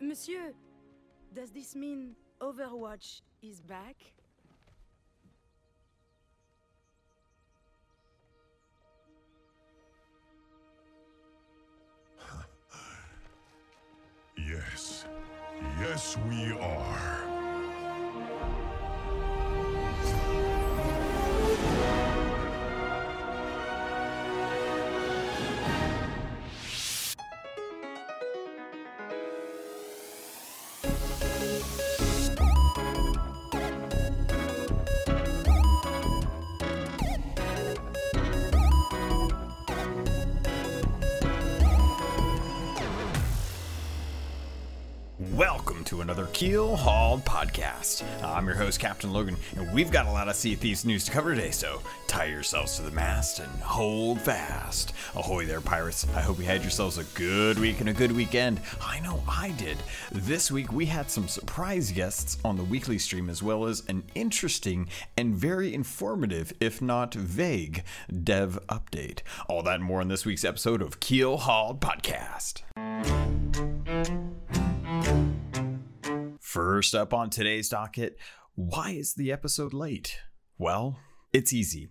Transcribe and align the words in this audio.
Monsieur, 0.00 0.52
does 1.34 1.50
this 1.50 1.74
mean 1.74 2.14
Overwatch 2.40 3.20
is 3.42 3.60
back? 3.60 3.96
Yes. 14.36 15.04
Yes, 15.80 16.16
we 16.28 16.52
are. 16.58 17.17
Keel 46.38 46.76
Hauled 46.76 47.24
podcast. 47.24 48.04
I'm 48.22 48.46
your 48.46 48.54
host, 48.54 48.78
Captain 48.78 49.12
Logan, 49.12 49.36
and 49.56 49.72
we've 49.72 49.90
got 49.90 50.06
a 50.06 50.12
lot 50.12 50.28
of 50.28 50.36
Sea 50.36 50.54
Thieves 50.54 50.84
news 50.84 51.04
to 51.06 51.10
cover 51.10 51.34
today, 51.34 51.50
so 51.50 51.82
tie 52.06 52.26
yourselves 52.26 52.76
to 52.76 52.82
the 52.82 52.92
mast 52.92 53.40
and 53.40 53.50
hold 53.60 54.20
fast. 54.20 54.92
Ahoy 55.16 55.46
there, 55.46 55.60
pirates. 55.60 56.06
I 56.14 56.20
hope 56.20 56.38
you 56.38 56.44
had 56.44 56.62
yourselves 56.62 56.96
a 56.96 57.02
good 57.18 57.58
week 57.58 57.80
and 57.80 57.88
a 57.88 57.92
good 57.92 58.12
weekend. 58.12 58.60
I 58.80 59.00
know 59.00 59.20
I 59.26 59.50
did. 59.58 59.78
This 60.12 60.48
week 60.48 60.70
we 60.70 60.86
had 60.86 61.10
some 61.10 61.26
surprise 61.26 61.90
guests 61.90 62.38
on 62.44 62.56
the 62.56 62.62
weekly 62.62 62.98
stream, 62.98 63.28
as 63.28 63.42
well 63.42 63.64
as 63.64 63.82
an 63.88 64.04
interesting 64.14 64.88
and 65.16 65.34
very 65.34 65.74
informative, 65.74 66.52
if 66.60 66.80
not 66.80 67.14
vague, 67.14 67.82
dev 68.22 68.60
update. 68.68 69.22
All 69.48 69.64
that 69.64 69.80
and 69.80 69.84
more 69.84 70.00
in 70.00 70.06
this 70.06 70.24
week's 70.24 70.44
episode 70.44 70.82
of 70.82 71.00
Keel 71.00 71.38
Hauled 71.38 71.80
Podcast. 71.80 72.62
First 76.48 76.94
up 76.94 77.12
on 77.12 77.28
today's 77.28 77.68
docket, 77.68 78.16
why 78.54 78.92
is 78.92 79.12
the 79.12 79.30
episode 79.30 79.74
late? 79.74 80.18
Well, 80.56 80.98
it's 81.30 81.52
easy. 81.52 81.90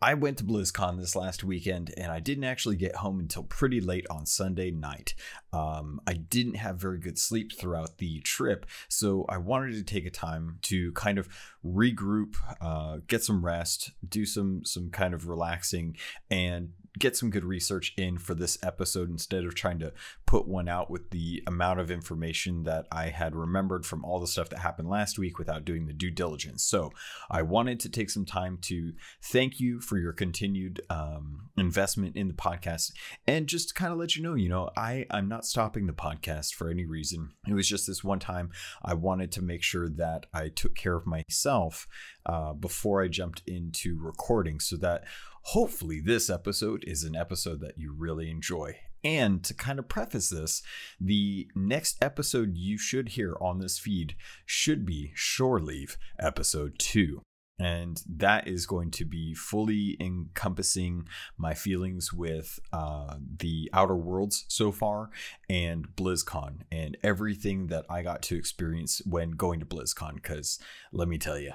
I 0.00 0.14
went 0.14 0.38
to 0.38 0.44
BlizzCon 0.44 0.96
this 0.96 1.16
last 1.16 1.42
weekend 1.42 1.92
and 1.96 2.12
I 2.12 2.20
didn't 2.20 2.44
actually 2.44 2.76
get 2.76 2.94
home 2.94 3.18
until 3.18 3.42
pretty 3.42 3.80
late 3.80 4.06
on 4.08 4.24
Sunday 4.24 4.70
night. 4.70 5.16
Um, 5.52 6.00
I 6.06 6.12
didn't 6.12 6.54
have 6.54 6.76
very 6.76 7.00
good 7.00 7.18
sleep 7.18 7.50
throughout 7.58 7.98
the 7.98 8.20
trip, 8.20 8.66
so 8.88 9.24
I 9.28 9.38
wanted 9.38 9.72
to 9.74 9.82
take 9.82 10.06
a 10.06 10.10
time 10.10 10.60
to 10.62 10.92
kind 10.92 11.18
of 11.18 11.28
regroup, 11.64 12.36
uh, 12.60 12.98
get 13.08 13.24
some 13.24 13.44
rest, 13.44 13.90
do 14.08 14.24
some 14.24 14.64
some 14.64 14.90
kind 14.90 15.14
of 15.14 15.26
relaxing, 15.26 15.96
and 16.30 16.74
get 16.98 17.16
some 17.16 17.30
good 17.30 17.44
research 17.44 17.92
in 17.96 18.18
for 18.18 18.34
this 18.34 18.58
episode 18.62 19.10
instead 19.10 19.44
of 19.44 19.54
trying 19.54 19.78
to 19.78 19.92
put 20.26 20.48
one 20.48 20.68
out 20.68 20.90
with 20.90 21.10
the 21.10 21.42
amount 21.46 21.80
of 21.80 21.90
information 21.90 22.64
that 22.64 22.86
I 22.90 23.08
had 23.08 23.34
remembered 23.34 23.84
from 23.84 24.04
all 24.04 24.20
the 24.20 24.26
stuff 24.26 24.48
that 24.50 24.60
happened 24.60 24.88
last 24.88 25.18
week 25.18 25.38
without 25.38 25.64
doing 25.64 25.86
the 25.86 25.92
due 25.92 26.10
diligence. 26.10 26.62
So 26.64 26.92
I 27.30 27.42
wanted 27.42 27.80
to 27.80 27.88
take 27.88 28.10
some 28.10 28.24
time 28.24 28.58
to 28.62 28.92
thank 29.22 29.60
you 29.60 29.80
for 29.80 29.98
your 29.98 30.12
continued 30.12 30.80
um, 30.90 31.50
investment 31.56 32.16
in 32.16 32.28
the 32.28 32.34
podcast 32.34 32.92
and 33.26 33.46
just 33.46 33.74
kind 33.74 33.92
of 33.92 33.98
let 33.98 34.16
you 34.16 34.22
know, 34.22 34.34
you 34.34 34.48
know, 34.48 34.70
I, 34.76 35.06
I'm 35.10 35.28
not 35.28 35.44
stopping 35.44 35.86
the 35.86 35.92
podcast 35.92 36.54
for 36.54 36.70
any 36.70 36.86
reason. 36.86 37.30
It 37.46 37.54
was 37.54 37.68
just 37.68 37.86
this 37.86 38.02
one 38.02 38.18
time 38.18 38.50
I 38.82 38.94
wanted 38.94 39.32
to 39.32 39.42
make 39.42 39.62
sure 39.62 39.88
that 39.88 40.26
I 40.32 40.48
took 40.48 40.74
care 40.74 40.96
of 40.96 41.06
myself 41.06 41.86
uh, 42.24 42.52
before 42.54 43.02
I 43.02 43.08
jumped 43.08 43.42
into 43.46 43.98
recording 44.00 44.60
so 44.60 44.76
that 44.76 45.04
hopefully 45.50 46.00
this 46.00 46.28
episode 46.28 46.82
is 46.88 47.04
an 47.04 47.14
episode 47.14 47.60
that 47.60 47.78
you 47.78 47.94
really 47.96 48.28
enjoy. 48.28 48.76
And 49.04 49.44
to 49.44 49.54
kind 49.54 49.78
of 49.78 49.88
preface 49.88 50.28
this, 50.28 50.60
the 51.00 51.48
next 51.54 52.02
episode 52.02 52.56
you 52.56 52.76
should 52.76 53.10
hear 53.10 53.36
on 53.40 53.60
this 53.60 53.78
feed 53.78 54.16
should 54.44 54.84
be 54.84 55.12
Shore 55.14 55.60
Leave 55.60 55.98
episode 56.18 56.76
2. 56.80 57.22
And 57.60 58.02
that 58.08 58.48
is 58.48 58.66
going 58.66 58.90
to 58.92 59.04
be 59.04 59.34
fully 59.34 59.96
encompassing 60.00 61.06
my 61.38 61.54
feelings 61.54 62.12
with 62.12 62.58
uh, 62.72 63.14
the 63.38 63.70
Outer 63.72 63.96
Worlds 63.96 64.46
so 64.48 64.72
far 64.72 65.10
and 65.48 65.86
BlizzCon 65.94 66.62
and 66.72 66.96
everything 67.04 67.68
that 67.68 67.86
I 67.88 68.02
got 68.02 68.20
to 68.22 68.36
experience 68.36 69.00
when 69.06 69.30
going 69.30 69.60
to 69.60 69.66
BlizzCon. 69.66 70.16
Because 70.16 70.58
let 70.92 71.06
me 71.06 71.18
tell 71.18 71.38
you, 71.38 71.52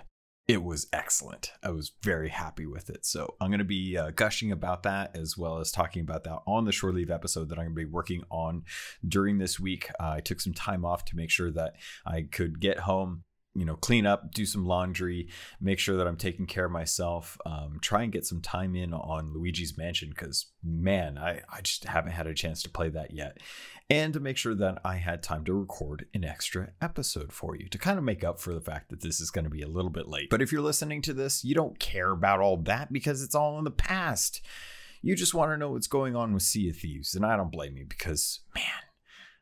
it 0.51 0.63
was 0.65 0.87
excellent. 0.91 1.53
I 1.63 1.69
was 1.69 1.93
very 2.03 2.27
happy 2.27 2.65
with 2.65 2.89
it. 2.89 3.05
So 3.05 3.35
I'm 3.39 3.47
going 3.51 3.59
to 3.59 3.63
be 3.63 3.95
uh, 3.97 4.11
gushing 4.11 4.51
about 4.51 4.83
that 4.83 5.15
as 5.15 5.37
well 5.37 5.59
as 5.59 5.71
talking 5.71 6.01
about 6.01 6.25
that 6.25 6.39
on 6.45 6.65
the 6.65 6.73
shore 6.73 6.91
leave 6.91 7.09
episode 7.09 7.47
that 7.47 7.57
I'm 7.57 7.67
going 7.67 7.75
to 7.75 7.85
be 7.85 7.85
working 7.85 8.23
on 8.29 8.65
during 9.07 9.37
this 9.37 9.61
week. 9.61 9.89
Uh, 9.97 10.15
I 10.17 10.19
took 10.19 10.41
some 10.41 10.53
time 10.53 10.83
off 10.83 11.05
to 11.05 11.15
make 11.15 11.29
sure 11.29 11.51
that 11.51 11.75
I 12.05 12.23
could 12.23 12.59
get 12.59 12.79
home 12.79 13.23
you 13.53 13.65
know 13.65 13.75
clean 13.75 14.05
up 14.05 14.31
do 14.33 14.45
some 14.45 14.65
laundry 14.65 15.27
make 15.59 15.77
sure 15.77 15.97
that 15.97 16.07
i'm 16.07 16.15
taking 16.15 16.45
care 16.45 16.63
of 16.63 16.71
myself 16.71 17.37
um, 17.45 17.79
try 17.81 18.01
and 18.01 18.13
get 18.13 18.25
some 18.25 18.39
time 18.39 18.77
in 18.77 18.93
on 18.93 19.33
luigi's 19.33 19.77
mansion 19.77 20.07
because 20.07 20.45
man 20.63 21.17
I, 21.17 21.41
I 21.51 21.59
just 21.61 21.83
haven't 21.83 22.13
had 22.13 22.27
a 22.27 22.33
chance 22.33 22.63
to 22.63 22.69
play 22.69 22.87
that 22.91 23.11
yet 23.11 23.39
and 23.91 24.13
to 24.13 24.19
make 24.19 24.37
sure 24.37 24.55
that 24.55 24.79
i 24.83 24.95
had 24.95 25.21
time 25.21 25.43
to 25.45 25.53
record 25.53 26.05
an 26.13 26.23
extra 26.23 26.69
episode 26.81 27.31
for 27.31 27.55
you 27.55 27.67
to 27.67 27.77
kind 27.77 27.97
of 27.97 28.03
make 28.03 28.23
up 28.23 28.39
for 28.39 28.53
the 28.53 28.61
fact 28.61 28.89
that 28.89 29.01
this 29.01 29.19
is 29.19 29.31
going 29.31 29.45
to 29.45 29.49
be 29.49 29.61
a 29.61 29.67
little 29.67 29.91
bit 29.91 30.07
late. 30.07 30.29
But 30.29 30.41
if 30.41 30.51
you're 30.51 30.61
listening 30.61 31.01
to 31.03 31.13
this 31.13 31.43
you 31.43 31.55
don't 31.55 31.79
care 31.79 32.11
about 32.11 32.39
all 32.39 32.57
that 32.57 32.91
because 32.91 33.21
it's 33.21 33.35
all 33.35 33.57
in 33.57 33.63
the 33.63 33.71
past. 33.71 34.41
You 35.03 35.15
just 35.15 35.33
want 35.33 35.51
to 35.51 35.57
know 35.57 35.71
what's 35.71 35.87
going 35.87 36.15
on 36.15 36.33
with 36.33 36.43
sea 36.43 36.69
of 36.69 36.77
thieves 36.77 37.15
and 37.15 37.25
i 37.25 37.35
don't 37.35 37.51
blame 37.51 37.77
you 37.77 37.85
because 37.87 38.41
man 38.55 38.63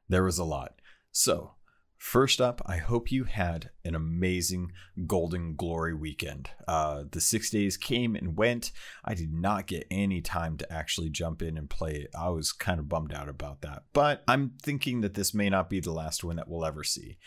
there 0.10 0.24
was 0.24 0.40
a 0.40 0.44
lot. 0.44 0.74
So 1.12 1.52
First 2.00 2.40
up, 2.40 2.62
I 2.66 2.78
hope 2.78 3.12
you 3.12 3.26
had 3.26 3.72
an 3.84 3.94
amazing 3.94 4.72
Golden 5.06 5.56
Glory 5.56 5.94
weekend. 5.94 6.50
Uh, 6.66 7.04
the 7.12 7.20
six 7.20 7.50
days 7.50 7.76
came 7.76 8.16
and 8.16 8.38
went. 8.38 8.72
I 9.04 9.14
did 9.14 9.34
not 9.34 9.68
get 9.68 9.86
any 9.92 10.22
time 10.22 10.56
to 10.58 10.74
actually 10.74 11.10
jump 11.10 11.42
in 11.42 11.58
and 11.58 11.70
play 11.70 11.96
it. 11.96 12.10
I 12.18 12.30
was 12.30 12.54
kind 12.54 12.80
of 12.80 12.88
bummed 12.88 13.14
out 13.14 13.28
about 13.28 13.62
that, 13.62 13.84
but 13.92 14.24
I'm 14.30 14.54
thinking 14.62 15.02
that 15.02 15.16
this 15.16 15.34
may 15.34 15.50
not 15.50 15.70
be 15.70 15.82
the 15.82 15.92
last 15.92 16.24
one 16.24 16.38
that 16.38 16.48
we'll 16.48 16.66
ever 16.66 16.86
see. 16.86 17.18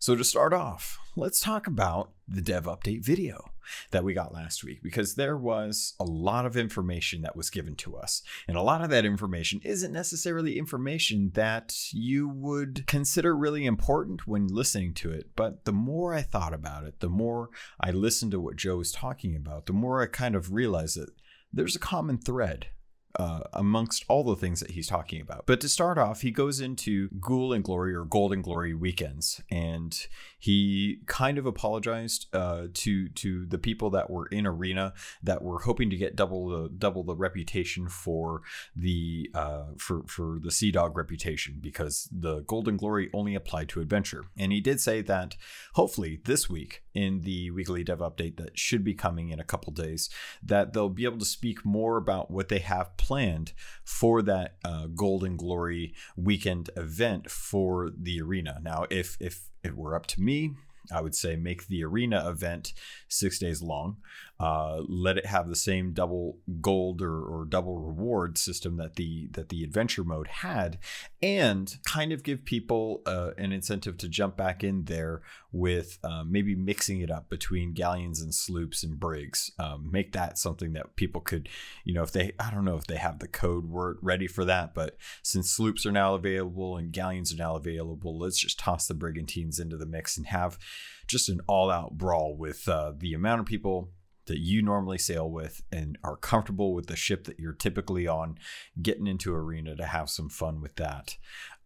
So, 0.00 0.14
to 0.14 0.22
start 0.22 0.52
off, 0.52 1.00
let's 1.16 1.40
talk 1.40 1.66
about 1.66 2.12
the 2.28 2.40
dev 2.40 2.66
update 2.66 3.04
video 3.04 3.50
that 3.90 4.04
we 4.04 4.14
got 4.14 4.32
last 4.32 4.62
week 4.62 4.80
because 4.80 5.16
there 5.16 5.36
was 5.36 5.94
a 5.98 6.04
lot 6.04 6.46
of 6.46 6.56
information 6.56 7.22
that 7.22 7.34
was 7.34 7.50
given 7.50 7.74
to 7.76 7.96
us. 7.96 8.22
And 8.46 8.56
a 8.56 8.62
lot 8.62 8.82
of 8.82 8.90
that 8.90 9.04
information 9.04 9.60
isn't 9.64 9.92
necessarily 9.92 10.56
information 10.56 11.32
that 11.34 11.74
you 11.92 12.28
would 12.28 12.86
consider 12.86 13.36
really 13.36 13.66
important 13.66 14.24
when 14.28 14.46
listening 14.46 14.94
to 14.94 15.10
it. 15.10 15.30
But 15.34 15.64
the 15.64 15.72
more 15.72 16.14
I 16.14 16.22
thought 16.22 16.54
about 16.54 16.84
it, 16.84 17.00
the 17.00 17.08
more 17.08 17.50
I 17.80 17.90
listened 17.90 18.30
to 18.32 18.40
what 18.40 18.54
Joe 18.54 18.76
was 18.76 18.92
talking 18.92 19.34
about, 19.34 19.66
the 19.66 19.72
more 19.72 20.00
I 20.00 20.06
kind 20.06 20.36
of 20.36 20.52
realized 20.52 20.96
that 20.96 21.10
there's 21.52 21.74
a 21.74 21.80
common 21.80 22.18
thread 22.18 22.68
uh, 23.16 23.40
amongst 23.52 24.04
all 24.08 24.22
the 24.22 24.36
things 24.36 24.60
that 24.60 24.72
he's 24.72 24.86
talking 24.86 25.20
about. 25.20 25.44
But 25.46 25.60
to 25.62 25.68
start 25.68 25.98
off, 25.98 26.20
he 26.20 26.30
goes 26.30 26.60
into 26.60 27.08
Gold 27.20 27.54
and 27.54 27.64
Glory 27.64 27.94
or 27.94 28.04
Golden 28.04 28.42
Glory 28.42 28.74
weekends, 28.74 29.42
and 29.50 30.06
he 30.38 31.00
kind 31.06 31.36
of 31.36 31.46
apologized 31.46 32.26
uh, 32.32 32.68
to 32.74 33.08
to 33.10 33.46
the 33.46 33.58
people 33.58 33.90
that 33.90 34.08
were 34.08 34.26
in 34.26 34.46
Arena 34.46 34.94
that 35.22 35.42
were 35.42 35.60
hoping 35.60 35.90
to 35.90 35.96
get 35.96 36.16
double 36.16 36.48
the 36.48 36.68
double 36.68 37.02
the 37.02 37.16
reputation 37.16 37.88
for 37.88 38.42
the 38.74 39.30
uh, 39.34 39.64
for 39.76 40.04
for 40.06 40.38
the 40.42 40.50
Sea 40.50 40.70
Dog 40.70 40.96
reputation 40.96 41.58
because 41.60 42.08
the 42.12 42.40
Golden 42.42 42.76
Glory 42.76 43.10
only 43.12 43.34
applied 43.34 43.68
to 43.70 43.80
Adventure, 43.80 44.24
and 44.36 44.52
he 44.52 44.60
did 44.60 44.80
say 44.80 45.02
that 45.02 45.36
hopefully 45.74 46.20
this 46.24 46.48
week 46.48 46.82
in 46.94 47.20
the 47.22 47.50
weekly 47.50 47.84
dev 47.84 47.98
update 47.98 48.36
that 48.36 48.58
should 48.58 48.84
be 48.84 48.94
coming 48.94 49.30
in 49.30 49.40
a 49.40 49.44
couple 49.44 49.72
days 49.72 50.08
that 50.42 50.72
they'll 50.72 50.88
be 50.88 51.04
able 51.04 51.18
to 51.18 51.24
speak 51.24 51.64
more 51.64 51.96
about 51.96 52.30
what 52.30 52.48
they 52.48 52.58
have 52.58 52.96
planned 52.96 53.52
for 53.84 54.22
that 54.22 54.56
uh, 54.64 54.86
Golden 54.86 55.36
Glory 55.36 55.94
weekend 56.16 56.70
event 56.76 57.30
for 57.30 57.90
the 57.96 58.20
arena. 58.20 58.60
Now, 58.62 58.86
if 58.90 59.16
if 59.20 59.48
it 59.62 59.76
were 59.76 59.94
up 59.94 60.06
to 60.06 60.20
me, 60.20 60.52
I 60.92 61.00
would 61.00 61.14
say 61.14 61.36
make 61.36 61.66
the 61.66 61.84
arena 61.84 62.28
event 62.28 62.72
six 63.08 63.38
days 63.38 63.62
long. 63.62 63.98
Uh, 64.40 64.82
let 64.86 65.18
it 65.18 65.26
have 65.26 65.48
the 65.48 65.56
same 65.56 65.92
double 65.92 66.38
gold 66.60 67.02
or, 67.02 67.24
or 67.24 67.44
double 67.44 67.80
reward 67.80 68.38
system 68.38 68.76
that 68.76 68.94
the 68.94 69.26
that 69.32 69.48
the 69.48 69.64
adventure 69.64 70.04
mode 70.04 70.28
had, 70.28 70.78
and 71.20 71.76
kind 71.84 72.12
of 72.12 72.22
give 72.22 72.44
people 72.44 73.02
uh, 73.04 73.30
an 73.36 73.50
incentive 73.50 73.98
to 73.98 74.08
jump 74.08 74.36
back 74.36 74.62
in 74.62 74.84
there 74.84 75.22
with 75.50 75.98
uh, 76.04 76.22
maybe 76.24 76.54
mixing 76.54 77.00
it 77.00 77.10
up 77.10 77.28
between 77.28 77.72
galleons 77.72 78.20
and 78.20 78.32
sloops 78.32 78.84
and 78.84 79.00
brigs. 79.00 79.50
Um, 79.58 79.88
make 79.90 80.12
that 80.12 80.38
something 80.38 80.72
that 80.74 80.94
people 80.94 81.20
could, 81.20 81.48
you 81.84 81.92
know, 81.92 82.02
if 82.02 82.12
they 82.12 82.30
I 82.38 82.52
don't 82.52 82.64
know 82.64 82.76
if 82.76 82.86
they 82.86 82.96
have 82.96 83.18
the 83.18 83.26
code 83.26 83.64
word 83.64 83.98
ready 84.02 84.28
for 84.28 84.44
that, 84.44 84.72
but 84.72 84.96
since 85.20 85.50
sloops 85.50 85.84
are 85.84 85.90
now 85.90 86.14
available 86.14 86.76
and 86.76 86.92
galleons 86.92 87.32
are 87.32 87.38
now 87.38 87.56
available, 87.56 88.16
let's 88.16 88.38
just 88.38 88.60
toss 88.60 88.86
the 88.86 88.94
brigantines 88.94 89.58
into 89.58 89.76
the 89.76 89.84
mix 89.84 90.16
and 90.16 90.28
have 90.28 90.60
just 91.06 91.28
an 91.28 91.40
all 91.46 91.70
out 91.70 91.96
brawl 91.96 92.36
with 92.36 92.68
uh, 92.68 92.92
the 92.96 93.14
amount 93.14 93.40
of 93.40 93.46
people 93.46 93.90
that 94.28 94.38
you 94.38 94.62
normally 94.62 94.98
sail 94.98 95.28
with 95.28 95.62
and 95.72 95.98
are 96.04 96.16
comfortable 96.16 96.74
with 96.74 96.86
the 96.86 96.96
ship 96.96 97.24
that 97.24 97.40
you're 97.40 97.52
typically 97.52 98.06
on, 98.06 98.38
getting 98.80 99.06
into 99.06 99.34
arena 99.34 99.74
to 99.74 99.86
have 99.86 100.08
some 100.08 100.28
fun 100.28 100.60
with 100.60 100.76
that. 100.76 101.16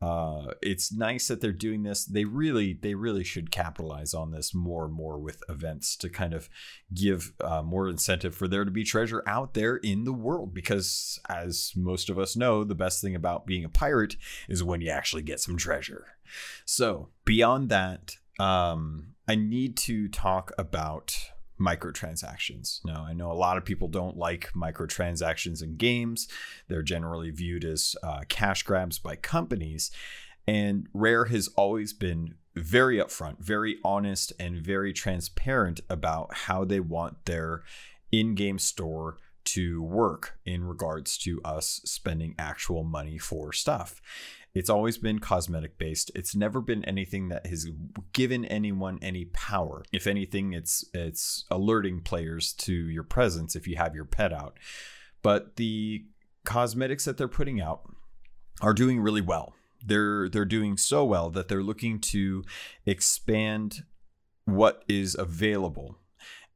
Uh, 0.00 0.46
it's 0.62 0.92
nice 0.92 1.28
that 1.28 1.40
they're 1.40 1.52
doing 1.52 1.82
this. 1.82 2.04
They 2.04 2.24
really, 2.24 2.72
they 2.72 2.94
really 2.94 3.22
should 3.22 3.50
capitalize 3.52 4.14
on 4.14 4.32
this 4.32 4.52
more 4.54 4.84
and 4.84 4.94
more 4.94 5.18
with 5.18 5.42
events 5.48 5.96
to 5.96 6.08
kind 6.08 6.34
of 6.34 6.48
give 6.92 7.32
uh, 7.40 7.62
more 7.62 7.88
incentive 7.88 8.34
for 8.34 8.48
there 8.48 8.64
to 8.64 8.70
be 8.70 8.84
treasure 8.84 9.22
out 9.26 9.54
there 9.54 9.76
in 9.76 10.04
the 10.04 10.12
world. 10.12 10.54
Because 10.54 11.20
as 11.28 11.72
most 11.76 12.10
of 12.10 12.18
us 12.18 12.36
know, 12.36 12.64
the 12.64 12.74
best 12.74 13.00
thing 13.00 13.14
about 13.14 13.46
being 13.46 13.64
a 13.64 13.68
pirate 13.68 14.16
is 14.48 14.64
when 14.64 14.80
you 14.80 14.90
actually 14.90 15.22
get 15.22 15.40
some 15.40 15.56
treasure. 15.56 16.06
So 16.64 17.10
beyond 17.24 17.68
that, 17.68 18.16
um, 18.38 19.14
I 19.28 19.34
need 19.34 19.76
to 19.78 20.08
talk 20.08 20.52
about 20.58 21.16
microtransactions. 21.60 22.80
Now, 22.84 23.04
I 23.06 23.12
know 23.12 23.30
a 23.30 23.34
lot 23.34 23.56
of 23.56 23.64
people 23.64 23.88
don't 23.88 24.16
like 24.16 24.50
microtransactions 24.52 25.62
in 25.62 25.76
games. 25.76 26.28
They're 26.68 26.82
generally 26.82 27.30
viewed 27.30 27.64
as 27.64 27.94
uh, 28.02 28.22
cash 28.28 28.62
grabs 28.64 28.98
by 28.98 29.16
companies. 29.16 29.90
And 30.46 30.88
Rare 30.92 31.26
has 31.26 31.48
always 31.48 31.92
been 31.92 32.34
very 32.54 32.98
upfront, 32.98 33.38
very 33.38 33.78
honest, 33.84 34.32
and 34.38 34.56
very 34.56 34.92
transparent 34.92 35.80
about 35.88 36.34
how 36.34 36.64
they 36.64 36.80
want 36.80 37.24
their 37.24 37.62
in 38.10 38.34
game 38.34 38.58
store 38.58 39.16
to 39.44 39.82
work 39.82 40.38
in 40.44 40.64
regards 40.64 41.16
to 41.18 41.40
us 41.44 41.80
spending 41.84 42.34
actual 42.38 42.84
money 42.84 43.18
for 43.18 43.52
stuff. 43.52 44.00
It's 44.54 44.68
always 44.68 44.98
been 44.98 45.18
cosmetic 45.18 45.78
based. 45.78 46.10
It's 46.14 46.34
never 46.34 46.60
been 46.60 46.84
anything 46.84 47.28
that 47.30 47.46
has 47.46 47.68
given 48.12 48.44
anyone 48.44 48.98
any 49.00 49.24
power. 49.26 49.82
If 49.92 50.06
anything, 50.06 50.52
it's 50.52 50.84
it's 50.92 51.44
alerting 51.50 52.02
players 52.02 52.52
to 52.54 52.72
your 52.72 53.02
presence 53.02 53.56
if 53.56 53.66
you 53.66 53.76
have 53.76 53.94
your 53.94 54.04
pet 54.04 54.32
out. 54.32 54.58
But 55.22 55.56
the 55.56 56.04
cosmetics 56.44 57.04
that 57.06 57.16
they're 57.16 57.28
putting 57.28 57.60
out 57.60 57.82
are 58.60 58.74
doing 58.74 59.00
really 59.00 59.22
well. 59.22 59.54
They're 59.84 60.28
they're 60.28 60.44
doing 60.44 60.76
so 60.76 61.04
well 61.04 61.30
that 61.30 61.48
they're 61.48 61.62
looking 61.62 61.98
to 62.00 62.44
expand 62.84 63.84
what 64.44 64.84
is 64.86 65.16
available. 65.18 65.98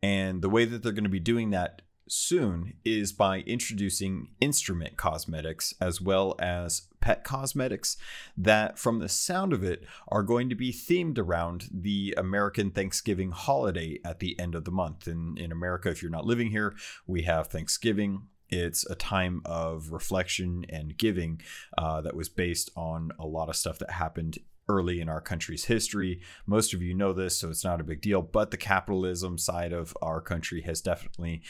And 0.03 0.43
the 0.43 0.51
way 0.51 0.67
that 0.67 0.83
they're 0.83 0.93
going 0.93 1.05
to 1.05 1.11
be 1.11 1.19
doing 1.19 1.51
that 1.51 1.83
soon 2.09 2.75
is 2.85 3.13
by 3.13 3.41
introducing 3.41 4.29
instrument 4.41 4.97
cosmetics 4.97 5.75
as 5.81 6.01
well 6.01 6.35
as 6.39 6.83
pet 7.01 7.25
cosmetics 7.25 7.97
that, 8.37 8.79
from 8.79 8.99
the 8.99 9.09
sound 9.09 9.53
of 9.53 9.63
it, 9.63 9.85
are 10.09 10.23
going 10.23 10.49
to 10.49 10.55
be 10.55 10.73
themed 10.73 11.19
around 11.19 11.69
the 11.73 12.15
American 12.17 12.71
Thanksgiving 12.71 13.31
holiday 13.31 13.99
at 14.05 14.21
the 14.21 14.39
end 14.39 14.55
of 14.55 14.65
the 14.65 14.71
month. 14.71 15.07
In, 15.07 15.37
in 15.37 15.53
America, 15.53 15.91
if 15.91 16.03
you're 16.03 16.11
not 16.11 16.27
living 16.27 16.51
here, 16.51 16.75
we 17.07 17.23
have 17.23 17.49
Thanksgiving. 17.49 18.23
It's 18.49 18.89
a 18.89 18.95
time 18.95 19.43
of 19.45 19.91
reflection 19.91 20.65
and 20.69 20.97
giving 20.97 21.41
uh, 21.77 22.01
that 22.03 22.15
was 22.15 22.29
based 22.29 22.71
on 22.77 23.11
a 23.19 23.27
lot 23.27 23.49
of 23.49 23.57
stuff 23.57 23.79
that 23.81 23.91
happened 23.91 24.39
early 24.69 25.01
in 25.01 25.09
our 25.09 25.21
country's 25.21 25.65
history. 25.67 26.21
Most 26.47 26.75
of 26.75 26.83
you 26.83 26.95
know 26.95 27.13
this, 27.13 27.39
so 27.39 27.51
it's 27.51 27.65
not 27.65 27.81
a 27.81 27.85
big 27.85 28.01
deal. 28.01 28.23
But 28.23 28.51
the 28.51 28.57
capitalism 28.57 29.39
side 29.39 29.73
of 29.73 29.97
our 30.03 30.21
country 30.21 30.63
has 30.63 30.81
definitely 30.81 31.43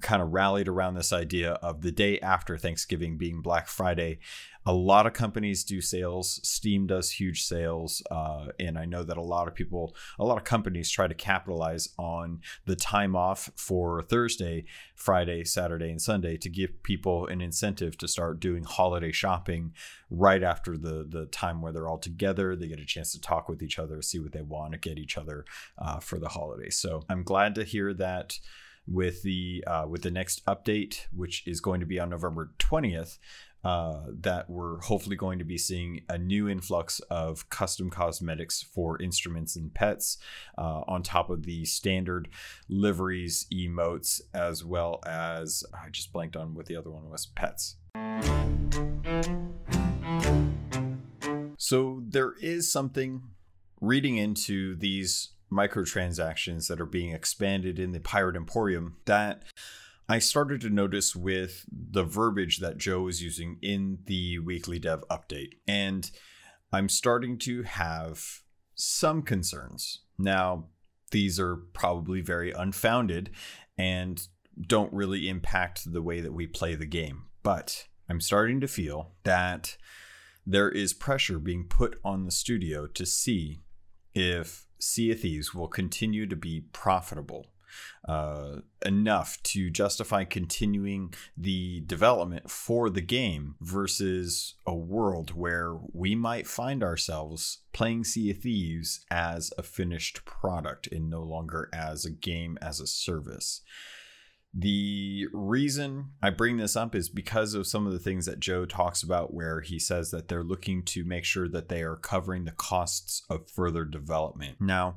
kind 0.00 0.22
of 0.22 0.32
rallied 0.32 0.68
around 0.68 0.94
this 0.94 1.12
idea 1.12 1.52
of 1.54 1.82
the 1.82 1.90
day 1.90 2.20
after 2.20 2.56
Thanksgiving 2.56 3.18
being 3.18 3.42
Black 3.42 3.66
Friday. 3.66 4.20
A 4.66 4.74
lot 4.74 5.06
of 5.06 5.12
companies 5.12 5.64
do 5.64 5.80
sales. 5.80 6.40
Steam 6.42 6.86
does 6.86 7.12
huge 7.12 7.44
sales. 7.44 8.02
Uh, 8.10 8.46
and 8.58 8.78
I 8.78 8.84
know 8.84 9.02
that 9.02 9.16
a 9.16 9.22
lot 9.22 9.48
of 9.48 9.54
people, 9.54 9.94
a 10.18 10.24
lot 10.24 10.36
of 10.36 10.44
companies 10.44 10.90
try 10.90 11.06
to 11.06 11.14
capitalize 11.14 11.88
on 11.98 12.40
the 12.66 12.76
time 12.76 13.16
off 13.16 13.50
for 13.56 14.02
Thursday, 14.02 14.64
Friday, 14.94 15.44
Saturday, 15.44 15.90
and 15.90 16.00
Sunday 16.00 16.36
to 16.36 16.50
give 16.50 16.82
people 16.82 17.26
an 17.26 17.40
incentive 17.40 17.96
to 17.98 18.08
start 18.08 18.40
doing 18.40 18.64
holiday 18.64 19.12
shopping 19.12 19.72
right 20.10 20.42
after 20.42 20.76
the, 20.76 21.06
the 21.08 21.26
time 21.26 21.62
where 21.62 21.72
they're 21.72 21.88
all 21.88 21.98
together. 21.98 22.54
They 22.54 22.68
get 22.68 22.80
a 22.80 22.84
chance 22.84 23.12
to 23.12 23.20
talk 23.20 23.48
with 23.48 23.62
each 23.62 23.78
other, 23.78 24.02
see 24.02 24.18
what 24.18 24.32
they 24.32 24.42
want 24.42 24.72
to 24.72 24.78
get 24.78 24.98
each 24.98 25.16
other 25.16 25.44
uh, 25.78 26.00
for 26.00 26.18
the 26.18 26.28
holidays. 26.28 26.76
So 26.76 27.04
I'm 27.08 27.22
glad 27.22 27.54
to 27.54 27.64
hear 27.64 27.94
that 27.94 28.38
with 28.86 29.22
the 29.22 29.62
uh, 29.66 29.86
with 29.88 30.02
the 30.02 30.10
next 30.10 30.44
update, 30.46 31.06
which 31.12 31.46
is 31.46 31.60
going 31.60 31.80
to 31.80 31.86
be 31.86 32.00
on 32.00 32.10
November 32.10 32.50
20th. 32.58 33.18
Uh, 33.62 34.04
that 34.08 34.48
we're 34.48 34.80
hopefully 34.80 35.16
going 35.16 35.38
to 35.38 35.44
be 35.44 35.58
seeing 35.58 36.00
a 36.08 36.16
new 36.16 36.48
influx 36.48 36.98
of 37.10 37.50
custom 37.50 37.90
cosmetics 37.90 38.62
for 38.62 39.00
instruments 39.02 39.54
and 39.54 39.74
pets 39.74 40.16
uh, 40.56 40.80
on 40.88 41.02
top 41.02 41.28
of 41.28 41.42
the 41.42 41.62
standard 41.66 42.26
liveries, 42.70 43.46
emotes, 43.52 44.22
as 44.32 44.64
well 44.64 44.98
as 45.04 45.62
I 45.74 45.90
just 45.90 46.10
blanked 46.10 46.36
on 46.36 46.54
what 46.54 46.66
the 46.66 46.76
other 46.76 46.90
one 46.90 47.10
was 47.10 47.26
pets. 47.26 47.76
So 51.58 52.02
there 52.08 52.32
is 52.40 52.72
something 52.72 53.24
reading 53.82 54.16
into 54.16 54.74
these 54.74 55.32
microtransactions 55.52 56.68
that 56.68 56.80
are 56.80 56.86
being 56.86 57.12
expanded 57.12 57.78
in 57.78 57.92
the 57.92 58.00
Pirate 58.00 58.36
Emporium 58.36 58.96
that 59.04 59.42
I 60.10 60.18
started 60.18 60.60
to 60.62 60.70
notice 60.70 61.14
with 61.14 61.64
the 61.70 62.02
verbiage 62.02 62.58
that 62.58 62.78
Joe 62.78 63.06
is 63.06 63.22
using 63.22 63.58
in 63.62 64.00
the 64.06 64.40
weekly 64.40 64.80
dev 64.80 65.04
update. 65.08 65.52
And 65.68 66.10
I'm 66.72 66.88
starting 66.88 67.38
to 67.38 67.62
have 67.62 68.40
some 68.74 69.22
concerns. 69.22 70.00
Now, 70.18 70.64
these 71.12 71.38
are 71.38 71.54
probably 71.54 72.22
very 72.22 72.50
unfounded 72.50 73.30
and 73.78 74.20
don't 74.60 74.92
really 74.92 75.28
impact 75.28 75.92
the 75.92 76.02
way 76.02 76.20
that 76.20 76.32
we 76.32 76.48
play 76.48 76.74
the 76.74 76.86
game. 76.86 77.26
But 77.44 77.86
I'm 78.08 78.20
starting 78.20 78.60
to 78.62 78.66
feel 78.66 79.12
that 79.22 79.76
there 80.44 80.70
is 80.70 80.92
pressure 80.92 81.38
being 81.38 81.68
put 81.68 82.00
on 82.04 82.24
the 82.24 82.32
studio 82.32 82.88
to 82.88 83.06
see 83.06 83.60
if 84.12 84.66
Sea 84.80 85.12
of 85.12 85.20
Thieves 85.20 85.54
will 85.54 85.68
continue 85.68 86.26
to 86.26 86.34
be 86.34 86.62
profitable 86.72 87.52
uh, 88.06 88.56
enough 88.84 89.42
to 89.42 89.70
justify 89.70 90.24
continuing 90.24 91.12
the 91.36 91.80
development 91.86 92.50
for 92.50 92.90
the 92.90 93.00
game 93.00 93.54
versus 93.60 94.54
a 94.66 94.74
world 94.74 95.30
where 95.30 95.76
we 95.92 96.14
might 96.14 96.46
find 96.46 96.82
ourselves 96.82 97.58
playing 97.72 98.04
Sea 98.04 98.30
of 98.30 98.38
Thieves 98.38 99.04
as 99.10 99.52
a 99.58 99.62
finished 99.62 100.24
product 100.24 100.86
and 100.88 101.10
no 101.10 101.22
longer 101.22 101.68
as 101.72 102.04
a 102.04 102.10
game 102.10 102.58
as 102.60 102.80
a 102.80 102.86
service. 102.86 103.62
The 104.52 105.28
reason 105.32 106.10
I 106.20 106.30
bring 106.30 106.56
this 106.56 106.74
up 106.74 106.96
is 106.96 107.08
because 107.08 107.54
of 107.54 107.68
some 107.68 107.86
of 107.86 107.92
the 107.92 108.00
things 108.00 108.26
that 108.26 108.40
Joe 108.40 108.66
talks 108.66 109.02
about, 109.02 109.32
where 109.32 109.60
he 109.60 109.78
says 109.78 110.10
that 110.10 110.26
they're 110.26 110.42
looking 110.42 110.82
to 110.86 111.04
make 111.04 111.24
sure 111.24 111.48
that 111.48 111.68
they 111.68 111.82
are 111.82 111.94
covering 111.94 112.44
the 112.44 112.50
costs 112.50 113.22
of 113.30 113.48
further 113.48 113.84
development. 113.84 114.60
Now, 114.60 114.96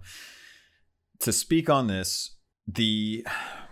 to 1.20 1.32
speak 1.32 1.70
on 1.70 1.86
this, 1.86 2.36
the 2.68 3.26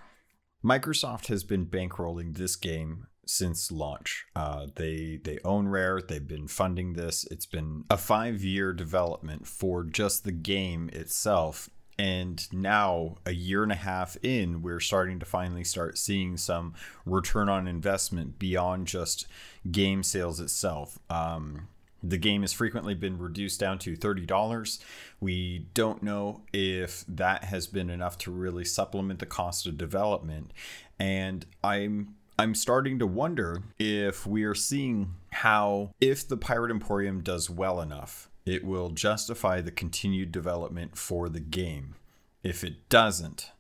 Microsoft 0.64 1.28
has 1.28 1.44
been 1.44 1.66
bankrolling 1.66 2.38
this 2.38 2.56
game 2.56 3.08
since 3.26 3.72
launch. 3.72 4.26
Uh, 4.36 4.68
they 4.76 5.20
they 5.24 5.40
own 5.44 5.68
Rare. 5.68 6.02
They've 6.02 6.28
been 6.28 6.48
funding 6.48 6.94
this. 6.94 7.26
It's 7.32 7.46
been 7.46 7.86
a 7.90 7.98
five 7.98 8.44
year 8.44 8.74
development 8.74 9.48
for 9.48 9.84
just 9.84 10.24
the 10.24 10.32
game 10.32 10.90
itself, 10.94 11.70
and 11.98 12.52
now 12.52 13.16
a 13.26 13.32
year 13.32 13.64
and 13.64 13.72
a 13.72 13.76
half 13.76 14.18
in 14.24 14.62
we're 14.62 14.80
starting 14.80 15.20
to 15.20 15.26
finally 15.26 15.64
start 15.64 15.98
seeing 15.98 16.38
some 16.38 16.74
return 17.06 17.48
on 17.48 17.68
investment 17.68 18.40
beyond 18.40 18.88
just 18.88 19.28
game 19.72 20.02
sales 20.02 20.40
itself 20.40 20.98
um, 21.10 21.68
the 22.04 22.18
game 22.18 22.42
has 22.42 22.54
frequently 22.54 22.94
been 22.94 23.18
reduced 23.18 23.60
down 23.60 23.78
to 23.80 23.96
$30 23.96 24.80
we 25.20 25.68
don't 25.74 26.02
know 26.02 26.42
if 26.54 27.04
that 27.08 27.46
has 27.46 27.68
been 27.68 27.90
enough 27.90 28.18
to 28.18 28.32
really 28.32 28.66
supplement 28.66 29.20
the 29.20 29.26
cost 29.26 29.68
of 29.68 29.78
development 29.78 30.52
and 31.00 31.46
i'm 31.64 32.16
I'm 32.42 32.56
starting 32.56 32.98
to 32.98 33.06
wonder 33.06 33.62
if 33.78 34.26
we 34.26 34.46
are 34.46 34.56
seeing 34.56 35.14
how, 35.32 35.92
if 36.02 36.28
the 36.28 36.38
Pirate 36.38 36.72
Emporium 36.72 37.22
does 37.22 37.52
well 37.52 37.80
enough, 37.80 38.32
it 38.48 38.64
will 38.64 38.90
justify 38.90 39.62
the 39.62 39.70
continued 39.70 40.32
development 40.32 40.98
for 40.98 41.30
the 41.30 41.40
game. 41.40 41.94
If 42.42 42.64
it 42.64 42.90
doesn't, 42.90 43.52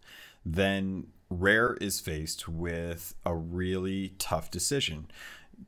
then 0.44 1.08
Rare 1.30 1.76
is 1.80 2.00
faced 2.00 2.48
with 2.50 3.14
a 3.24 3.36
really 3.36 4.16
tough 4.18 4.50
decision. 4.50 5.12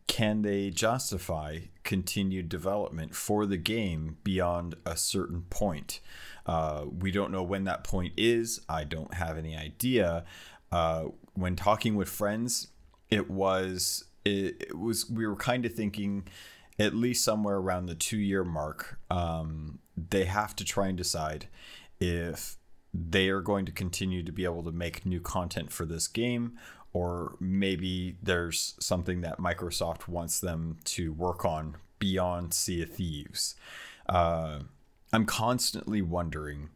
Can 0.08 0.42
they 0.42 0.70
justify 0.70 1.60
continued 1.84 2.50
development 2.50 3.16
for 3.16 3.46
the 3.46 3.58
game 3.58 4.18
beyond 4.24 4.76
a 4.86 4.96
certain 4.96 5.44
point? 5.50 6.00
Uh, 6.46 6.86
we 7.00 7.12
don't 7.12 7.32
know 7.32 7.44
when 7.44 7.64
that 7.66 7.84
point 7.84 8.14
is. 8.18 8.62
I 8.68 8.84
don't 8.84 9.14
have 9.14 9.38
any 9.38 9.56
idea. 9.56 10.26
Uh, 10.72 11.06
when 11.34 11.56
talking 11.56 11.96
with 11.96 12.10
friends, 12.10 12.68
it 13.10 13.30
was 13.30 14.06
it, 14.26 14.56
it 14.70 14.78
was 14.78 15.10
we 15.10 15.28
were 15.28 15.36
kind 15.36 15.66
of 15.66 15.74
thinking 15.74 16.28
at 16.80 16.94
least 16.94 17.24
somewhere 17.24 17.58
around 17.58 17.86
the 17.86 17.96
two 17.96 18.18
year 18.18 18.44
mark. 18.44 19.00
Um, 19.10 19.80
they 19.96 20.26
have 20.26 20.56
to 20.58 20.66
try 20.66 20.88
and 20.88 20.98
decide 20.98 21.48
if 22.00 22.58
they 22.94 23.30
are 23.30 23.42
going 23.42 23.66
to 23.66 23.72
continue 23.72 24.24
to 24.24 24.32
be 24.32 24.44
able 24.44 24.64
to 24.64 24.72
make 24.72 25.06
new 25.06 25.20
content 25.20 25.72
for 25.72 25.86
this 25.86 26.08
game 26.08 26.58
or 26.94 27.36
maybe 27.40 28.18
there's 28.22 28.76
something 28.80 29.22
that 29.22 29.40
Microsoft 29.40 30.08
wants 30.08 30.40
them 30.40 30.78
to 30.86 31.12
work 31.12 31.44
on 31.44 31.76
beyond 32.00 32.54
Sea 32.54 32.84
of 32.84 32.92
Thieves. 32.92 33.56
Uh, 34.08 34.60
I'm 35.12 35.26
constantly 35.26 36.02
wondering 36.02 36.70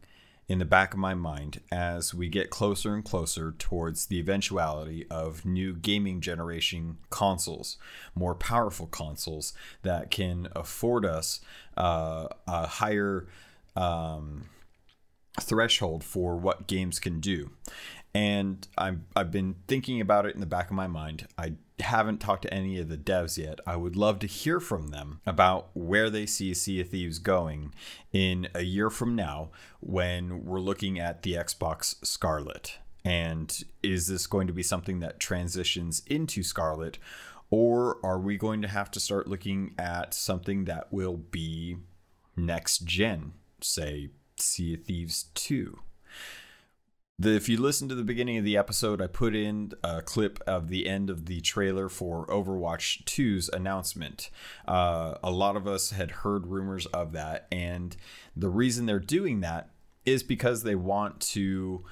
in 0.48 0.58
the 0.58 0.64
back 0.64 0.94
of 0.94 0.98
my 0.98 1.14
mind 1.14 1.60
as 1.70 2.14
we 2.14 2.28
get 2.28 2.48
closer 2.50 2.94
and 2.94 3.04
closer 3.04 3.54
towards 3.58 4.06
the 4.06 4.18
eventuality 4.18 5.06
of 5.10 5.44
new 5.44 5.74
gaming 5.74 6.20
generation 6.20 6.96
consoles, 7.10 7.76
more 8.14 8.34
powerful 8.34 8.86
consoles 8.86 9.52
that 9.82 10.10
can 10.10 10.48
afford 10.56 11.04
us 11.04 11.40
uh, 11.76 12.26
a 12.46 12.66
higher 12.66 13.28
um, 13.76 14.46
threshold 15.38 16.02
for 16.02 16.36
what 16.36 16.66
games 16.66 16.98
can 16.98 17.20
do. 17.20 17.50
And 18.18 18.66
I'm, 18.76 19.04
I've 19.14 19.30
been 19.30 19.54
thinking 19.68 20.00
about 20.00 20.26
it 20.26 20.34
in 20.34 20.40
the 20.40 20.46
back 20.46 20.70
of 20.70 20.76
my 20.76 20.88
mind. 20.88 21.28
I 21.38 21.52
haven't 21.78 22.18
talked 22.18 22.42
to 22.42 22.52
any 22.52 22.76
of 22.80 22.88
the 22.88 22.96
devs 22.96 23.38
yet. 23.38 23.60
I 23.64 23.76
would 23.76 23.94
love 23.94 24.18
to 24.18 24.26
hear 24.26 24.58
from 24.58 24.88
them 24.88 25.20
about 25.24 25.68
where 25.72 26.10
they 26.10 26.26
see 26.26 26.52
Sea 26.52 26.80
of 26.80 26.88
Thieves 26.88 27.20
going 27.20 27.72
in 28.12 28.48
a 28.56 28.62
year 28.62 28.90
from 28.90 29.14
now 29.14 29.50
when 29.78 30.44
we're 30.44 30.58
looking 30.58 30.98
at 30.98 31.22
the 31.22 31.34
Xbox 31.34 32.04
Scarlett. 32.04 32.78
And 33.04 33.62
is 33.84 34.08
this 34.08 34.26
going 34.26 34.48
to 34.48 34.52
be 34.52 34.64
something 34.64 34.98
that 34.98 35.20
transitions 35.20 36.02
into 36.08 36.42
Scarlett? 36.42 36.98
Or 37.50 37.98
are 38.02 38.18
we 38.18 38.36
going 38.36 38.62
to 38.62 38.68
have 38.68 38.90
to 38.90 39.00
start 39.00 39.28
looking 39.28 39.76
at 39.78 40.12
something 40.12 40.64
that 40.64 40.92
will 40.92 41.18
be 41.18 41.76
next 42.36 42.84
gen, 42.84 43.34
say 43.60 44.10
Sea 44.38 44.74
of 44.74 44.82
Thieves 44.82 45.26
2? 45.34 45.78
The, 47.20 47.34
if 47.34 47.48
you 47.48 47.60
listen 47.60 47.88
to 47.88 47.96
the 47.96 48.04
beginning 48.04 48.38
of 48.38 48.44
the 48.44 48.56
episode, 48.56 49.02
I 49.02 49.08
put 49.08 49.34
in 49.34 49.72
a 49.82 50.02
clip 50.02 50.38
of 50.46 50.68
the 50.68 50.86
end 50.86 51.10
of 51.10 51.26
the 51.26 51.40
trailer 51.40 51.88
for 51.88 52.24
Overwatch 52.28 53.02
2's 53.06 53.48
announcement. 53.48 54.30
Uh, 54.68 55.14
a 55.20 55.32
lot 55.32 55.56
of 55.56 55.66
us 55.66 55.90
had 55.90 56.12
heard 56.12 56.46
rumors 56.46 56.86
of 56.86 57.10
that, 57.12 57.48
and 57.50 57.96
the 58.36 58.48
reason 58.48 58.86
they're 58.86 59.00
doing 59.00 59.40
that 59.40 59.70
is 60.06 60.22
because 60.22 60.62
they 60.62 60.76
want 60.76 61.18
to 61.20 61.84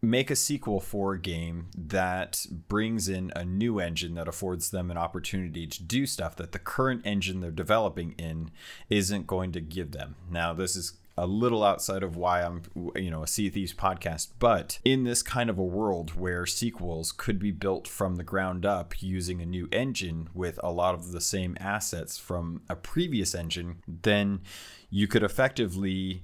make 0.00 0.30
a 0.30 0.36
sequel 0.36 0.80
for 0.80 1.12
a 1.12 1.20
game 1.20 1.68
that 1.76 2.46
brings 2.50 3.06
in 3.06 3.30
a 3.36 3.44
new 3.44 3.78
engine 3.78 4.14
that 4.14 4.28
affords 4.28 4.70
them 4.70 4.90
an 4.90 4.96
opportunity 4.96 5.66
to 5.66 5.82
do 5.82 6.06
stuff 6.06 6.36
that 6.36 6.52
the 6.52 6.58
current 6.58 7.02
engine 7.04 7.40
they're 7.40 7.50
developing 7.50 8.12
in 8.12 8.50
isn't 8.88 9.26
going 9.26 9.52
to 9.52 9.60
give 9.60 9.92
them. 9.92 10.16
Now, 10.30 10.54
this 10.54 10.74
is 10.74 10.94
a 11.20 11.26
little 11.26 11.62
outside 11.62 12.02
of 12.02 12.16
why 12.16 12.42
I'm, 12.42 12.62
you 12.96 13.10
know, 13.10 13.22
a 13.22 13.26
Sea 13.26 13.50
Thieves 13.50 13.74
podcast. 13.74 14.28
But 14.38 14.78
in 14.86 15.04
this 15.04 15.22
kind 15.22 15.50
of 15.50 15.58
a 15.58 15.62
world 15.62 16.14
where 16.18 16.46
sequels 16.46 17.12
could 17.12 17.38
be 17.38 17.50
built 17.50 17.86
from 17.86 18.16
the 18.16 18.24
ground 18.24 18.64
up 18.64 19.02
using 19.02 19.42
a 19.42 19.46
new 19.46 19.68
engine 19.70 20.30
with 20.32 20.58
a 20.62 20.72
lot 20.72 20.94
of 20.94 21.12
the 21.12 21.20
same 21.20 21.58
assets 21.60 22.16
from 22.16 22.62
a 22.70 22.74
previous 22.74 23.34
engine, 23.34 23.82
then 23.86 24.40
you 24.88 25.06
could 25.06 25.22
effectively 25.22 26.22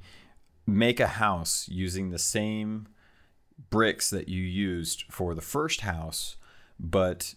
make 0.66 0.98
a 0.98 1.06
house 1.06 1.68
using 1.68 2.08
the 2.08 2.18
same 2.18 2.88
bricks 3.68 4.08
that 4.08 4.30
you 4.30 4.42
used 4.42 5.04
for 5.10 5.34
the 5.34 5.42
first 5.42 5.82
house, 5.82 6.36
but 6.80 7.34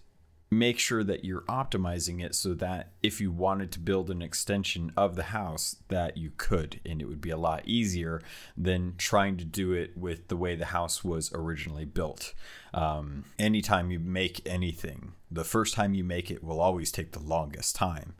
make 0.51 0.79
sure 0.79 1.03
that 1.03 1.23
you're 1.23 1.41
optimizing 1.41 2.23
it 2.23 2.33
so 2.33 2.53
that 2.55 2.91
if 3.03 3.21
you 3.21 3.31
wanted 3.31 3.71
to 3.71 3.79
build 3.79 4.09
an 4.09 4.21
extension 4.21 4.91
of 4.97 5.15
the 5.15 5.23
house 5.23 5.75
that 5.89 6.17
you 6.17 6.31
could 6.37 6.79
and 6.85 7.01
it 7.01 7.05
would 7.05 7.21
be 7.21 7.29
a 7.29 7.37
lot 7.37 7.61
easier 7.65 8.21
than 8.57 8.95
trying 8.97 9.37
to 9.37 9.45
do 9.45 9.73
it 9.73 9.95
with 9.95 10.27
the 10.27 10.37
way 10.37 10.55
the 10.55 10.65
house 10.65 11.03
was 11.03 11.31
originally 11.33 11.85
built. 11.85 12.33
Um, 12.73 13.25
anytime 13.37 13.91
you 13.91 13.99
make 13.99 14.41
anything 14.45 15.13
the 15.31 15.43
first 15.43 15.73
time 15.73 15.93
you 15.93 16.03
make 16.03 16.31
it 16.31 16.43
will 16.43 16.59
always 16.59 16.91
take 16.91 17.11
the 17.11 17.19
longest 17.19 17.75
time 17.75 18.15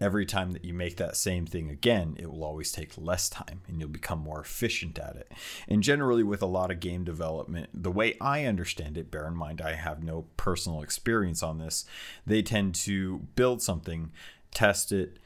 every 0.00 0.24
time 0.24 0.52
that 0.52 0.64
you 0.64 0.72
make 0.72 0.96
that 0.96 1.16
same 1.16 1.46
thing 1.46 1.70
again, 1.70 2.16
it 2.18 2.30
will 2.30 2.44
always 2.44 2.70
take 2.70 2.92
less 2.96 3.28
time 3.28 3.62
and 3.66 3.80
you'll 3.80 3.88
become 3.88 4.20
more 4.20 4.40
efficient 4.40 4.98
at 4.98 5.16
it. 5.16 5.32
And 5.66 5.82
generally, 5.82 6.22
with 6.22 6.42
a 6.42 6.46
lot 6.46 6.70
of 6.70 6.80
game 6.80 7.04
development, 7.04 7.70
the 7.74 7.90
way 7.90 8.16
I 8.20 8.44
understand 8.44 8.96
it, 8.96 9.10
bear 9.10 9.26
in 9.26 9.36
mind 9.36 9.60
I 9.60 9.74
have 9.74 10.02
no 10.02 10.26
personal 10.36 10.82
experience 10.82 11.42
on 11.42 11.58
this, 11.58 11.84
they 12.26 12.42
tend 12.42 12.74
to 12.76 13.20
build 13.34 13.62
something, 13.62 14.12
test 14.52 14.92
it, 14.92 15.18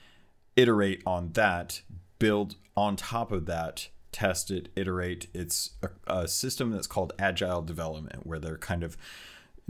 iterate 0.57 1.03
on 1.07 1.33
that, 1.33 1.83
build 2.19 2.57
on 2.77 2.97
top 2.97 3.33
of 3.33 3.47
that, 3.47 3.89
test 4.11 4.51
it, 4.51 4.69
iterate. 4.77 5.29
It's 5.35 5.71
a, 5.83 6.21
a 6.21 6.29
system 6.29 6.71
that's 6.71 6.87
called 6.87 7.13
agile 7.19 7.63
development, 7.63 8.27
where 8.27 8.39
they're 8.39 8.59
kind 8.59 8.83
of 8.83 8.97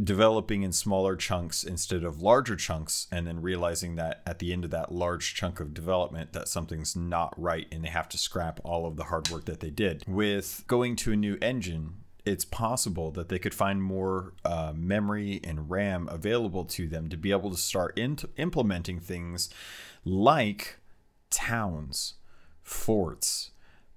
developing 0.02 0.62
in 0.62 0.72
smaller 0.72 1.16
chunks 1.16 1.62
instead 1.62 2.02
of 2.02 2.22
larger 2.22 2.56
chunks 2.56 3.06
and 3.12 3.26
then 3.26 3.42
realizing 3.42 3.96
that 3.96 4.22
at 4.26 4.38
the 4.38 4.52
end 4.52 4.64
of 4.64 4.70
that 4.70 4.90
large 4.90 5.34
chunk 5.34 5.61
of 5.61 5.75
development 5.75 6.32
that 6.32 6.49
something's 6.49 6.96
not 6.96 7.34
right 7.40 7.66
and 7.70 7.84
they 7.84 7.88
have 7.88 8.08
to 8.08 8.18
scrap 8.18 8.58
all 8.64 8.87
of 8.87 8.96
the 8.96 9.04
hard 9.04 9.28
work 9.28 9.44
that 9.44 9.61
they 9.61 9.70
did. 9.70 10.02
With 10.06 10.64
going 10.66 10.96
to 10.96 11.12
a 11.12 11.16
new 11.16 11.37
engine 11.42 11.94
it's 12.25 12.44
possible 12.44 13.11
that 13.11 13.28
they 13.28 13.38
could 13.38 13.54
find 13.54 13.82
more 13.82 14.34
uh, 14.44 14.72
memory 14.75 15.40
and 15.42 15.68
ram 15.68 16.08
available 16.08 16.64
to 16.64 16.87
them 16.87 17.08
to 17.08 17.16
be 17.16 17.32
able 17.32 17.50
to 17.50 17.56
start 17.56 17.99
into 17.99 18.28
implementing 18.37 19.00
things 19.00 19.50
like 20.04 20.78
towns 21.30 22.14
forts 22.62 23.51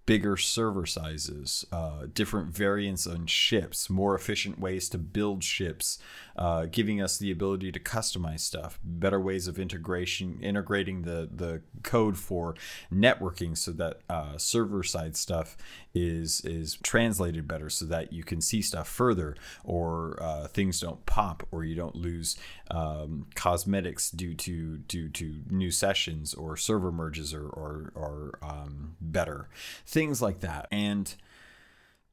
bigger 0.05 0.37
server 0.37 0.85
sizes, 0.85 1.65
uh, 1.71 2.05
different 2.13 2.55
variants 2.55 3.07
on 3.07 3.25
ships, 3.25 3.89
more 3.89 4.15
efficient 4.15 4.59
ways 4.59 4.87
to 4.89 4.97
build 4.97 5.43
ships, 5.43 5.97
uh, 6.35 6.65
giving 6.65 7.01
us 7.01 7.17
the 7.17 7.31
ability 7.31 7.71
to 7.71 7.79
customize 7.79 8.41
stuff, 8.41 8.79
better 8.83 9.19
ways 9.19 9.47
of 9.47 9.57
integration, 9.57 10.39
integrating 10.41 11.03
the 11.03 11.29
the 11.33 11.61
code 11.83 12.17
for 12.17 12.55
networking 12.91 13.57
so 13.57 13.71
that 13.71 14.01
uh, 14.09 14.37
server 14.37 14.83
side 14.83 15.15
stuff 15.15 15.57
is 15.93 16.41
is 16.41 16.75
translated 16.83 17.47
better, 17.47 17.69
so 17.69 17.85
that 17.85 18.11
you 18.11 18.23
can 18.23 18.41
see 18.41 18.61
stuff 18.61 18.87
further, 18.87 19.35
or 19.63 20.21
uh, 20.21 20.47
things 20.47 20.79
don't 20.79 21.05
pop, 21.05 21.47
or 21.51 21.63
you 21.63 21.75
don't 21.75 21.95
lose 21.95 22.37
um, 22.71 23.27
cosmetics 23.35 24.11
due 24.11 24.33
to 24.33 24.77
due 24.77 25.09
to 25.09 25.41
new 25.49 25.71
sessions 25.71 26.33
or 26.33 26.57
server 26.57 26.91
merges 26.91 27.33
or 27.33 27.47
or, 27.47 27.91
or 27.95 28.39
um, 28.41 28.95
better. 28.99 29.47
Things 29.85 30.21
like 30.21 30.41
that, 30.41 30.67
and 30.71 31.15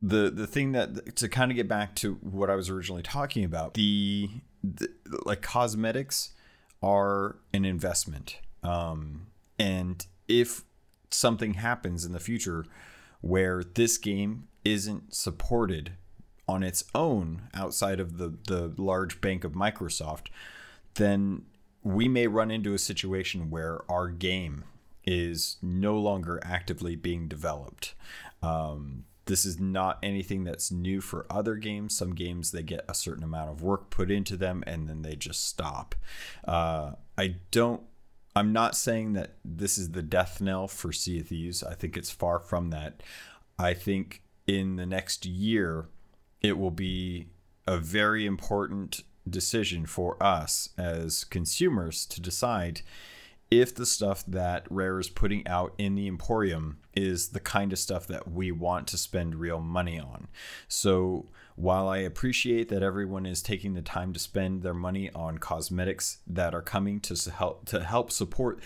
the 0.02 0.30
the 0.30 0.46
thing 0.46 0.72
that 0.72 1.16
to 1.16 1.28
kind 1.28 1.50
of 1.50 1.56
get 1.56 1.68
back 1.68 1.94
to 1.96 2.14
what 2.14 2.50
I 2.50 2.56
was 2.56 2.68
originally 2.68 3.02
talking 3.02 3.44
about 3.44 3.74
the, 3.74 4.28
the 4.62 4.88
like 5.24 5.42
cosmetics 5.42 6.32
are 6.82 7.36
an 7.54 7.64
investment. 7.64 8.38
Um, 8.62 9.28
and 9.58 10.04
if 10.28 10.62
something 11.10 11.54
happens 11.54 12.04
in 12.04 12.12
the 12.12 12.20
future 12.20 12.64
where 13.20 13.62
this 13.62 13.98
game 13.98 14.48
isn't 14.64 15.14
supported 15.14 15.92
on 16.48 16.62
its 16.62 16.84
own 16.94 17.42
outside 17.54 18.00
of 18.00 18.18
the 18.18 18.34
the 18.48 18.72
large 18.76 19.20
bank 19.20 19.44
of 19.44 19.52
Microsoft 19.52 20.26
then 20.94 21.44
we 21.82 22.08
may 22.08 22.26
run 22.26 22.50
into 22.50 22.74
a 22.74 22.78
situation 22.78 23.50
where 23.50 23.80
our 23.90 24.08
game 24.08 24.64
is 25.04 25.56
no 25.60 25.98
longer 25.98 26.40
actively 26.44 26.94
being 26.94 27.26
developed. 27.26 27.94
Um, 28.42 29.04
this 29.26 29.44
is 29.44 29.60
not 29.60 29.98
anything 30.02 30.44
that's 30.44 30.70
new 30.70 31.00
for 31.00 31.26
other 31.30 31.56
games. 31.56 31.96
Some 31.96 32.14
games 32.14 32.50
they 32.50 32.62
get 32.62 32.84
a 32.88 32.94
certain 32.94 33.24
amount 33.24 33.50
of 33.50 33.62
work 33.62 33.90
put 33.90 34.10
into 34.10 34.36
them 34.36 34.64
and 34.66 34.88
then 34.88 35.02
they 35.02 35.14
just 35.14 35.46
stop. 35.46 35.94
Uh, 36.46 36.92
I 37.16 37.36
don't. 37.50 37.82
I'm 38.34 38.52
not 38.52 38.74
saying 38.74 39.12
that 39.12 39.34
this 39.44 39.76
is 39.76 39.90
the 39.90 40.02
death 40.02 40.40
knell 40.40 40.66
for 40.66 40.90
Sea 40.90 41.20
of 41.20 41.28
Thieves. 41.28 41.62
I 41.62 41.74
think 41.74 41.96
it's 41.96 42.10
far 42.10 42.38
from 42.38 42.70
that. 42.70 43.02
I 43.58 43.74
think 43.74 44.22
in 44.46 44.76
the 44.76 44.86
next 44.86 45.26
year, 45.26 45.88
it 46.40 46.58
will 46.58 46.70
be 46.70 47.28
a 47.66 47.76
very 47.76 48.26
important 48.26 49.02
decision 49.28 49.86
for 49.86 50.20
us 50.22 50.70
as 50.76 51.24
consumers 51.24 52.06
to 52.06 52.20
decide 52.20 52.80
if 53.60 53.74
the 53.74 53.86
stuff 53.86 54.24
that 54.26 54.66
Rare 54.70 54.98
is 54.98 55.08
putting 55.08 55.46
out 55.46 55.74
in 55.78 55.94
the 55.94 56.08
Emporium 56.08 56.78
is 56.94 57.28
the 57.28 57.40
kind 57.40 57.72
of 57.72 57.78
stuff 57.78 58.06
that 58.06 58.30
we 58.30 58.50
want 58.52 58.86
to 58.88 58.98
spend 58.98 59.36
real 59.36 59.60
money 59.60 59.98
on. 59.98 60.28
So, 60.68 61.26
while 61.54 61.88
I 61.88 61.98
appreciate 61.98 62.68
that 62.70 62.82
everyone 62.82 63.26
is 63.26 63.42
taking 63.42 63.74
the 63.74 63.82
time 63.82 64.12
to 64.12 64.18
spend 64.18 64.62
their 64.62 64.74
money 64.74 65.10
on 65.14 65.38
cosmetics 65.38 66.18
that 66.26 66.54
are 66.54 66.62
coming 66.62 67.00
to 67.00 67.30
help 67.30 67.66
to 67.66 67.84
help 67.84 68.10
support 68.10 68.60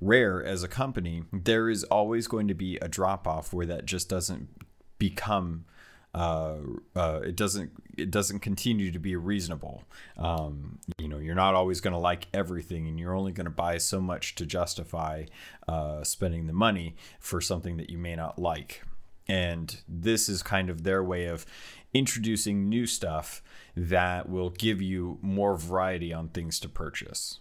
Rare 0.00 0.44
as 0.44 0.62
a 0.62 0.68
company, 0.68 1.22
there 1.32 1.70
is 1.70 1.84
always 1.84 2.26
going 2.26 2.48
to 2.48 2.54
be 2.54 2.76
a 2.78 2.88
drop 2.88 3.26
off 3.26 3.52
where 3.52 3.66
that 3.66 3.86
just 3.86 4.08
doesn't 4.08 4.48
become 4.98 5.64
uh, 6.16 6.56
uh, 6.96 7.20
it 7.22 7.36
doesn't 7.36 7.70
it 7.98 8.10
doesn't 8.10 8.40
continue 8.40 8.90
to 8.90 8.98
be 8.98 9.16
reasonable. 9.16 9.82
Um, 10.16 10.78
you 10.98 11.08
know, 11.08 11.18
you're 11.18 11.34
not 11.34 11.54
always 11.54 11.82
going 11.82 11.92
to 11.92 11.98
like 11.98 12.26
everything, 12.32 12.88
and 12.88 12.98
you're 12.98 13.14
only 13.14 13.32
going 13.32 13.44
to 13.44 13.50
buy 13.50 13.76
so 13.76 14.00
much 14.00 14.34
to 14.36 14.46
justify 14.46 15.26
uh, 15.68 16.02
spending 16.04 16.46
the 16.46 16.54
money 16.54 16.96
for 17.20 17.42
something 17.42 17.76
that 17.76 17.90
you 17.90 17.98
may 17.98 18.16
not 18.16 18.38
like. 18.38 18.82
And 19.28 19.76
this 19.86 20.28
is 20.28 20.42
kind 20.42 20.70
of 20.70 20.84
their 20.84 21.04
way 21.04 21.26
of 21.26 21.44
introducing 21.92 22.68
new 22.68 22.86
stuff 22.86 23.42
that 23.76 24.28
will 24.28 24.50
give 24.50 24.80
you 24.80 25.18
more 25.20 25.56
variety 25.56 26.14
on 26.14 26.28
things 26.28 26.58
to 26.60 26.68
purchase. 26.68 27.40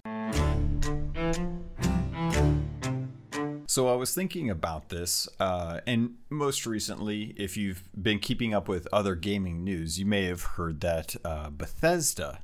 So 3.76 3.90
I 3.90 3.96
was 3.96 4.16
thinking 4.16 4.50
about 4.50 4.88
this, 4.88 5.28
uh, 5.38 5.82
and 5.86 6.16
most 6.30 6.66
recently, 6.66 7.34
if 7.36 7.58
you've 7.58 7.84
been 8.02 8.20
keeping 8.20 8.54
up 8.54 8.70
with 8.70 8.88
other 8.94 9.16
gaming 9.16 9.66
news, 9.66 10.00
you 10.00 10.06
may 10.06 10.24
have 10.28 10.44
heard 10.44 10.80
that 10.80 11.18
uh, 11.26 11.50
Bethesda 11.50 12.40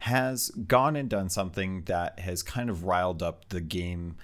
has 0.00 0.50
gone 0.50 0.96
and 0.96 1.08
done 1.08 1.28
something 1.28 1.82
that 1.82 2.18
has 2.18 2.42
kind 2.42 2.68
of 2.68 2.82
riled 2.82 3.22
up 3.22 3.48
the 3.50 3.60
game 3.60 4.16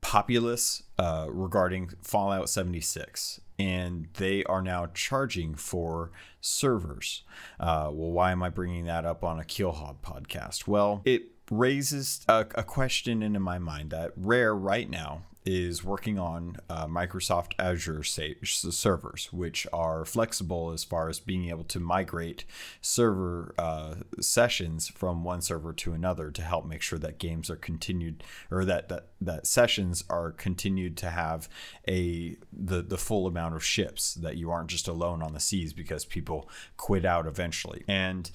populace 0.00 0.84
uh, 0.96 1.26
regarding 1.28 1.90
Fallout 2.02 2.48
76 2.48 3.40
and 3.58 4.06
they 4.18 4.44
are 4.44 4.62
now 4.62 4.90
charging 4.94 5.56
for 5.56 6.12
servers. 6.40 7.24
Uh, 7.58 7.90
well, 7.92 8.12
why 8.12 8.30
am 8.30 8.44
I 8.44 8.48
bringing 8.48 8.84
that 8.84 9.04
up 9.04 9.24
on 9.24 9.40
a 9.40 9.44
Keelhauled 9.44 10.02
podcast? 10.04 10.68
Well, 10.68 11.02
it 11.04 11.24
raises 11.50 12.24
a, 12.28 12.46
a, 12.54 12.62
question 12.62 13.22
into 13.22 13.38
my 13.38 13.58
mind 13.58 13.90
that 13.90 14.12
Rare 14.16 14.54
right 14.54 14.88
now 14.88 15.22
is 15.44 15.82
working 15.82 16.18
on 16.18 16.56
uh, 16.70 16.86
Microsoft 16.86 17.52
Azure 17.58 18.02
servers, 18.02 19.32
which 19.32 19.66
are 19.72 20.04
flexible 20.04 20.70
as 20.70 20.84
far 20.84 21.08
as 21.08 21.18
being 21.18 21.48
able 21.48 21.64
to 21.64 21.80
migrate 21.80 22.44
server 22.80 23.54
uh, 23.58 23.96
sessions 24.20 24.88
from 24.88 25.24
one 25.24 25.40
server 25.40 25.72
to 25.72 25.92
another 25.92 26.30
to 26.30 26.42
help 26.42 26.64
make 26.64 26.82
sure 26.82 26.98
that 26.98 27.18
games 27.18 27.50
are 27.50 27.56
continued 27.56 28.22
or 28.50 28.64
that 28.64 28.88
that, 28.88 29.08
that 29.20 29.46
sessions 29.46 30.04
are 30.08 30.30
continued 30.30 30.96
to 30.96 31.10
have 31.10 31.48
a 31.88 32.36
the 32.52 32.82
the 32.82 32.98
full 32.98 33.26
amount 33.26 33.54
of 33.54 33.64
ships 33.64 34.14
that 34.14 34.36
you 34.36 34.50
aren't 34.50 34.70
just 34.70 34.86
alone 34.86 35.22
on 35.22 35.32
the 35.32 35.40
seas 35.40 35.72
because 35.72 36.04
people 36.04 36.48
quit 36.76 37.04
out 37.04 37.26
eventually. 37.26 37.84
And 37.88 38.30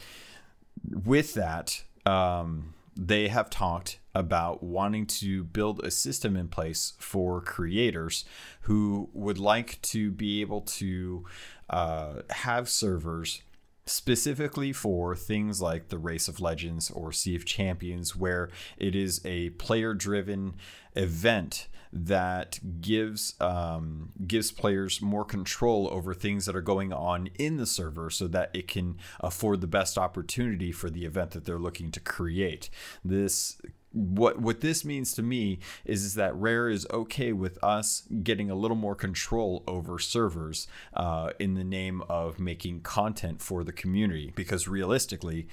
with 1.05 1.33
that. 1.35 1.83
Um, 2.05 2.73
they 2.97 3.27
have 3.27 3.49
talked 3.49 3.99
about 4.17 4.63
wanting 4.63 5.05
to 5.05 5.43
build 5.43 5.79
a 5.83 5.91
system 5.91 6.35
in 6.35 6.47
place 6.47 6.93
for 6.97 7.39
creators 7.39 8.25
who 8.61 9.09
would 9.13 9.37
like 9.37 9.79
to 9.83 10.09
be 10.09 10.41
able 10.41 10.61
to 10.61 11.23
uh, 11.69 12.13
have 12.31 12.67
servers 12.67 13.43
specifically 13.85 14.73
for 14.73 15.15
things 15.15 15.61
like 15.61 15.89
the 15.89 15.99
Race 15.99 16.27
of 16.27 16.41
Legends 16.41 16.89
or 16.89 17.11
Sea 17.11 17.35
of 17.35 17.45
Champions, 17.45 18.15
where 18.15 18.49
it 18.77 18.95
is 18.95 19.21
a 19.23 19.51
player 19.51 19.93
driven 19.93 20.55
event 20.95 21.67
that 21.93 22.59
gives 22.81 23.35
um, 23.39 24.11
gives 24.25 24.51
players 24.51 25.01
more 25.01 25.23
control 25.23 25.87
over 25.91 26.13
things 26.13 26.45
that 26.45 26.55
are 26.55 26.61
going 26.61 26.91
on 26.91 27.29
in 27.39 27.57
the 27.57 27.65
server 27.65 28.09
so 28.09 28.27
that 28.27 28.49
it 28.53 28.67
can 28.67 28.97
afford 29.19 29.61
the 29.61 29.67
best 29.67 29.97
opportunity 29.97 30.71
for 30.71 30.89
the 30.89 31.05
event 31.05 31.31
that 31.31 31.45
they're 31.45 31.59
looking 31.59 31.91
to 31.91 31.99
create. 31.99 32.69
This 33.05 33.57
what 33.97 34.39
what 34.39 34.61
this 34.61 34.85
means 34.85 35.13
to 35.13 35.23
me 35.23 35.59
is, 35.85 36.03
is 36.03 36.15
that 36.15 36.35
Rare 36.35 36.69
is 36.69 36.85
okay 36.91 37.33
with 37.33 37.61
us 37.63 38.03
getting 38.23 38.49
a 38.49 38.55
little 38.55 38.77
more 38.77 38.95
control 38.95 39.63
over 39.67 39.97
servers 39.99 40.67
uh, 40.93 41.31
in 41.39 41.55
the 41.55 41.63
name 41.63 42.03
of 42.09 42.39
making 42.39 42.81
content 42.81 43.41
for 43.41 43.63
the 43.63 43.73
community 43.73 44.31
because 44.35 44.67
realistically 44.67 45.47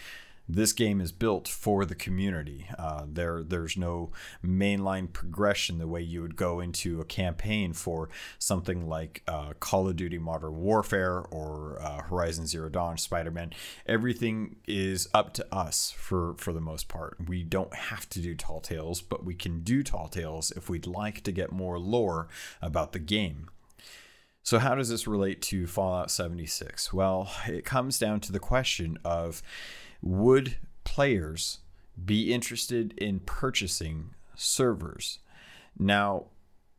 this 0.49 0.73
game 0.73 1.01
is 1.01 1.13
built 1.13 1.49
for 1.49 1.85
the 1.85 1.95
community. 1.95 2.69
Uh, 2.79 3.05
there, 3.09 3.43
there's 3.43 3.77
no 3.77 4.11
mainline 4.45 5.13
progression 5.13 5.79
the 5.79 5.87
way 5.87 6.03
you 6.03 6.21
would 6.21 6.37
go 6.37 6.61
into 6.61 7.01
a 7.01 7.05
campaign 7.05 7.73
for 7.73 8.09
something 8.39 8.87
like 8.87 9.23
uh, 9.27 9.55
Call 9.59 9.89
of 9.89 9.97
Duty 9.97 10.19
Modern 10.19 10.57
Warfare 10.57 11.21
or 11.31 11.81
uh, 11.81 12.03
Horizon 12.03 12.47
Zero 12.47 12.69
Dawn, 12.69 12.99
Spider-Man. 12.99 13.53
Everything 13.87 14.57
is 14.67 15.09
up 15.15 15.33
to 15.35 15.55
us 15.55 15.91
for 15.97 16.35
for 16.39 16.53
the 16.53 16.61
most 16.61 16.89
part. 16.89 17.17
We 17.27 17.43
don't 17.43 17.75
have 17.75 18.09
to 18.11 18.21
do 18.21 18.35
tall 18.35 18.61
tales, 18.61 19.01
but 19.01 19.25
we 19.25 19.35
can 19.35 19.61
do 19.61 19.83
tall 19.83 20.09
tales 20.09 20.51
if 20.51 20.69
we'd 20.69 20.87
like 20.87 21.23
to 21.23 21.33
get 21.33 21.53
more 21.53 21.79
lore 21.79 22.29
about 22.61 22.93
the 22.93 22.99
game. 22.99 23.49
So, 24.43 24.59
how 24.59 24.75
does 24.75 24.91
this 24.91 25.07
relate 25.07 25.41
to 25.43 25.67
Fallout 25.67 26.11
76? 26.11 26.93
Well, 26.93 27.33
it 27.47 27.65
comes 27.65 27.99
down 27.99 28.21
to 28.21 28.33
the 28.33 28.39
question 28.39 28.99
of 29.03 29.43
would 30.05 30.57
players 30.85 31.59
be 32.05 32.33
interested 32.33 32.93
in 32.99 33.21
purchasing 33.21 34.11
servers? 34.37 35.19
Now, 35.79 36.27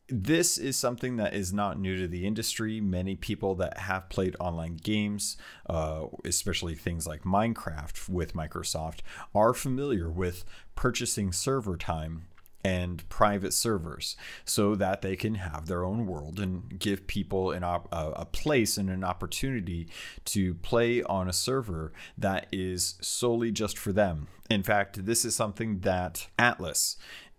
this 0.07 0.59
is 0.59 0.77
something 0.77 1.17
that 1.17 1.33
is 1.33 1.51
not 1.51 1.79
new 1.79 1.97
to 1.97 2.07
the 2.07 2.27
industry. 2.27 2.79
Many 2.79 3.15
people 3.15 3.55
that 3.55 3.79
have 3.79 4.07
played 4.09 4.35
online 4.39 4.75
games, 4.75 5.35
uh, 5.67 6.05
especially 6.23 6.75
things 6.75 7.07
like 7.07 7.23
Minecraft 7.23 8.07
with 8.07 8.33
Microsoft, 8.33 8.99
are 9.33 9.53
familiar 9.53 10.09
with 10.09 10.45
purchasing 10.75 11.31
server 11.31 11.75
time 11.75 12.27
and 12.65 13.07
private 13.09 13.53
servers 13.53 14.17
so 14.43 14.73
that 14.73 15.03
they 15.03 15.15
can 15.15 15.35
have 15.35 15.67
their 15.67 15.83
own 15.83 16.07
world 16.07 16.39
and 16.39 16.79
give 16.79 17.05
people 17.05 17.51
an 17.51 17.63
op- 17.63 17.87
a 17.91 18.25
place 18.25 18.75
and 18.75 18.89
an 18.89 19.03
opportunity 19.03 19.87
to 20.25 20.55
play 20.55 21.03
on 21.03 21.29
a 21.29 21.33
server 21.33 21.93
that 22.17 22.47
is 22.51 22.95
solely 23.01 23.51
just 23.51 23.77
for 23.77 23.93
them. 23.93 24.27
In 24.49 24.63
fact, 24.63 25.05
this 25.05 25.23
is 25.23 25.35
something 25.35 25.81
that 25.81 26.27
Atlas 26.39 26.97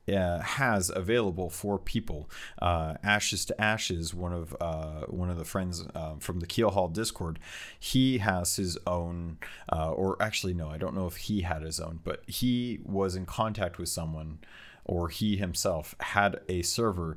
uh, 0.09 0.39
has 0.39 0.93
available 0.95 1.51
for 1.51 1.77
people. 1.77 2.31
Uh, 2.63 2.95
Ashes 3.03 3.45
to 3.47 3.61
Ashes, 3.61 4.15
one 4.15 4.33
of 4.33 4.57
uh, 4.61 5.07
one 5.09 5.29
of 5.29 5.39
the 5.39 5.45
friends 5.45 5.85
uh, 5.93 6.15
from 6.21 6.39
the 6.39 6.47
Keelhauled 6.47 6.93
Discord, 6.93 7.41
he 7.81 8.19
has 8.19 8.55
his 8.55 8.79
own, 8.87 9.39
uh, 9.73 9.91
or 9.91 10.17
actually 10.23 10.55
no, 10.55 10.69
I 10.69 10.79
don't 10.79 10.95
know 10.95 11.09
if 11.09 11.17
he 11.17 11.41
had 11.41 11.63
his 11.63 11.81
own, 11.81 11.99
but 12.05 12.23
he 12.29 12.79
was 12.85 13.17
in 13.17 13.27
contact 13.27 13.79
with 13.79 13.89
someone 13.89 14.39
or 14.87 15.09
he 15.09 15.37
himself 15.37 15.95
had 16.01 16.41
a 16.49 16.63
server 16.63 17.17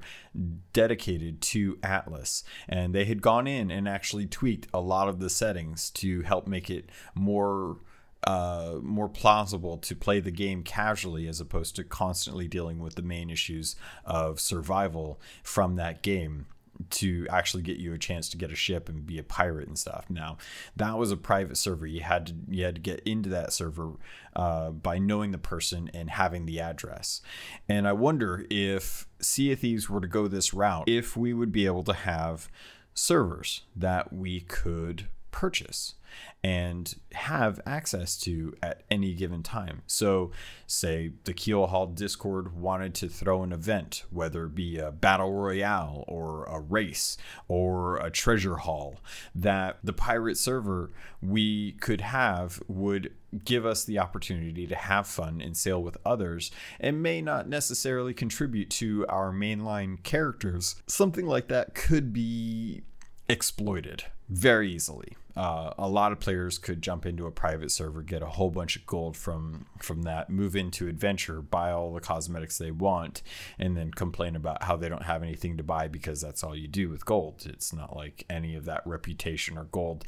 dedicated 0.74 1.40
to 1.42 1.78
Atlas. 1.82 2.44
And 2.68 2.94
they 2.94 3.06
had 3.06 3.22
gone 3.22 3.48
in 3.48 3.72
and 3.72 3.88
actually 3.88 4.26
tweaked 4.26 4.68
a 4.74 4.82
lot 4.82 5.08
of 5.08 5.20
the 5.20 5.30
settings 5.30 5.90
to 5.92 6.24
help 6.24 6.48
make 6.48 6.70
it 6.70 6.90
more 7.16 7.78
uh, 8.26 8.76
more 8.82 9.08
plausible 9.08 9.78
to 9.78 9.96
play 9.96 10.20
the 10.20 10.30
game 10.30 10.62
casually 10.62 11.26
as 11.26 11.40
opposed 11.40 11.74
to 11.78 11.86
constantly 11.86 12.50
dealing 12.50 12.80
with 12.80 12.96
the 12.96 13.02
main 13.02 13.30
issues 13.30 13.78
of 14.04 14.42
survival 14.42 15.22
from 15.42 15.78
that 15.78 16.02
game 16.02 16.46
to 16.90 17.28
actually 17.30 17.64
get 17.64 17.78
you 17.78 17.94
a 17.94 17.98
chance 17.98 18.30
to 18.30 18.38
get 18.38 18.52
a 18.52 18.56
ship 18.56 18.90
and 18.90 19.06
be 19.06 19.18
a 19.18 19.24
pirate 19.24 19.68
and 19.68 19.78
stuff. 19.78 20.06
Now, 20.10 20.38
that 20.76 20.98
was 20.98 21.12
a 21.12 21.18
private 21.18 21.58
server. 21.58 21.86
You 21.86 22.02
had 22.02 22.28
to 22.28 22.34
you 22.48 22.66
had 22.66 22.76
to 22.76 22.82
get 22.82 23.02
into 23.02 23.30
that 23.30 23.54
server 23.54 23.94
uh, 24.36 24.72
by 24.72 24.98
knowing 24.98 25.32
the 25.32 25.38
person 25.38 25.90
and 25.94 26.10
having 26.10 26.46
the 26.46 26.60
address. 26.60 27.22
And 27.68 27.88
I 27.88 27.94
wonder 27.94 28.46
if 28.50 29.08
Sea 29.20 29.52
of 29.52 29.60
Thieves 29.60 29.90
were 29.90 30.02
to 30.02 30.08
go 30.08 30.28
this 30.28 30.54
route, 30.54 30.88
if 30.88 31.18
we 31.18 31.34
would 31.34 31.52
be 31.52 31.66
able 31.66 31.84
to 31.84 31.94
have 31.94 32.50
servers 32.94 33.64
that 33.76 34.12
we 34.12 34.42
could 34.42 35.08
purchase 35.32 35.96
and 36.44 36.96
have 37.14 37.60
access 37.66 38.18
to 38.18 38.56
at 38.64 38.84
any 38.90 39.14
given 39.14 39.44
time. 39.44 39.82
So, 39.88 40.32
say 40.68 41.12
the 41.26 41.34
Keelhauled 41.34 41.96
Discord 41.96 42.56
wanted 42.56 42.94
to 42.96 43.10
throw 43.10 43.44
an 43.44 43.52
event, 43.52 44.06
whether 44.10 44.46
it 44.46 44.56
be 44.56 44.78
a 44.78 44.92
battle 44.92 45.34
royale 45.34 46.06
or 46.08 46.46
a 46.46 46.60
race 46.60 47.18
or 47.48 47.98
a 47.98 48.10
treasure 48.10 48.58
haul, 48.58 49.00
that 49.36 49.80
the 49.84 49.94
pirate 49.94 50.38
server 50.38 50.92
we 51.22 51.74
could 51.74 52.02
have 52.02 52.62
would 52.68 53.14
give 53.44 53.66
us 53.66 53.84
the 53.84 54.00
opportunity 54.00 54.66
to 54.66 54.76
have 54.76 55.08
fun 55.08 55.42
and 55.42 55.56
sail 55.56 55.82
with 55.82 55.98
others 56.06 56.52
and 56.80 57.04
may 57.04 57.22
not 57.22 57.48
necessarily 57.48 58.14
contribute 58.14 58.70
to 58.70 59.06
our 59.08 59.32
mainline 59.32 60.02
characters. 60.04 60.76
Something 60.88 61.28
like 61.28 61.48
that 61.50 61.76
could 61.76 62.12
be 62.12 62.82
exploited 63.30 64.06
very 64.28 64.72
easily. 64.72 65.16
Uh, 65.36 65.74
a 65.78 65.88
lot 65.88 66.12
of 66.12 66.20
players 66.20 66.58
could 66.58 66.82
jump 66.82 67.06
into 67.06 67.26
a 67.26 67.32
private 67.32 67.72
server, 67.72 68.02
get 68.02 68.22
a 68.22 68.26
whole 68.26 68.50
bunch 68.50 68.76
of 68.76 68.86
gold 68.86 69.16
from 69.16 69.68
from 69.78 70.02
that, 70.02 70.30
move 70.30 70.56
into 70.56 70.88
adventure, 70.88 71.42
buy 71.42 71.72
all 71.72 71.94
the 71.94 72.02
cosmetics 72.02 72.58
they 72.58 72.72
want, 72.72 73.22
and 73.58 73.78
then 73.78 73.92
complain 73.92 74.36
about 74.36 74.64
how 74.64 74.76
they 74.76 74.90
don't 74.90 75.04
have 75.04 75.24
anything 75.24 75.56
to 75.56 75.64
buy 75.64 75.88
because 75.88 76.20
that's 76.20 76.44
all 76.44 76.56
you 76.56 76.68
do 76.68 76.90
with 76.90 77.06
gold. 77.06 77.46
It's 77.46 77.72
not 77.72 77.96
like 77.96 78.26
any 78.30 78.56
of 78.56 78.66
that 78.66 78.82
reputation 78.86 79.58
or 79.58 79.66
gold 79.66 80.04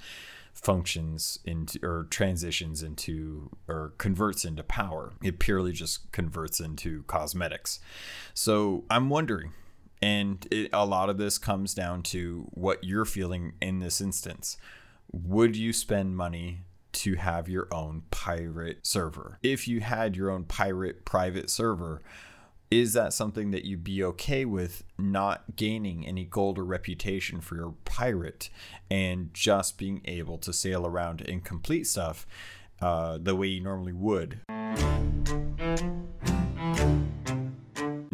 functions 0.54 1.40
into 1.46 1.80
or 1.82 2.08
transitions 2.10 2.84
into 2.84 3.50
or 3.70 3.94
converts 3.98 4.44
into 4.44 4.64
power. 4.64 5.14
It 5.24 5.40
purely 5.40 5.72
just 5.72 6.12
converts 6.12 6.60
into 6.60 7.04
cosmetics. 7.04 7.80
So 8.34 8.84
I'm 8.90 9.10
wondering, 9.10 9.54
and 10.02 10.48
it, 10.50 10.70
a 10.74 10.86
lot 10.86 11.10
of 11.10 11.18
this 11.18 11.38
comes 11.38 11.74
down 11.74 12.04
to 12.04 12.48
what 12.52 12.84
you're 12.84 13.06
feeling 13.06 13.54
in 13.62 13.80
this 13.80 14.02
instance. 14.02 14.58
Would 15.12 15.56
you 15.56 15.74
spend 15.74 16.18
money 16.18 16.62
to 16.94 17.16
have 17.16 17.48
your 17.48 17.68
own 17.72 18.04
pirate 18.12 18.80
server? 18.84 19.38
If 19.44 19.68
you 19.68 19.82
had 19.82 20.16
your 20.16 20.30
own 20.30 20.46
pirate 20.46 21.06
private 21.06 21.50
server, 21.50 22.02
is 22.72 22.94
that 22.94 23.14
something 23.14 23.52
that 23.52 23.66
you'd 23.66 23.84
be 23.84 24.02
okay 24.04 24.46
with 24.46 24.84
not 24.98 25.58
gaining 25.58 26.08
any 26.08 26.24
gold 26.24 26.58
or 26.58 26.64
reputation 26.64 27.42
for 27.42 27.56
your 27.56 27.74
pirate 27.84 28.50
and 28.90 29.34
just 29.34 29.78
being 29.78 30.02
able 30.06 30.38
to 30.38 30.54
sail 30.54 30.88
around 30.88 31.22
and 31.22 31.44
complete 31.44 31.86
stuff 31.86 32.26
uh, 32.82 33.18
the 33.22 33.36
way 33.36 33.48
you 33.48 33.62
normally 33.62 33.94
would? 33.94 34.40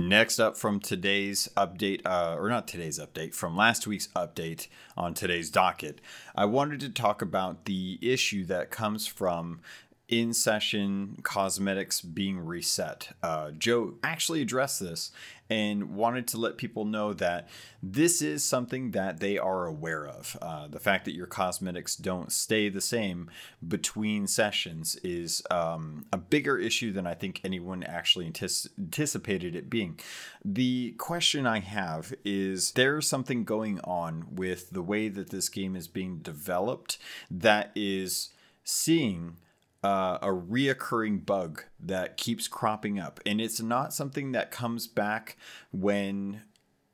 Next 0.07 0.39
up 0.39 0.55
from 0.55 0.79
today's 0.79 1.49
update, 1.57 1.99
uh, 2.05 2.37
or 2.39 2.47
not 2.47 2.65
today's 2.65 2.97
update, 2.97 3.33
from 3.33 3.57
last 3.57 3.85
week's 3.85 4.07
update 4.15 4.69
on 4.95 5.13
today's 5.13 5.49
docket, 5.49 5.99
I 6.33 6.45
wanted 6.45 6.79
to 6.79 6.89
talk 6.89 7.21
about 7.21 7.65
the 7.65 7.99
issue 8.01 8.45
that 8.45 8.71
comes 8.71 9.05
from 9.05 9.59
in 10.07 10.33
session 10.33 11.17
cosmetics 11.23 11.99
being 11.99 12.39
reset. 12.39 13.09
Uh, 13.21 13.51
Joe 13.51 13.95
actually 14.01 14.41
addressed 14.41 14.79
this 14.79 15.11
and 15.49 15.95
wanted 15.95 16.27
to 16.27 16.37
let 16.37 16.57
people 16.57 16.85
know 16.85 17.13
that 17.13 17.47
this 17.81 18.21
is 18.21 18.43
something 18.43 18.91
that 18.91 19.19
they 19.19 19.37
are 19.37 19.65
aware 19.65 20.05
of. 20.05 20.37
Uh, 20.41 20.67
the 20.67 20.79
fact 20.79 21.05
that 21.05 21.15
your 21.15 21.25
cosmetics 21.25 21.95
don't 21.95 22.31
stay 22.31 22.69
the 22.69 22.81
same 22.81 23.29
between 23.65 24.27
sessions 24.27 24.95
is 25.03 25.41
um, 25.49 26.05
a 26.11 26.17
bigger 26.17 26.57
issue 26.57 26.91
than 26.91 27.07
I 27.07 27.13
think 27.13 27.41
anyone 27.43 27.83
actually 27.83 28.29
antici- 28.29 28.69
anticipated 28.77 29.55
it 29.55 29.69
being. 29.69 29.99
The 30.43 30.95
question 30.97 31.45
I 31.45 31.59
have 31.59 32.13
is 32.25 32.71
there's 32.71 33.07
something 33.07 33.43
going 33.43 33.79
on 33.81 34.25
with 34.31 34.71
the 34.71 34.81
way 34.81 35.07
that 35.09 35.29
this 35.29 35.49
game 35.49 35.75
is 35.75 35.87
being 35.87 36.19
developed 36.19 36.97
that 37.29 37.71
is 37.75 38.29
seeing 38.63 39.37
uh, 39.83 40.17
a 40.21 40.27
reoccurring 40.27 41.25
bug 41.25 41.63
that 41.79 42.17
keeps 42.17 42.47
cropping 42.47 42.99
up, 42.99 43.19
and 43.25 43.39
it's 43.39 43.61
not 43.61 43.93
something 43.93 44.31
that 44.31 44.51
comes 44.51 44.87
back 44.87 45.37
when 45.71 46.41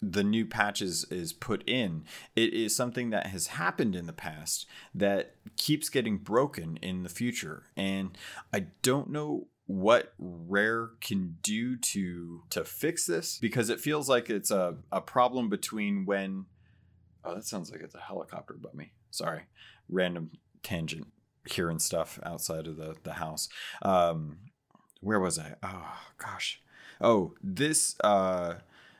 the 0.01 0.23
new 0.23 0.45
patches 0.45 1.05
is 1.09 1.31
put 1.31 1.67
in. 1.67 2.03
It 2.35 2.53
is 2.53 2.75
something 2.75 3.09
that 3.11 3.27
has 3.27 3.47
happened 3.47 3.95
in 3.95 4.05
the 4.05 4.13
past 4.13 4.65
that 4.93 5.35
keeps 5.55 5.87
getting 5.87 6.17
broken 6.17 6.77
in 6.77 7.03
the 7.03 7.09
future, 7.09 7.63
and 7.77 8.17
I 8.53 8.67
don't 8.81 9.09
know 9.09 9.47
what 9.65 10.13
rare 10.19 10.89
can 10.99 11.37
do 11.41 11.77
to 11.77 12.43
to 12.49 12.65
fix 12.65 13.05
this 13.05 13.39
because 13.39 13.69
it 13.69 13.79
feels 13.79 14.09
like 14.09 14.29
it's 14.29 14.51
a, 14.51 14.75
a 14.91 14.99
problem 14.99 15.47
between 15.47 16.05
when 16.05 16.45
oh 17.23 17.35
that 17.35 17.45
sounds 17.45 17.71
like 17.71 17.81
it's 17.81 17.95
a 17.95 17.99
helicopter 17.99 18.55
above 18.55 18.73
me. 18.73 18.91
Sorry. 19.09 19.43
Random 19.89 20.31
tangent 20.63 21.12
hearing 21.49 21.79
stuff 21.79 22.19
outside 22.23 22.67
of 22.67 22.77
the 22.77 22.95
the 23.03 23.13
house. 23.13 23.49
Um, 23.81 24.37
where 25.01 25.19
was 25.19 25.37
I? 25.37 25.55
Oh 25.63 25.97
gosh. 26.17 26.61
Oh, 27.01 27.33
this. 27.43 27.95
Uh, 28.03 28.55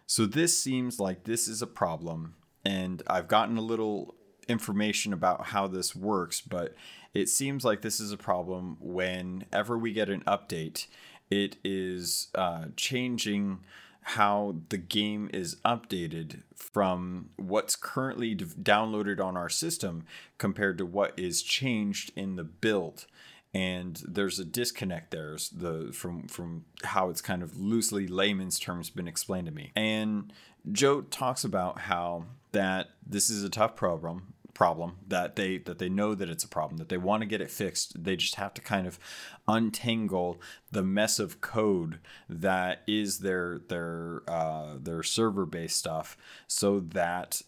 so 0.06 0.26
this 0.26 0.58
seems 0.60 1.00
like 1.00 1.24
this 1.24 1.48
is 1.48 1.62
a 1.62 1.68
problem, 1.68 2.36
and 2.66 3.02
I've 3.08 3.28
gotten 3.28 3.58
a 3.58 3.62
little 3.62 4.16
information 4.48 5.14
about 5.14 5.48
how 5.48 5.68
this 5.68 5.96
works, 5.96 6.42
but 6.42 6.76
it 7.14 7.30
seems 7.30 7.64
like 7.64 7.82
this 7.82 8.00
is 8.00 8.12
a 8.12 8.18
problem 8.18 8.78
whenever 8.82 9.78
we 9.78 9.94
get 9.94 10.10
an 10.10 10.22
update. 10.22 10.88
It 11.30 11.58
is 11.64 12.28
uh, 12.36 12.66
changing 12.76 13.60
how 14.04 14.56
the 14.70 14.78
game 14.78 15.30
is 15.34 15.56
updated 15.66 16.42
from 16.56 17.30
what's 17.38 17.76
currently 17.76 18.36
d- 18.36 18.46
downloaded 18.46 19.24
on 19.24 19.38
our 19.38 19.50
system 19.50 20.06
compared 20.38 20.78
to 20.78 20.86
what 20.86 21.18
is 21.18 21.42
changed 21.42 22.12
in 22.16 22.36
the 22.36 22.44
build. 22.44 23.06
And 23.54 24.02
there's 24.08 24.40
a 24.40 24.46
disconnect 24.46 25.12
there 25.12 25.38
the 25.56 25.92
from 25.94 26.28
from 26.28 26.66
how 26.84 27.10
it's 27.10 27.22
kind 27.22 27.44
of 27.44 27.60
loosely 27.60 28.08
layman's 28.08 28.60
terms 28.60 28.90
been 28.90 29.08
explained 29.08 29.46
to 29.46 29.54
me. 29.54 29.72
And 29.76 30.34
joe 30.72 31.02
talks 31.02 31.44
about 31.44 31.82
how 31.82 32.26
that 32.52 32.90
this 33.06 33.30
is 33.30 33.44
a 33.44 33.50
tough 33.50 33.76
problem 33.76 34.34
problem 34.54 34.98
that 35.08 35.36
they 35.36 35.58
that 35.58 35.80
they 35.80 35.90
know 35.90 36.14
that 36.14 36.30
it's 36.30 36.44
a 36.44 36.48
problem 36.48 36.78
that 36.78 36.90
they 36.90 36.98
want 36.98 37.22
to 37.22 37.28
get 37.28 37.42
it 37.42 37.50
fixed 37.50 38.04
they 38.04 38.16
just 38.16 38.36
have 38.36 38.54
to 38.54 38.62
kind 38.62 38.86
of 38.86 39.00
untangle 39.48 40.40
the 40.72 40.84
mess 40.84 41.20
of 41.20 41.42
code 41.42 42.00
that 42.30 42.82
is 42.88 43.20
their 43.20 43.62
their 43.70 44.22
uh, 44.28 44.76
their 44.80 45.02
server 45.02 45.46
based 45.46 45.78
stuff 45.78 46.16
so 46.48 46.80
that 46.80 47.42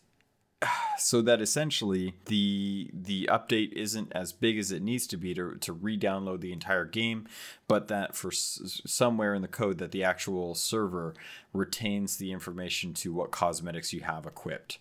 so 0.97 1.21
that 1.21 1.41
essentially 1.41 2.15
the 2.25 2.89
the 2.91 3.29
update 3.31 3.71
isn't 3.73 4.11
as 4.13 4.31
big 4.31 4.57
as 4.57 4.71
it 4.71 4.81
needs 4.81 5.05
to 5.05 5.17
be 5.17 5.33
to, 5.35 5.55
to 5.57 5.73
re-download 5.73 6.41
the 6.41 6.51
entire 6.53 6.85
game 6.85 7.27
but 7.67 7.87
that 7.87 8.15
for 8.15 8.29
s- 8.29 8.81
somewhere 8.85 9.35
in 9.35 9.43
the 9.43 9.47
code 9.47 9.77
that 9.77 9.91
the 9.91 10.03
actual 10.03 10.55
server 10.55 11.13
retains 11.53 12.17
the 12.17 12.31
information 12.31 12.93
to 12.95 13.13
what 13.13 13.29
cosmetics 13.29 13.93
you 13.93 14.01
have 14.01 14.25
equipped 14.25 14.79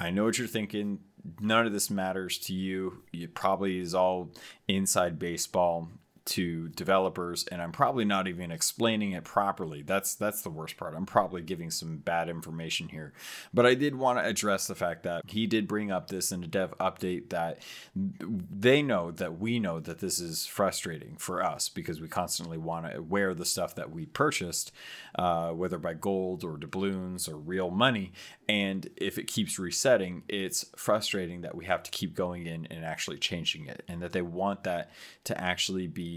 I 0.00 0.10
know 0.10 0.24
what 0.24 0.38
you're 0.38 0.48
thinking. 0.48 1.00
None 1.40 1.66
of 1.66 1.72
this 1.72 1.90
matters 1.90 2.38
to 2.38 2.54
you. 2.54 3.02
It 3.12 3.34
probably 3.34 3.78
is 3.78 3.94
all 3.94 4.30
inside 4.68 5.18
baseball 5.18 5.88
to 6.26 6.68
developers 6.68 7.44
and 7.50 7.60
I'm 7.60 7.72
probably 7.72 8.04
not 8.04 8.28
even 8.28 8.50
explaining 8.50 9.12
it 9.12 9.24
properly. 9.24 9.82
That's 9.82 10.14
that's 10.14 10.42
the 10.42 10.50
worst 10.50 10.76
part. 10.76 10.94
I'm 10.94 11.06
probably 11.06 11.42
giving 11.42 11.70
some 11.70 11.98
bad 11.98 12.28
information 12.28 12.88
here. 12.88 13.12
But 13.52 13.66
I 13.66 13.74
did 13.74 13.94
want 13.94 14.18
to 14.18 14.24
address 14.24 14.66
the 14.66 14.74
fact 14.74 15.02
that 15.04 15.22
he 15.26 15.46
did 15.46 15.66
bring 15.66 15.90
up 15.90 16.08
this 16.08 16.32
in 16.32 16.44
a 16.44 16.46
dev 16.46 16.74
update 16.78 17.30
that 17.30 17.62
they 17.94 18.82
know 18.82 19.10
that 19.12 19.38
we 19.38 19.58
know 19.58 19.80
that 19.80 19.98
this 19.98 20.18
is 20.18 20.46
frustrating 20.46 21.16
for 21.16 21.42
us 21.42 21.68
because 21.68 22.00
we 22.00 22.08
constantly 22.08 22.58
want 22.58 22.90
to 22.92 23.02
wear 23.02 23.34
the 23.34 23.44
stuff 23.44 23.74
that 23.74 23.90
we 23.90 24.06
purchased, 24.06 24.72
uh, 25.18 25.50
whether 25.50 25.78
by 25.78 25.94
gold 25.94 26.44
or 26.44 26.56
doubloons 26.56 27.28
or 27.28 27.36
real 27.36 27.70
money. 27.70 28.12
And 28.48 28.88
if 28.96 29.18
it 29.18 29.26
keeps 29.26 29.58
resetting, 29.58 30.24
it's 30.28 30.64
frustrating 30.76 31.42
that 31.42 31.54
we 31.54 31.64
have 31.66 31.82
to 31.84 31.90
keep 31.90 32.14
going 32.14 32.46
in 32.46 32.66
and 32.66 32.84
actually 32.84 33.18
changing 33.18 33.66
it, 33.66 33.84
and 33.88 34.02
that 34.02 34.12
they 34.12 34.22
want 34.22 34.64
that 34.64 34.90
to 35.24 35.40
actually 35.40 35.86
be 35.86 36.09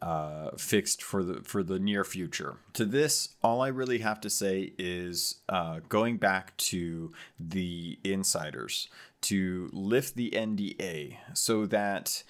uh, 0.00 0.50
fixed 0.56 1.02
for 1.02 1.22
the 1.22 1.42
for 1.42 1.62
the 1.62 1.78
near 1.78 2.04
future. 2.04 2.56
To 2.74 2.84
this, 2.84 3.30
all 3.42 3.60
I 3.60 3.68
really 3.68 3.98
have 3.98 4.20
to 4.22 4.30
say 4.30 4.72
is 4.78 5.40
uh, 5.48 5.80
going 5.88 6.16
back 6.16 6.56
to 6.72 7.12
the 7.38 7.98
insiders 8.04 8.88
to 9.22 9.70
lift 9.72 10.16
the 10.16 10.30
NDA 10.30 11.16
so 11.34 11.66
that 11.66 12.22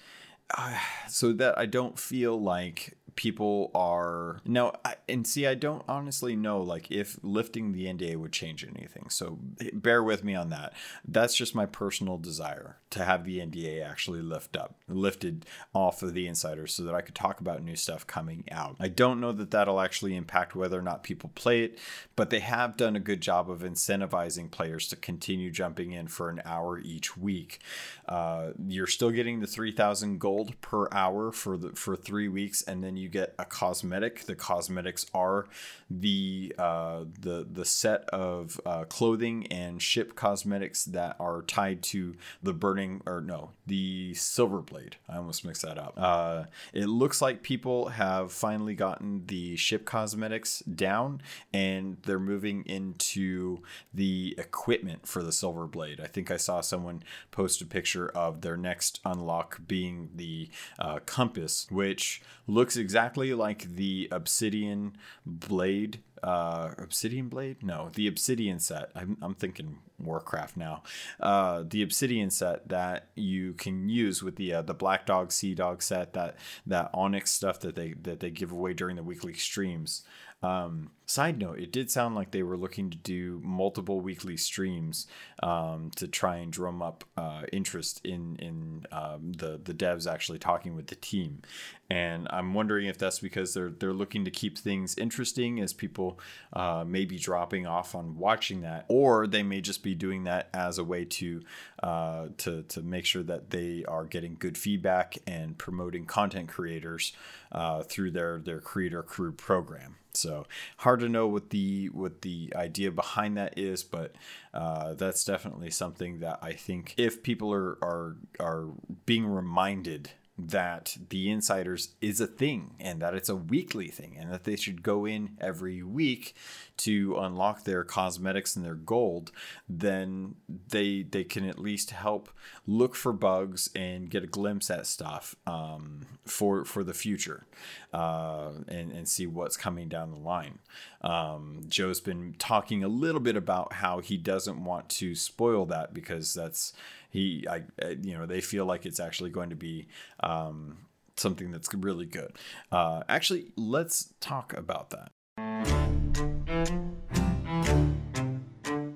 uh, 0.55 0.77
so 1.07 1.33
that 1.33 1.57
I 1.57 1.65
don't 1.65 1.97
feel 1.97 2.39
like 2.39 2.97
people 3.15 3.71
are 3.75 4.39
no 4.45 4.73
I, 4.83 4.95
and 5.07 5.25
see 5.25 5.45
i 5.47 5.55
don't 5.55 5.83
honestly 5.87 6.35
know 6.35 6.61
like 6.61 6.91
if 6.91 7.17
lifting 7.21 7.71
the 7.71 7.85
nda 7.85 8.15
would 8.15 8.31
change 8.31 8.63
anything. 8.63 9.09
So 9.09 9.39
bear 9.73 10.03
with 10.03 10.23
me 10.23 10.35
on 10.35 10.49
that. 10.49 10.73
That's 11.07 11.35
just 11.35 11.55
my 11.55 11.65
personal 11.65 12.17
desire 12.17 12.77
to 12.91 13.03
have 13.03 13.25
the 13.25 13.39
nda 13.39 13.85
actually 13.85 14.21
lift 14.21 14.55
up 14.55 14.75
lifted 14.87 15.45
off 15.73 16.03
of 16.03 16.13
the 16.13 16.27
insiders 16.27 16.73
so 16.73 16.83
that 16.83 16.95
i 16.95 17.01
could 17.01 17.15
talk 17.15 17.39
about 17.39 17.63
new 17.63 17.75
stuff 17.75 18.05
coming 18.05 18.43
out. 18.51 18.75
I 18.79 18.87
don't 18.87 19.19
know 19.19 19.31
that 19.31 19.51
that'll 19.51 19.79
actually 19.79 20.15
impact 20.15 20.55
whether 20.55 20.77
or 20.77 20.83
not 20.83 21.03
people 21.03 21.31
play 21.35 21.63
it 21.63 21.79
but 22.15 22.29
they 22.29 22.39
have 22.39 22.77
done 22.77 22.95
a 22.95 22.99
good 22.99 23.21
job 23.21 23.49
of 23.49 23.61
incentivizing 23.61 24.51
players 24.51 24.87
to 24.89 24.95
continue 24.95 25.51
jumping 25.51 25.91
in 25.91 26.07
for 26.07 26.29
an 26.29 26.41
hour 26.45 26.79
each 26.79 27.17
week. 27.17 27.59
Uh, 28.07 28.51
you're 28.67 28.87
still 28.87 29.11
getting 29.11 29.39
the 29.39 29.47
3000 29.47 30.19
gold 30.19 30.59
per 30.61 30.87
hour 30.91 31.31
for 31.31 31.57
the 31.57 31.69
for 31.69 31.95
three 31.95 32.27
weeks 32.27 32.61
and 32.61 32.83
then 32.83 32.97
you 32.97 33.02
you 33.03 33.09
get 33.09 33.35
a 33.37 33.45
cosmetic. 33.45 34.25
The 34.25 34.35
cosmetics 34.35 35.05
are 35.13 35.45
the 35.89 36.55
uh, 36.57 37.03
the 37.19 37.45
the 37.51 37.65
set 37.65 38.05
of 38.09 38.59
uh, 38.65 38.85
clothing 38.85 39.45
and 39.47 39.81
ship 39.81 40.15
cosmetics 40.15 40.85
that 40.85 41.17
are 41.19 41.41
tied 41.41 41.83
to 41.83 42.15
the 42.41 42.53
burning 42.53 43.01
or 43.05 43.21
no 43.21 43.51
the 43.67 44.13
silver 44.13 44.61
blade. 44.61 44.95
I 45.07 45.17
almost 45.17 45.45
mixed 45.45 45.61
that 45.61 45.77
up. 45.77 45.93
Uh, 45.97 46.45
it 46.73 46.87
looks 46.87 47.21
like 47.21 47.43
people 47.43 47.89
have 47.89 48.31
finally 48.31 48.75
gotten 48.75 49.25
the 49.27 49.55
ship 49.55 49.85
cosmetics 49.85 50.59
down, 50.59 51.21
and 51.53 51.97
they're 52.03 52.19
moving 52.19 52.63
into 52.65 53.59
the 53.93 54.35
equipment 54.37 55.07
for 55.07 55.21
the 55.21 55.31
silver 55.31 55.67
blade. 55.67 55.99
I 56.01 56.07
think 56.07 56.31
I 56.31 56.37
saw 56.37 56.61
someone 56.61 57.03
post 57.31 57.61
a 57.61 57.65
picture 57.65 58.09
of 58.09 58.41
their 58.41 58.57
next 58.57 58.99
unlock 59.05 59.59
being 59.67 60.09
the 60.15 60.49
uh, 60.79 60.99
compass, 61.05 61.67
which 61.69 62.21
looks 62.47 62.77
exactly 62.77 62.92
like 63.33 63.75
the 63.75 64.07
obsidian 64.11 64.95
blade 65.25 65.99
uh, 66.23 66.73
Obsidian 66.77 67.27
Blade? 67.27 67.61
No, 67.61 67.89
the 67.93 68.07
Obsidian 68.07 68.57
set. 68.57 68.91
I'm, 68.95 69.17
I'm 69.21 69.35
thinking 69.35 69.79
Warcraft 69.99 70.55
now. 70.55 70.83
Uh, 71.19 71.63
the 71.67 71.83
Obsidian 71.83 72.29
set 72.29 72.69
that 72.69 73.09
you 73.15 73.53
can 73.53 73.89
use 73.89 74.23
with 74.23 74.37
the 74.37 74.53
uh, 74.53 74.61
the 74.61 74.73
Black 74.73 75.05
Dog 75.05 75.33
Sea 75.33 75.53
Dog 75.53 75.83
set 75.83 76.13
that 76.13 76.37
that 76.65 76.89
Onyx 76.93 77.29
stuff 77.29 77.59
that 77.59 77.75
they 77.75 77.93
that 78.01 78.21
they 78.21 78.29
give 78.29 78.51
away 78.53 78.73
during 78.73 78.95
the 78.95 79.03
weekly 79.03 79.33
streams. 79.33 80.03
Um, 80.43 80.91
side 81.05 81.39
note, 81.39 81.59
it 81.59 81.71
did 81.71 81.89
sound 81.89 82.15
like 82.15 82.31
they 82.31 82.43
were 82.43 82.57
looking 82.57 82.89
to 82.89 82.97
do 82.97 83.39
multiple 83.43 84.01
weekly 84.01 84.35
streams 84.35 85.07
um, 85.41 85.89
to 85.95 86.07
try 86.07 86.37
and 86.37 86.51
drum 86.51 86.81
up 86.81 87.05
uh, 87.15 87.43
interest 87.53 88.05
in 88.05 88.35
in 88.37 88.85
um, 88.91 89.31
the 89.33 89.59
the 89.63 89.73
devs 89.73 90.11
actually 90.11 90.39
talking 90.39 90.75
with 90.75 90.87
the 90.87 90.95
team, 90.95 91.41
and 91.89 92.27
I'm 92.29 92.53
wondering 92.53 92.87
if 92.87 92.97
that's 92.97 93.19
because 93.19 93.53
they're 93.53 93.69
they're 93.69 93.93
looking 93.93 94.25
to 94.25 94.31
keep 94.31 94.57
things 94.57 94.97
interesting 94.97 95.61
as 95.61 95.71
people 95.71 96.19
uh, 96.51 96.83
may 96.85 97.05
be 97.05 97.17
dropping 97.17 97.65
off 97.65 97.95
on 97.95 98.17
watching 98.17 98.61
that, 98.61 98.85
or 98.89 99.27
they 99.27 99.43
may 99.43 99.61
just 99.61 99.81
be 99.81 99.95
doing 99.95 100.25
that 100.25 100.49
as 100.53 100.77
a 100.77 100.83
way 100.83 101.05
to 101.05 101.41
uh, 101.81 102.27
to 102.37 102.63
to 102.63 102.81
make 102.81 103.05
sure 103.05 103.23
that 103.23 103.51
they 103.51 103.85
are 103.87 104.03
getting 104.03 104.35
good 104.37 104.57
feedback 104.57 105.17
and 105.25 105.57
promoting 105.57 106.05
content 106.05 106.49
creators 106.49 107.13
uh, 107.53 107.81
through 107.83 108.11
their 108.11 108.39
their 108.39 108.59
creator 108.59 109.03
crew 109.03 109.31
program. 109.31 109.95
So 110.15 110.45
hard 110.77 110.99
to 110.99 111.09
know 111.09 111.27
what 111.27 111.49
the 111.49 111.87
what 111.87 112.21
the 112.21 112.53
idea 112.55 112.91
behind 112.91 113.37
that 113.37 113.57
is, 113.57 113.83
but 113.83 114.13
uh, 114.53 114.93
that's 114.93 115.23
definitely 115.23 115.71
something 115.71 116.19
that 116.19 116.39
I 116.41 116.53
think 116.53 116.93
if 116.97 117.23
people 117.23 117.51
are 117.51 117.77
are 117.81 118.15
are 118.39 118.67
being 119.05 119.25
reminded 119.25 120.11
that 120.49 120.97
the 121.09 121.29
insiders 121.29 121.89
is 122.01 122.19
a 122.19 122.27
thing 122.27 122.75
and 122.79 123.01
that 123.01 123.13
it's 123.13 123.29
a 123.29 123.35
weekly 123.35 123.87
thing 123.87 124.15
and 124.19 124.31
that 124.31 124.43
they 124.43 124.55
should 124.55 124.83
go 124.83 125.05
in 125.05 125.37
every 125.39 125.83
week 125.83 126.35
to 126.75 127.15
unlock 127.17 127.63
their 127.63 127.83
cosmetics 127.83 128.55
and 128.55 128.65
their 128.65 128.75
gold 128.75 129.31
then 129.69 130.35
they 130.69 131.03
they 131.03 131.23
can 131.23 131.47
at 131.47 131.59
least 131.59 131.91
help 131.91 132.29
look 132.65 132.95
for 132.95 133.13
bugs 133.13 133.69
and 133.75 134.09
get 134.09 134.23
a 134.23 134.27
glimpse 134.27 134.69
at 134.69 134.87
stuff 134.87 135.35
um, 135.45 136.01
for 136.25 136.65
for 136.65 136.83
the 136.83 136.93
future 136.93 137.45
uh, 137.93 138.51
and 138.67 138.91
and 138.91 139.07
see 139.07 139.27
what's 139.27 139.57
coming 139.57 139.87
down 139.87 140.11
the 140.11 140.17
line. 140.17 140.59
Um, 141.01 141.61
joe's 141.67 142.01
been 142.01 142.35
talking 142.39 142.83
a 142.83 142.87
little 142.87 143.21
bit 143.21 143.35
about 143.35 143.73
how 143.73 143.99
he 143.99 144.17
doesn't 144.17 144.63
want 144.63 144.89
to 144.89 145.15
spoil 145.15 145.65
that 145.67 145.93
because 145.93 146.33
that's 146.33 146.73
he 147.13 147.47
I 147.47 147.61
you 148.01 148.17
know 148.17 148.25
they 148.25 148.41
feel 148.41 148.65
like 148.65 148.85
it's 148.85 148.99
actually 148.99 149.29
going 149.29 149.51
to 149.51 149.55
be 149.55 149.87
um, 150.21 150.79
something 151.15 151.51
that's 151.51 151.73
really 151.73 152.07
good. 152.07 152.33
Uh, 152.71 153.03
actually, 153.07 153.53
let's 153.55 154.13
talk 154.19 154.53
about 154.57 154.89
that. 154.89 155.11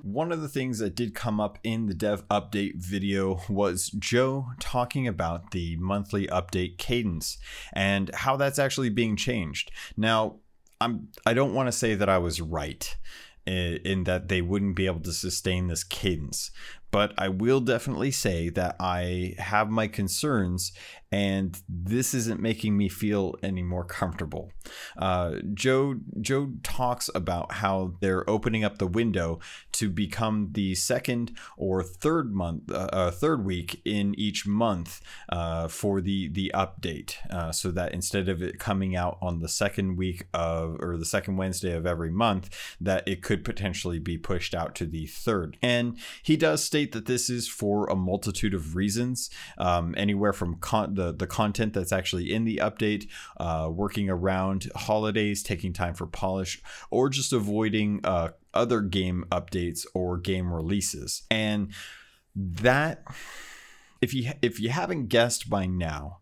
One 0.02 0.32
of 0.32 0.42
the 0.42 0.50
things 0.50 0.80
that 0.80 0.96
did 0.96 1.14
come 1.14 1.40
up 1.40 1.60
in 1.64 1.86
the 1.86 1.94
dev 1.94 2.28
update 2.30 2.78
video 2.78 3.40
was 3.48 3.90
Joe 3.92 4.48
talking 4.60 5.08
about 5.08 5.52
the 5.52 5.78
monthly 5.78 6.26
update 6.26 6.80
cadence 6.80 7.38
and 7.72 8.10
how 8.16 8.36
that's 8.36 8.58
actually 8.58 8.90
being 8.90 9.16
changed. 9.16 9.70
Now, 9.96 10.38
I'm 10.82 11.10
I 11.24 11.36
don't 11.36 11.54
want 11.54 11.68
to 11.68 11.72
say 11.72 11.94
that 11.94 12.10
I 12.10 12.18
was 12.18 12.42
right 12.42 12.98
in, 13.46 13.78
in 13.86 14.04
that 14.04 14.28
they 14.28 14.42
wouldn't 14.42 14.76
be 14.76 14.86
able 14.86 15.02
to 15.02 15.14
sustain 15.14 15.68
this 15.68 15.84
cadence 15.84 16.52
but 16.92 17.14
I 17.18 17.30
will 17.30 17.60
definitely 17.60 18.12
say 18.12 18.50
that 18.50 18.76
I 18.80 19.36
have 19.38 19.70
my 19.70 19.88
concerns, 19.88 20.72
and 21.12 21.60
this 21.70 22.14
isn't 22.14 22.42
making 22.42 22.76
me 22.76 22.90
feel 22.90 23.36
any 23.42 23.64
more 23.64 23.84
comfortable. 23.84 24.52
Uh, 24.98 25.36
Joe 25.54 25.96
Joe 26.20 26.52
talks 26.64 27.10
about 27.16 27.54
how 27.54 27.94
they're 28.02 28.30
opening 28.30 28.64
up 28.64 28.78
the 28.78 28.88
window 28.88 29.40
to 29.74 29.90
become 29.90 30.50
the 30.52 30.76
second 30.76 31.32
or 31.56 31.84
third 31.84 32.34
month, 32.34 32.72
uh, 32.72 32.90
uh, 32.92 33.12
third 33.12 33.46
week 33.46 33.82
in 33.86 34.14
each 34.20 34.46
month 34.46 35.02
uh, 35.30 35.68
for 35.68 36.02
the 36.02 36.28
the 36.30 36.52
update, 36.54 37.16
uh, 37.32 37.52
so 37.52 37.72
that 37.72 37.94
instead 37.94 38.28
of 38.28 38.42
it 38.42 38.60
coming 38.60 38.96
out 38.96 39.18
on 39.22 39.40
the 39.40 39.48
second 39.48 39.96
week 39.96 40.28
of 40.34 40.78
or 40.82 40.98
the 40.98 41.06
second 41.06 41.38
Wednesday 41.38 41.74
of 41.74 41.86
every 41.86 42.12
month, 42.12 42.50
that 42.82 43.08
it 43.08 43.22
could 43.22 43.46
potentially 43.46 44.00
be 44.00 44.18
pushed 44.18 44.54
out 44.54 44.76
to 44.76 44.86
the 44.86 45.06
third. 45.06 45.58
And 45.62 45.98
he 46.22 46.36
does 46.36 46.64
state 46.64 46.92
that 46.92 47.06
this 47.06 47.30
is 47.30 47.48
for 47.48 47.88
a 47.88 47.96
multitude 47.96 48.54
of 48.54 48.76
reasons, 48.76 49.30
um, 49.58 49.94
anywhere 49.98 50.34
from 50.34 50.56
con- 50.56 50.97
the 50.98 51.14
the 51.14 51.28
content 51.28 51.74
that's 51.74 51.94
actually 51.94 52.34
in 52.34 52.44
the 52.44 52.58
update, 52.58 53.08
uh, 53.38 53.70
working 53.72 54.10
around 54.10 54.70
holidays, 54.76 55.42
taking 55.42 55.72
time 55.72 55.94
for 55.94 56.06
polish, 56.06 56.62
or 56.92 57.08
just 57.08 57.32
avoiding 57.32 58.02
uh, 58.04 58.30
other 58.54 58.82
game 58.82 59.24
updates 59.32 59.86
or 59.94 60.18
game 60.18 60.52
releases. 60.52 61.24
And 61.32 61.72
that, 62.36 63.06
if 64.02 64.14
you 64.14 64.34
if 64.42 64.60
you 64.60 64.70
haven't 64.70 65.08
guessed 65.08 65.50
by 65.50 65.66
now, 65.66 66.20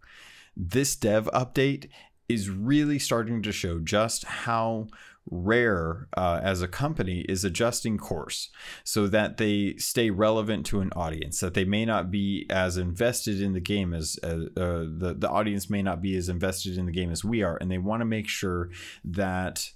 this 0.55 0.95
dev 0.95 1.25
update 1.33 1.89
is 2.27 2.49
really 2.49 2.99
starting 2.99 3.41
to 3.41 3.51
show 3.51 3.79
just 3.79 4.25
how 4.25 4.87
Rare 5.29 6.07
uh, 6.15 6.39
as 6.43 6.61
a 6.61 6.67
company 6.67 7.21
is 7.27 7.43
adjusting 7.43 7.97
course 7.97 8.49
so 8.83 9.07
that 9.07 9.37
they 9.37 9.75
stay 9.77 10.11
relevant 10.11 10.65
to 10.67 10.81
an 10.81 10.91
audience, 10.95 11.39
that 11.39 11.55
they 11.55 11.65
may 11.65 11.83
not 11.83 12.11
be 12.11 12.45
as 12.49 12.77
invested 12.77 13.41
in 13.41 13.53
the 13.53 13.59
game 13.59 13.93
as 13.93 14.19
uh, 14.23 14.27
uh, 14.27 14.85
the, 14.87 15.15
the 15.17 15.29
audience 15.29 15.69
may 15.69 15.81
not 15.81 16.01
be 16.01 16.15
as 16.15 16.29
invested 16.29 16.77
in 16.77 16.85
the 16.85 16.91
game 16.91 17.11
as 17.11 17.23
we 17.23 17.41
are. 17.41 17.57
And 17.59 17.71
they 17.71 17.79
want 17.79 18.01
to 18.01 18.05
make 18.05 18.27
sure 18.27 18.69
that 19.03 19.71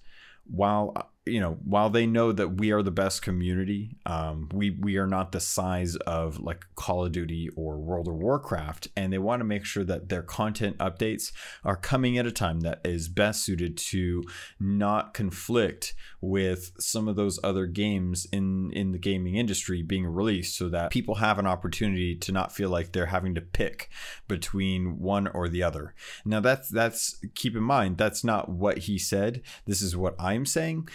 while 0.46 1.12
you 1.26 1.40
know, 1.40 1.58
while 1.64 1.90
they 1.90 2.06
know 2.06 2.32
that 2.32 2.60
we 2.60 2.72
are 2.72 2.82
the 2.82 2.92
best 2.92 3.22
community, 3.22 3.98
um, 4.06 4.50
we 4.54 4.72
we 4.72 4.98
are 4.98 5.08
not 5.08 5.32
the 5.32 5.40
size 5.40 5.96
of 5.98 6.40
like 6.40 6.66
Call 6.76 7.06
of 7.06 7.12
Duty 7.12 7.50
or 7.56 7.78
World 7.78 8.08
of 8.08 8.16
Warcraft, 8.16 8.88
and 8.96 9.14
they 9.14 9.18
want 9.18 9.40
to 9.42 9.46
make 9.46 9.66
sure 9.66 9.84
that 9.84 10.10
their 10.10 10.24
content 10.24 10.78
updates 10.78 11.32
are 11.64 11.76
coming 11.76 12.18
at 12.18 12.26
a 12.26 12.32
time 12.32 12.62
that 12.62 12.82
is 12.84 13.08
best 13.08 13.44
suited 13.44 13.78
to 13.78 14.24
not 14.60 15.14
conflict 15.14 15.94
with 16.22 16.72
some 16.80 17.08
of 17.08 17.16
those 17.16 17.40
other 17.44 17.66
games 17.66 18.26
in 18.32 18.72
in 18.74 18.92
the 18.92 18.98
gaming 18.98 19.36
industry 19.36 19.82
being 19.82 20.08
released, 20.08 20.58
so 20.58 20.70
that 20.70 20.92
people 20.92 21.16
have 21.16 21.38
an 21.38 21.48
opportunity 21.48 22.16
to 22.16 22.32
not 22.32 22.52
feel 22.52 22.70
like 22.70 22.92
they're 22.92 23.08
having 23.08 23.36
to 23.36 23.42
pick 23.42 23.90
between 24.28 25.00
one 25.00 25.28
or 25.28 25.48
the 25.48 25.64
other. 25.64 25.94
Now 26.26 26.40
that's 26.40 26.70
that's 26.70 27.20
keep 27.36 27.56
in 27.56 27.64
mind 27.64 27.98
that's 27.98 28.24
not 28.24 28.50
what 28.50 28.80
he 28.80 28.98
said. 28.98 29.42
This 29.66 29.82
is 29.82 29.96
what 29.96 30.16
I'm 30.20 30.46
saying 30.46 30.88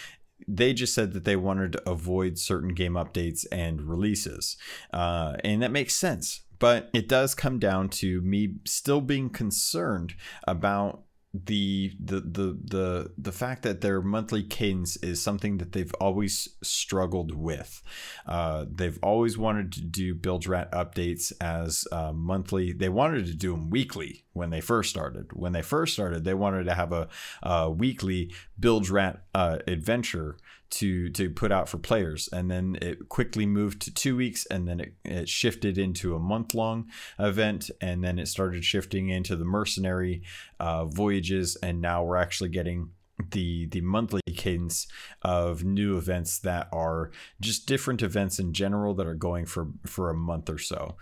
they 0.46 0.72
just 0.72 0.94
said 0.94 1.12
that 1.12 1.24
they 1.24 1.36
wanted 1.36 1.72
to 1.72 1.90
avoid 1.90 2.38
certain 2.38 2.74
game 2.74 2.94
updates 2.94 3.46
and 3.50 3.82
releases. 3.82 4.56
Uh, 4.92 5.34
and 5.42 5.62
that 5.62 5.70
makes 5.70 5.94
sense. 5.94 6.42
But 6.58 6.90
it 6.92 7.08
does 7.08 7.34
come 7.34 7.58
down 7.58 7.88
to 7.90 8.20
me 8.20 8.56
still 8.64 9.00
being 9.00 9.30
concerned 9.30 10.14
about 10.46 11.03
the 11.34 11.92
the 11.98 12.20
the 12.20 12.58
the 12.62 13.12
the 13.18 13.32
fact 13.32 13.64
that 13.64 13.80
their 13.80 14.00
monthly 14.00 14.44
cadence 14.44 14.96
is 14.98 15.20
something 15.20 15.58
that 15.58 15.72
they've 15.72 15.92
always 15.94 16.48
struggled 16.62 17.34
with. 17.34 17.82
Uh, 18.24 18.66
they've 18.70 19.00
always 19.02 19.36
wanted 19.36 19.72
to 19.72 19.80
do 19.80 20.14
Bilge 20.14 20.46
Rat 20.46 20.70
updates 20.70 21.32
as 21.40 21.88
uh, 21.90 22.12
monthly. 22.12 22.72
They 22.72 22.88
wanted 22.88 23.26
to 23.26 23.34
do 23.34 23.52
them 23.52 23.68
weekly 23.68 24.24
when 24.32 24.50
they 24.50 24.60
first 24.60 24.90
started. 24.90 25.32
When 25.32 25.52
they 25.52 25.62
first 25.62 25.94
started, 25.94 26.22
they 26.22 26.34
wanted 26.34 26.64
to 26.64 26.74
have 26.74 26.92
a, 26.92 27.08
a 27.42 27.68
weekly 27.68 28.32
Bilge 28.58 28.90
Rat 28.90 29.24
uh, 29.34 29.58
adventure 29.66 30.36
to 30.74 31.08
to 31.10 31.30
put 31.30 31.52
out 31.52 31.68
for 31.68 31.78
players. 31.78 32.28
And 32.32 32.50
then 32.50 32.76
it 32.80 33.08
quickly 33.08 33.46
moved 33.46 33.82
to 33.82 33.94
two 33.94 34.16
weeks 34.16 34.46
and 34.46 34.66
then 34.66 34.80
it, 34.80 34.94
it 35.04 35.28
shifted 35.28 35.78
into 35.78 36.14
a 36.14 36.20
month 36.20 36.54
long 36.54 36.88
event 37.18 37.70
and 37.80 38.02
then 38.02 38.18
it 38.18 38.28
started 38.28 38.64
shifting 38.64 39.08
into 39.08 39.36
the 39.36 39.44
mercenary 39.44 40.22
uh, 40.60 40.84
voyages. 40.86 41.56
And 41.56 41.80
now 41.80 42.02
we're 42.04 42.16
actually 42.16 42.50
getting 42.50 42.90
the 43.30 43.66
the 43.66 43.80
monthly 43.80 44.20
cadence 44.34 44.88
of 45.22 45.62
new 45.62 45.96
events 45.96 46.40
that 46.40 46.68
are 46.72 47.12
just 47.40 47.66
different 47.66 48.02
events 48.02 48.40
in 48.40 48.52
general 48.52 48.94
that 48.94 49.06
are 49.06 49.14
going 49.14 49.46
for 49.46 49.68
for 49.86 50.10
a 50.10 50.14
month 50.14 50.50
or 50.50 50.58
so. 50.58 50.96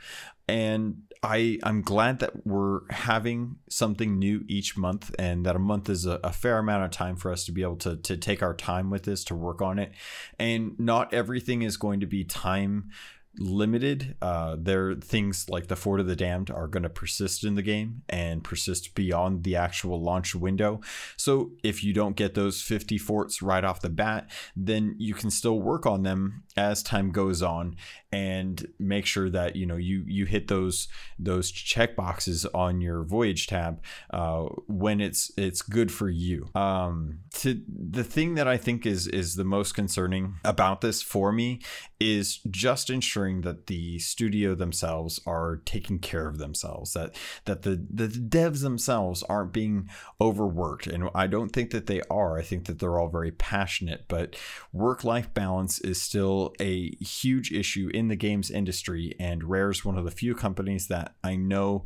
And 0.46 1.02
i 1.22 1.58
i'm 1.62 1.82
glad 1.82 2.18
that 2.18 2.46
we're 2.46 2.80
having 2.90 3.56
something 3.68 4.18
new 4.18 4.44
each 4.48 4.76
month 4.76 5.14
and 5.18 5.46
that 5.46 5.54
a 5.54 5.58
month 5.58 5.88
is 5.88 6.06
a, 6.06 6.18
a, 6.24 6.32
fair 6.32 6.58
amount 6.58 6.84
of 6.84 6.90
time 6.90 7.16
for 7.16 7.30
us 7.30 7.44
to 7.44 7.52
be 7.52 7.62
able 7.62 7.76
to 7.76 7.96
to 7.96 8.16
take 8.16 8.42
our 8.42 8.54
time 8.54 8.90
with 8.90 9.04
this 9.04 9.24
to 9.24 9.34
work 9.34 9.62
on 9.62 9.78
it. 9.78 9.92
And 10.38 10.78
not 10.78 11.12
everything 11.14 11.62
is 11.62 11.76
going 11.76 12.00
to 12.00 12.06
be 12.06 12.24
time 12.24 12.90
limited. 13.38 14.16
Uh, 14.20 14.56
there 14.58 14.94
things 14.94 15.48
like 15.48 15.68
the 15.68 15.76
Fort 15.76 16.00
of 16.00 16.06
the 16.06 16.16
Damned 16.16 16.50
are 16.50 16.68
going 16.68 16.82
to 16.82 16.90
persist 16.90 17.44
in 17.44 17.54
the 17.54 17.62
game 17.62 18.02
and 18.08 18.44
persist 18.44 18.94
beyond 18.94 19.44
the 19.44 19.56
actual 19.56 20.00
launch 20.00 20.34
window. 20.34 20.80
So 21.16 21.52
if 21.62 21.82
you 21.82 21.92
don't 21.92 22.16
get 22.16 22.34
those 22.34 22.62
50 22.62 22.98
forts 22.98 23.42
right 23.42 23.64
off 23.64 23.80
the 23.80 23.90
bat, 23.90 24.30
then 24.54 24.96
you 24.98 25.14
can 25.14 25.30
still 25.30 25.60
work 25.60 25.86
on 25.86 26.02
them 26.02 26.44
as 26.56 26.82
time 26.82 27.10
goes 27.10 27.42
on 27.42 27.76
and 28.12 28.66
make 28.78 29.06
sure 29.06 29.30
that 29.30 29.56
you 29.56 29.64
know 29.64 29.76
you 29.76 30.04
you 30.06 30.26
hit 30.26 30.48
those 30.48 30.88
those 31.18 31.50
check 31.50 31.96
boxes 31.96 32.44
on 32.46 32.80
your 32.80 33.02
voyage 33.04 33.46
tab 33.46 33.80
uh, 34.10 34.42
when 34.66 35.00
it's 35.00 35.32
it's 35.36 35.62
good 35.62 35.90
for 35.90 36.10
you. 36.10 36.50
Um, 36.54 37.20
to 37.34 37.62
the 37.66 38.04
thing 38.04 38.34
that 38.34 38.46
I 38.46 38.58
think 38.58 38.84
is 38.84 39.06
is 39.06 39.36
the 39.36 39.44
most 39.44 39.74
concerning 39.74 40.34
about 40.44 40.82
this 40.82 41.00
for 41.00 41.32
me 41.32 41.60
is 41.98 42.40
just 42.50 42.90
ensuring 42.90 43.21
that 43.42 43.66
the 43.66 43.98
studio 43.98 44.54
themselves 44.54 45.20
are 45.26 45.62
taking 45.64 45.98
care 45.98 46.26
of 46.26 46.38
themselves 46.38 46.92
that 46.92 47.14
that 47.44 47.62
the 47.62 47.86
the 47.90 48.08
devs 48.08 48.62
themselves 48.62 49.22
aren't 49.24 49.52
being 49.52 49.88
overworked 50.20 50.86
and 50.86 51.08
I 51.14 51.26
don't 51.26 51.50
think 51.50 51.70
that 51.70 51.86
they 51.86 52.02
are 52.10 52.38
I 52.38 52.42
think 52.42 52.66
that 52.66 52.78
they're 52.78 52.98
all 52.98 53.08
very 53.08 53.30
passionate 53.30 54.04
but 54.08 54.36
work 54.72 55.04
life 55.04 55.32
balance 55.32 55.80
is 55.80 56.00
still 56.00 56.54
a 56.60 56.90
huge 56.96 57.52
issue 57.52 57.90
in 57.94 58.08
the 58.08 58.16
games 58.16 58.50
industry 58.50 59.14
and 59.18 59.44
Rare's 59.44 59.84
one 59.84 59.96
of 59.96 60.04
the 60.04 60.10
few 60.10 60.34
companies 60.34 60.88
that 60.88 61.14
I 61.22 61.36
know 61.36 61.84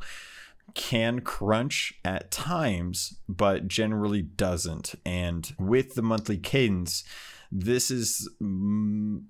can 0.75 1.21
crunch 1.21 1.95
at 2.05 2.31
times, 2.31 3.19
but 3.29 3.69
generally 3.69 4.23
doesn't. 4.23 4.95
And 5.05 5.53
with 5.59 5.95
the 5.95 6.03
monthly 6.03 6.39
cadence, 6.39 7.05
this 7.59 7.91
is 7.91 8.29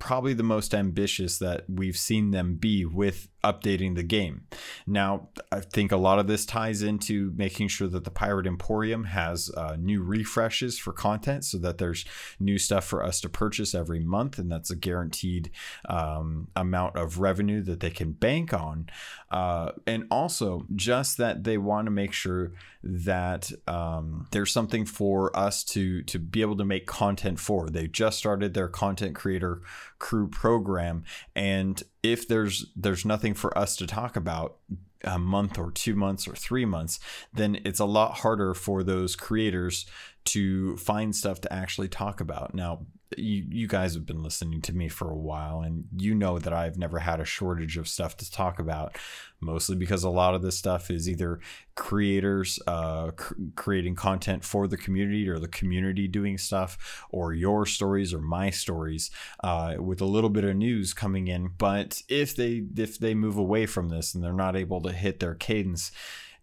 probably 0.00 0.34
the 0.34 0.42
most 0.42 0.74
ambitious 0.74 1.38
that 1.38 1.64
we've 1.68 1.96
seen 1.96 2.32
them 2.32 2.56
be 2.56 2.84
with 2.84 3.28
updating 3.44 3.94
the 3.94 4.02
game. 4.02 4.42
Now, 4.84 5.28
I 5.52 5.60
think 5.60 5.92
a 5.92 5.96
lot 5.96 6.18
of 6.18 6.26
this 6.26 6.44
ties 6.44 6.82
into 6.82 7.32
making 7.36 7.68
sure 7.68 7.86
that 7.86 8.02
the 8.02 8.10
Pirate 8.10 8.48
Emporium 8.48 9.04
has 9.04 9.48
uh, 9.56 9.76
new 9.78 10.02
refreshes 10.02 10.76
for 10.76 10.92
content 10.92 11.44
so 11.44 11.58
that 11.58 11.78
there's 11.78 12.04
new 12.40 12.58
stuff 12.58 12.84
for 12.84 13.04
us 13.04 13.20
to 13.20 13.28
purchase 13.28 13.76
every 13.76 14.00
month, 14.00 14.38
and 14.38 14.50
that's 14.50 14.70
a 14.70 14.76
guaranteed 14.76 15.52
um, 15.88 16.48
amount 16.56 16.96
of 16.96 17.20
revenue 17.20 17.62
that 17.62 17.78
they 17.78 17.90
can 17.90 18.10
bank 18.10 18.52
on. 18.52 18.88
Uh, 19.30 19.72
and 19.86 20.06
also, 20.10 20.66
just 20.74 21.18
that 21.18 21.44
they 21.44 21.58
want 21.58 21.86
to 21.86 21.90
make 21.90 22.12
sure 22.12 22.52
that 22.82 23.50
um, 23.66 24.28
there's 24.30 24.52
something 24.52 24.84
for 24.84 25.36
us 25.36 25.64
to 25.64 26.02
to 26.02 26.18
be 26.18 26.40
able 26.40 26.56
to 26.56 26.64
make 26.64 26.86
content 26.86 27.40
for. 27.40 27.68
They 27.68 27.88
just 27.88 28.18
started 28.18 28.54
their 28.54 28.68
content 28.68 29.16
creator 29.16 29.62
crew 29.98 30.28
program 30.28 31.04
and 31.34 31.82
if 32.02 32.28
there's 32.28 32.66
there's 32.76 33.04
nothing 33.04 33.34
for 33.34 33.56
us 33.56 33.76
to 33.76 33.86
talk 33.86 34.16
about 34.16 34.56
a 35.04 35.18
month 35.18 35.58
or 35.58 35.70
two 35.70 35.94
months 35.94 36.28
or 36.28 36.34
three 36.34 36.64
months 36.64 37.00
then 37.32 37.58
it's 37.64 37.80
a 37.80 37.84
lot 37.84 38.18
harder 38.18 38.52
for 38.54 38.82
those 38.82 39.16
creators 39.16 39.86
to 40.24 40.76
find 40.76 41.14
stuff 41.14 41.40
to 41.40 41.52
actually 41.52 41.88
talk 41.88 42.20
about 42.20 42.54
now 42.54 42.84
you 43.16 43.44
you 43.48 43.66
guys 43.66 43.94
have 43.94 44.06
been 44.06 44.22
listening 44.22 44.60
to 44.62 44.74
me 44.74 44.88
for 44.88 45.10
a 45.10 45.16
while 45.16 45.60
and 45.60 45.84
you 45.96 46.14
know 46.14 46.38
that 46.38 46.52
I've 46.52 46.76
never 46.76 46.98
had 46.98 47.20
a 47.20 47.24
shortage 47.24 47.76
of 47.76 47.88
stuff 47.88 48.16
to 48.18 48.30
talk 48.30 48.58
about 48.58 48.96
mostly 49.40 49.76
because 49.76 50.04
a 50.04 50.10
lot 50.10 50.34
of 50.34 50.42
this 50.42 50.58
stuff 50.58 50.90
is 50.90 51.08
either 51.08 51.40
creators 51.74 52.58
uh, 52.66 53.10
cr- 53.12 53.34
creating 53.54 53.94
content 53.94 54.44
for 54.44 54.66
the 54.66 54.76
community 54.76 55.28
or 55.28 55.38
the 55.38 55.48
community 55.48 56.08
doing 56.08 56.38
stuff 56.38 57.04
or 57.10 57.34
your 57.34 57.66
stories 57.66 58.14
or 58.14 58.20
my 58.20 58.50
stories 58.50 59.10
uh, 59.44 59.74
with 59.78 60.00
a 60.00 60.06
little 60.06 60.30
bit 60.30 60.44
of 60.44 60.56
news 60.56 60.94
coming 60.94 61.28
in. 61.28 61.50
But 61.58 62.02
if 62.08 62.34
they 62.34 62.64
if 62.76 62.98
they 62.98 63.14
move 63.14 63.36
away 63.36 63.66
from 63.66 63.88
this 63.88 64.14
and 64.14 64.22
they're 64.22 64.32
not 64.32 64.56
able 64.56 64.80
to 64.82 64.92
hit 64.92 65.20
their 65.20 65.34
cadence 65.34 65.92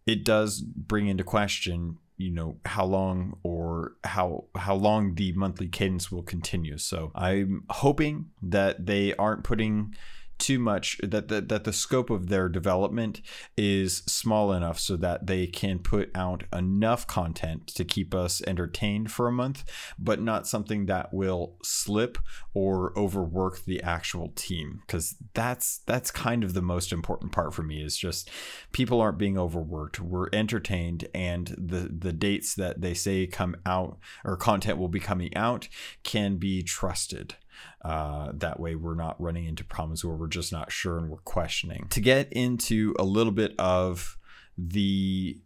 it 0.05 0.25
does 0.25 0.62
bring 0.62 1.07
into 1.07 1.23
question 1.23 1.97
you 2.23 2.31
know 2.31 2.57
how 2.65 2.86
long 2.86 3.38
or 3.43 3.93
how 4.03 4.45
how 4.55 4.75
long 4.75 5.15
the 5.15 5.31
monthly 5.33 5.67
cadence 5.67 6.12
will 6.12 6.23
continue. 6.23 6.77
So 6.77 7.12
i'm 7.15 7.63
hoping 7.69 8.15
that 8.41 8.86
they 8.86 9.13
aren't 9.15 9.43
putting 9.43 9.95
too 10.37 10.59
much 10.59 10.97
that, 11.03 11.27
that 11.27 11.49
that 11.49 11.63
the 11.63 11.73
scope 11.73 12.09
of 12.09 12.27
their 12.27 12.49
development 12.49 13.21
is 13.57 13.97
small 14.07 14.51
enough 14.53 14.79
so 14.79 14.95
that 14.95 15.27
they 15.27 15.47
can 15.47 15.79
put 15.79 16.09
out 16.15 16.43
enough 16.51 17.07
content 17.07 17.67
to 17.67 17.85
keep 17.85 18.13
us 18.13 18.41
entertained 18.47 19.11
for 19.11 19.27
a 19.27 19.31
month 19.31 19.63
but 19.97 20.21
not 20.21 20.47
something 20.47 20.85
that 20.85 21.13
will 21.13 21.55
slip 21.63 22.17
or 22.53 22.97
overwork 22.97 23.63
the 23.65 23.81
actual 23.81 24.31
team. 24.35 24.81
Because 24.85 25.15
that's 25.33 25.79
that's 25.85 26.11
kind 26.11 26.43
of 26.43 26.53
the 26.53 26.61
most 26.61 26.91
important 26.91 27.31
part 27.31 27.53
for 27.53 27.63
me 27.63 27.83
is 27.83 27.97
just 27.97 28.29
people 28.71 29.01
aren't 29.01 29.17
being 29.17 29.37
overworked. 29.37 29.99
We're 29.99 30.29
entertained 30.33 31.07
and 31.13 31.47
the 31.57 31.89
the 31.91 32.13
dates 32.13 32.55
that 32.55 32.81
they 32.81 32.93
say 32.93 33.27
come 33.27 33.55
out 33.65 33.97
or 34.23 34.37
content 34.37 34.77
will 34.77 34.89
be 34.89 34.99
coming 34.99 35.35
out 35.35 35.67
can 36.03 36.37
be 36.37 36.63
trusted 36.63 37.35
uh, 37.83 38.31
that 38.35 38.59
way, 38.59 38.75
we're 38.75 38.95
not 38.95 39.19
running 39.21 39.45
into 39.45 39.63
problems 39.63 40.03
where 40.03 40.15
we're 40.15 40.27
just 40.27 40.51
not 40.51 40.71
sure 40.71 40.97
and 40.97 41.09
we're 41.09 41.17
questioning. 41.17 41.87
To 41.89 42.01
get 42.01 42.31
into 42.31 42.95
a 42.99 43.03
little 43.03 43.33
bit 43.33 43.53
of 43.59 44.17
the 44.57 45.39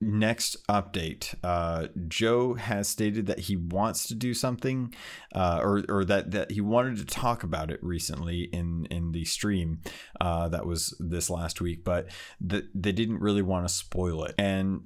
next 0.00 0.56
update, 0.68 1.34
uh, 1.42 1.88
Joe 2.08 2.54
has 2.54 2.88
stated 2.88 3.26
that 3.26 3.40
he 3.40 3.56
wants 3.56 4.06
to 4.08 4.14
do 4.14 4.34
something, 4.34 4.94
uh, 5.34 5.60
or 5.62 5.84
or 5.88 6.04
that 6.04 6.30
that 6.32 6.50
he 6.52 6.60
wanted 6.60 6.96
to 6.98 7.04
talk 7.04 7.42
about 7.42 7.70
it 7.70 7.82
recently 7.82 8.42
in 8.42 8.86
in 8.90 9.12
the 9.12 9.24
stream 9.24 9.80
uh, 10.20 10.48
that 10.48 10.66
was 10.66 10.96
this 11.00 11.30
last 11.30 11.60
week, 11.60 11.84
but 11.84 12.08
they 12.40 12.92
didn't 12.92 13.20
really 13.20 13.42
want 13.42 13.66
to 13.66 13.72
spoil 13.72 14.24
it. 14.24 14.34
And 14.38 14.82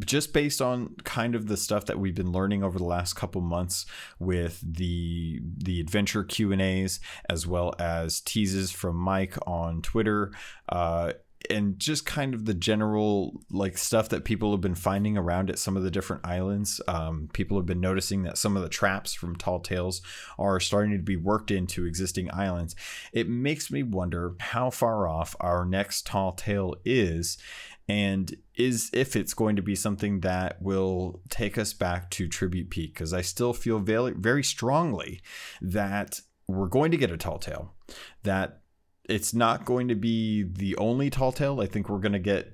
just 0.00 0.32
based 0.32 0.60
on 0.60 0.94
kind 1.04 1.34
of 1.34 1.46
the 1.46 1.56
stuff 1.56 1.86
that 1.86 1.98
we've 1.98 2.14
been 2.14 2.32
learning 2.32 2.62
over 2.62 2.78
the 2.78 2.84
last 2.84 3.14
couple 3.14 3.40
months 3.40 3.86
with 4.18 4.60
the 4.62 5.40
the 5.58 5.80
adventure 5.80 6.24
Q 6.24 6.52
and 6.52 6.62
A's 6.62 7.00
as 7.28 7.46
well 7.46 7.74
as 7.78 8.20
teases 8.20 8.70
from 8.70 8.96
Mike 8.96 9.36
on 9.46 9.82
Twitter, 9.82 10.32
uh, 10.68 11.12
and 11.50 11.78
just 11.78 12.06
kind 12.06 12.34
of 12.34 12.44
the 12.44 12.54
general 12.54 13.40
like 13.50 13.78
stuff 13.78 14.08
that 14.08 14.24
people 14.24 14.50
have 14.52 14.60
been 14.60 14.74
finding 14.74 15.16
around 15.16 15.50
at 15.50 15.58
some 15.58 15.76
of 15.76 15.82
the 15.82 15.90
different 15.90 16.26
islands. 16.26 16.80
Um, 16.88 17.28
people 17.32 17.56
have 17.56 17.66
been 17.66 17.80
noticing 17.80 18.22
that 18.24 18.38
some 18.38 18.56
of 18.56 18.62
the 18.62 18.68
traps 18.68 19.14
from 19.14 19.36
Tall 19.36 19.60
Tales 19.60 20.02
are 20.38 20.58
starting 20.58 20.92
to 20.92 21.02
be 21.02 21.16
worked 21.16 21.50
into 21.50 21.84
existing 21.84 22.32
islands. 22.32 22.74
It 23.12 23.28
makes 23.28 23.70
me 23.70 23.82
wonder 23.82 24.34
how 24.40 24.70
far 24.70 25.06
off 25.06 25.36
our 25.40 25.64
next 25.64 26.06
Tall 26.06 26.32
Tale 26.32 26.74
is 26.84 27.38
and 27.88 28.34
is 28.54 28.90
if 28.92 29.14
it's 29.14 29.34
going 29.34 29.56
to 29.56 29.62
be 29.62 29.74
something 29.74 30.20
that 30.20 30.60
will 30.60 31.20
take 31.28 31.56
us 31.56 31.72
back 31.72 32.10
to 32.10 32.28
Tribute 32.28 32.70
Peak 32.70 32.94
because 32.94 33.12
I 33.12 33.20
still 33.20 33.52
feel 33.52 33.78
very 33.78 34.12
very 34.12 34.42
strongly 34.42 35.20
that 35.60 36.20
we're 36.48 36.68
going 36.68 36.90
to 36.90 36.96
get 36.96 37.10
a 37.10 37.16
tall 37.16 37.38
tale 37.38 37.74
that 38.22 38.60
it's 39.08 39.32
not 39.32 39.64
going 39.64 39.88
to 39.88 39.94
be 39.94 40.42
the 40.42 40.76
only 40.76 41.10
tall 41.10 41.32
tale. 41.32 41.60
I 41.60 41.66
think 41.66 41.88
we're 41.88 41.98
going 41.98 42.12
to 42.12 42.18
get 42.18 42.52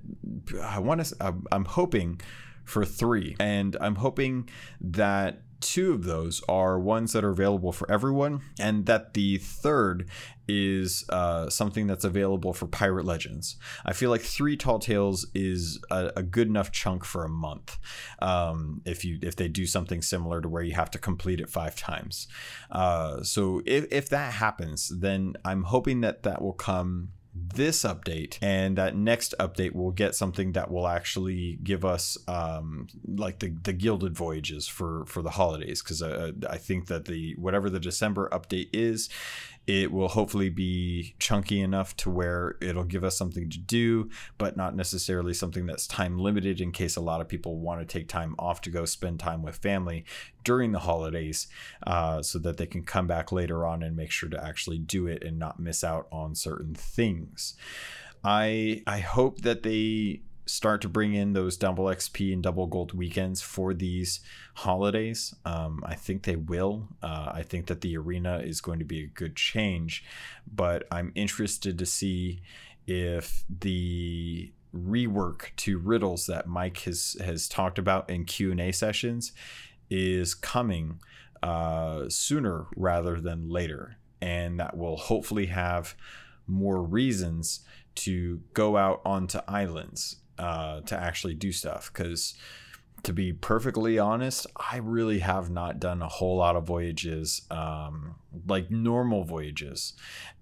I 0.62 0.78
want 0.78 1.04
to 1.04 1.34
I'm 1.50 1.64
hoping 1.64 2.20
for 2.64 2.84
3 2.84 3.36
and 3.40 3.76
I'm 3.80 3.96
hoping 3.96 4.48
that 4.80 5.42
two 5.62 5.92
of 5.92 6.04
those 6.04 6.42
are 6.48 6.78
ones 6.78 7.12
that 7.12 7.24
are 7.24 7.30
available 7.30 7.72
for 7.72 7.90
everyone, 7.90 8.42
and 8.58 8.86
that 8.86 9.14
the 9.14 9.38
third 9.38 10.08
is 10.48 11.04
uh, 11.08 11.48
something 11.48 11.86
that's 11.86 12.04
available 12.04 12.52
for 12.52 12.66
Pirate 12.66 13.06
Legends. 13.06 13.56
I 13.84 13.92
feel 13.92 14.10
like 14.10 14.20
three 14.20 14.56
Tall 14.56 14.78
Tales 14.78 15.26
is 15.34 15.78
a, 15.90 16.12
a 16.16 16.22
good 16.22 16.48
enough 16.48 16.72
chunk 16.72 17.04
for 17.04 17.24
a 17.24 17.28
month. 17.28 17.78
Um, 18.20 18.82
if 18.84 19.04
you 19.04 19.18
if 19.22 19.36
they 19.36 19.48
do 19.48 19.64
something 19.64 20.02
similar 20.02 20.40
to 20.42 20.48
where 20.48 20.62
you 20.62 20.74
have 20.74 20.90
to 20.90 20.98
complete 20.98 21.40
it 21.40 21.48
five 21.48 21.76
times, 21.76 22.28
uh, 22.70 23.22
so 23.22 23.62
if 23.64 23.86
if 23.90 24.08
that 24.10 24.34
happens, 24.34 24.88
then 24.88 25.34
I'm 25.44 25.62
hoping 25.62 26.00
that 26.02 26.24
that 26.24 26.42
will 26.42 26.52
come 26.52 27.10
this 27.34 27.82
update 27.82 28.36
and 28.42 28.76
that 28.76 28.94
next 28.94 29.34
update 29.40 29.74
will 29.74 29.90
get 29.90 30.14
something 30.14 30.52
that 30.52 30.70
will 30.70 30.86
actually 30.86 31.58
give 31.62 31.82
us 31.84 32.18
um, 32.28 32.86
like 33.06 33.38
the, 33.38 33.56
the 33.62 33.72
gilded 33.72 34.14
voyages 34.14 34.68
for 34.68 35.06
for 35.06 35.22
the 35.22 35.30
holidays 35.30 35.82
because 35.82 36.02
I, 36.02 36.32
I 36.48 36.58
think 36.58 36.88
that 36.88 37.06
the 37.06 37.34
whatever 37.38 37.70
the 37.70 37.80
december 37.80 38.28
update 38.30 38.68
is 38.74 39.08
It 39.66 39.92
will 39.92 40.08
hopefully 40.08 40.50
be 40.50 41.14
chunky 41.18 41.60
enough 41.60 41.96
to 41.98 42.10
where 42.10 42.56
it'll 42.60 42.84
give 42.84 43.04
us 43.04 43.16
something 43.16 43.48
to 43.50 43.58
do, 43.58 44.10
but 44.36 44.56
not 44.56 44.74
necessarily 44.74 45.34
something 45.34 45.66
that's 45.66 45.86
time 45.86 46.18
limited 46.18 46.60
in 46.60 46.72
case 46.72 46.96
a 46.96 47.00
lot 47.00 47.20
of 47.20 47.28
people 47.28 47.58
want 47.58 47.80
to 47.80 47.86
take 47.86 48.08
time 48.08 48.34
off 48.38 48.60
to 48.62 48.70
go 48.70 48.84
spend 48.84 49.20
time 49.20 49.42
with 49.42 49.56
family 49.56 50.04
during 50.42 50.72
the 50.72 50.80
holidays 50.80 51.46
uh, 51.86 52.20
so 52.22 52.38
that 52.40 52.56
they 52.56 52.66
can 52.66 52.82
come 52.82 53.06
back 53.06 53.30
later 53.30 53.64
on 53.64 53.82
and 53.82 53.96
make 53.96 54.10
sure 54.10 54.28
to 54.28 54.44
actually 54.44 54.78
do 54.78 55.06
it 55.06 55.22
and 55.22 55.38
not 55.38 55.60
miss 55.60 55.84
out 55.84 56.08
on 56.10 56.34
certain 56.34 56.74
things. 56.74 57.54
I 58.24 58.82
I 58.86 59.00
hope 59.00 59.42
that 59.42 59.62
they 59.62 60.22
start 60.46 60.80
to 60.82 60.88
bring 60.88 61.14
in 61.14 61.32
those 61.32 61.56
double 61.56 61.84
XP 61.84 62.32
and 62.32 62.42
double 62.42 62.66
gold 62.66 62.92
weekends 62.92 63.40
for 63.40 63.72
these 63.72 64.20
holidays. 64.54 65.34
Um, 65.44 65.82
I 65.86 65.94
think 65.94 66.22
they 66.22 66.36
will. 66.36 66.88
Uh, 67.02 67.30
I 67.32 67.42
think 67.42 67.66
that 67.66 67.80
the 67.80 67.96
arena 67.96 68.38
is 68.38 68.60
going 68.60 68.78
to 68.80 68.84
be 68.84 69.04
a 69.04 69.06
good 69.06 69.36
change, 69.36 70.04
but 70.52 70.86
I'm 70.90 71.12
interested 71.14 71.78
to 71.78 71.86
see 71.86 72.42
if 72.86 73.44
the 73.48 74.52
rework 74.74 75.54
to 75.56 75.78
riddles 75.78 76.26
that 76.26 76.48
Mike 76.48 76.78
has 76.80 77.16
has 77.24 77.46
talked 77.46 77.78
about 77.78 78.08
in 78.10 78.24
Q 78.24 78.50
and 78.50 78.60
A 78.60 78.72
sessions 78.72 79.32
is 79.90 80.34
coming 80.34 81.00
uh, 81.42 82.08
sooner 82.08 82.66
rather 82.76 83.20
than 83.20 83.48
later, 83.48 83.96
and 84.20 84.58
that 84.58 84.76
will 84.76 84.96
hopefully 84.96 85.46
have 85.46 85.94
more 86.46 86.82
reasons 86.82 87.60
to 87.94 88.40
go 88.54 88.76
out 88.76 89.00
onto 89.04 89.38
islands 89.46 90.16
uh, 90.42 90.80
to 90.82 90.96
actually 90.96 91.34
do 91.34 91.52
stuff 91.52 91.90
because 91.92 92.34
to 93.02 93.12
be 93.12 93.32
perfectly 93.32 93.98
honest, 93.98 94.46
I 94.56 94.76
really 94.76 95.18
have 95.20 95.50
not 95.50 95.80
done 95.80 96.02
a 96.02 96.08
whole 96.08 96.36
lot 96.36 96.56
of 96.56 96.64
voyages, 96.64 97.42
um, 97.50 98.14
like 98.46 98.70
normal 98.70 99.24
voyages, 99.24 99.94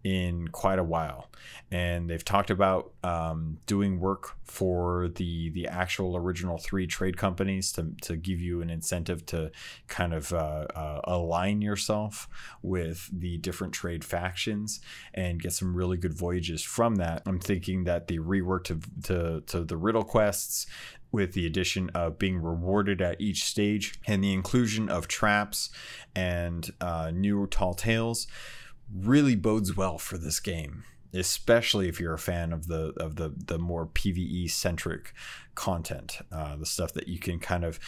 in 0.05 0.49
quite 0.49 0.79
a 0.79 0.85
while. 0.85 1.31
And 1.71 2.09
they've 2.09 2.25
talked 2.25 2.51
about 2.51 2.93
um, 3.05 3.59
doing 3.67 4.01
work 4.01 4.37
for 4.45 5.09
the 5.15 5.51
the 5.51 5.69
actual 5.69 6.17
original 6.17 6.59
three 6.59 6.87
trade 6.87 7.17
companies 7.17 7.71
to, 7.73 7.95
to 8.03 8.17
give 8.17 8.41
you 8.41 8.61
an 8.61 8.71
incentive 8.71 9.25
to 9.27 9.53
kind 9.87 10.13
of 10.13 10.33
uh, 10.33 10.67
uh, 10.75 11.01
align 11.05 11.63
yourself 11.63 12.29
with 12.63 13.09
the 13.13 13.39
different 13.39 13.73
trade 13.73 14.05
factions 14.05 14.81
and 15.15 15.41
get 15.41 15.53
some 15.53 15.75
really 15.75 15.97
good 15.97 16.15
voyages 16.15 16.63
from 16.63 16.97
that. 16.97 17.23
I'm 17.27 17.39
thinking 17.39 17.85
that 17.85 18.09
the 18.09 18.19
rework 18.19 18.65
to, 18.65 18.81
to, 19.05 19.41
to 19.47 19.65
the 19.65 19.77
riddle 19.77 20.05
quests, 20.05 20.67
with 21.13 21.33
the 21.33 21.47
addition 21.47 21.91
of 21.91 22.19
being 22.19 22.41
rewarded 22.41 23.01
at 23.01 23.21
each 23.21 23.45
stage 23.45 23.95
and 24.07 24.23
the 24.23 24.33
inclusion 24.33 24.89
of 24.89 25.09
traps 25.09 25.71
and 26.15 26.71
uh, 26.81 27.11
new 27.13 27.47
tall 27.47 27.75
tales 27.75 28.27
really 28.93 29.37
bodes 29.37 29.77
well 29.77 29.99
for 29.99 30.19
this 30.19 30.41
game 30.41 30.85
especially 31.13 31.89
if 31.89 31.99
you're 31.99 32.15
a 32.15 32.19
fan 32.19 32.53
of 32.53 32.67
the 32.69 32.93
of 32.97 33.17
the 33.17 33.33
the 33.47 33.59
more 33.59 33.87
PVE 33.87 34.51
centric 34.51 35.13
content, 35.55 36.19
uh, 36.31 36.57
the 36.57 36.67
stuff 36.67 36.93
that 36.93 37.09
you 37.09 37.19
can 37.19 37.39
kind 37.39 37.65
of 37.65 37.79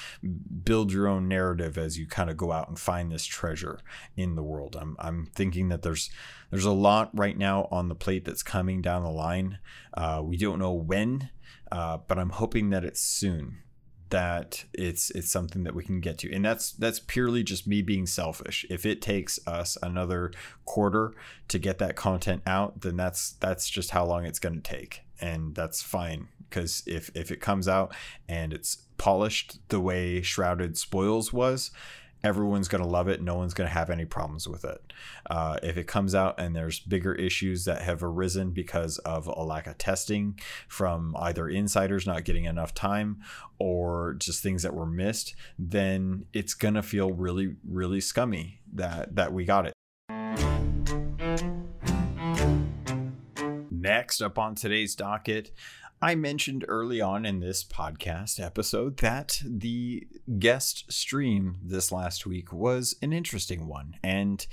build 0.64 0.92
your 0.92 1.06
own 1.06 1.28
narrative 1.28 1.78
as 1.78 1.98
you 1.98 2.06
kind 2.06 2.28
of 2.30 2.36
go 2.36 2.52
out 2.52 2.68
and 2.68 2.78
find 2.78 3.10
this 3.10 3.24
treasure 3.24 3.78
in 4.16 4.34
the 4.34 4.42
world. 4.42 4.76
I'm 4.78 4.96
I'm 4.98 5.26
thinking 5.34 5.68
that 5.68 5.82
there's 5.82 6.10
there's 6.50 6.64
a 6.64 6.72
lot 6.72 7.10
right 7.14 7.36
now 7.36 7.68
on 7.70 7.88
the 7.88 7.94
plate 7.94 8.24
that's 8.24 8.42
coming 8.42 8.82
down 8.82 9.04
the 9.04 9.10
line. 9.10 9.58
Uh, 9.94 10.20
we 10.24 10.36
don't 10.36 10.58
know 10.58 10.72
when 10.72 11.30
uh, 11.72 11.96
but 12.06 12.18
I'm 12.18 12.30
hoping 12.30 12.68
that 12.70 12.84
it's 12.84 13.00
soon 13.00 13.62
that 14.10 14.66
it's 14.74 15.10
it's 15.12 15.30
something 15.30 15.64
that 15.64 15.74
we 15.74 15.82
can 15.82 16.00
get 16.00 16.18
to. 16.18 16.30
And 16.30 16.44
that's 16.44 16.72
that's 16.72 17.00
purely 17.00 17.42
just 17.42 17.66
me 17.66 17.80
being 17.80 18.04
selfish. 18.04 18.66
If 18.68 18.84
it 18.84 19.00
takes 19.00 19.40
us 19.46 19.78
another 19.82 20.32
quarter 20.66 21.14
to 21.48 21.58
get 21.58 21.78
that 21.78 21.96
content 21.96 22.42
out 22.46 22.82
then 22.82 22.98
that's 22.98 23.32
that's 23.40 23.70
just 23.70 23.92
how 23.92 24.04
long 24.04 24.26
it's 24.26 24.38
going 24.38 24.54
to 24.54 24.60
take. 24.60 25.00
And 25.18 25.54
that's 25.54 25.82
fine 25.82 26.28
because 26.48 26.82
if 26.86 27.10
if 27.14 27.30
it 27.30 27.40
comes 27.40 27.66
out 27.66 27.94
and 28.28 28.52
it's 28.52 28.76
polished 28.98 29.58
the 29.70 29.80
way 29.80 30.20
shrouded 30.20 30.76
spoils 30.76 31.32
was 31.32 31.70
everyone's 32.24 32.68
going 32.68 32.82
to 32.82 32.88
love 32.88 33.08
it. 33.08 33.20
No 33.22 33.34
one's 33.34 33.54
going 33.54 33.68
to 33.68 33.74
have 33.74 33.90
any 33.90 34.04
problems 34.04 34.46
with 34.46 34.64
it. 34.64 34.92
Uh, 35.28 35.58
if 35.62 35.76
it 35.76 35.86
comes 35.86 36.14
out 36.14 36.38
and 36.38 36.54
there's 36.54 36.80
bigger 36.80 37.14
issues 37.14 37.64
that 37.64 37.82
have 37.82 38.02
arisen 38.02 38.50
because 38.50 38.98
of 38.98 39.26
a 39.26 39.42
lack 39.42 39.66
of 39.66 39.78
testing 39.78 40.38
from 40.68 41.16
either 41.18 41.48
insiders 41.48 42.06
not 42.06 42.24
getting 42.24 42.44
enough 42.44 42.74
time 42.74 43.20
or 43.58 44.14
just 44.18 44.42
things 44.42 44.62
that 44.62 44.74
were 44.74 44.86
missed, 44.86 45.34
then 45.58 46.26
it's 46.32 46.54
going 46.54 46.74
to 46.74 46.82
feel 46.82 47.12
really, 47.12 47.56
really 47.68 48.00
scummy 48.00 48.60
that, 48.72 49.14
that 49.16 49.32
we 49.32 49.44
got 49.44 49.66
it. 49.66 49.72
Next 53.70 54.22
up 54.22 54.38
on 54.38 54.54
today's 54.54 54.94
docket, 54.94 55.50
I 56.04 56.16
mentioned 56.16 56.64
early 56.66 57.00
on 57.00 57.24
in 57.24 57.38
this 57.38 57.62
podcast 57.62 58.44
episode 58.44 58.96
that 58.96 59.40
the 59.46 60.08
guest 60.40 60.90
stream 60.92 61.58
this 61.62 61.92
last 61.92 62.26
week 62.26 62.52
was 62.52 62.96
an 63.00 63.12
interesting 63.12 63.68
one. 63.68 63.94
And 64.02 64.44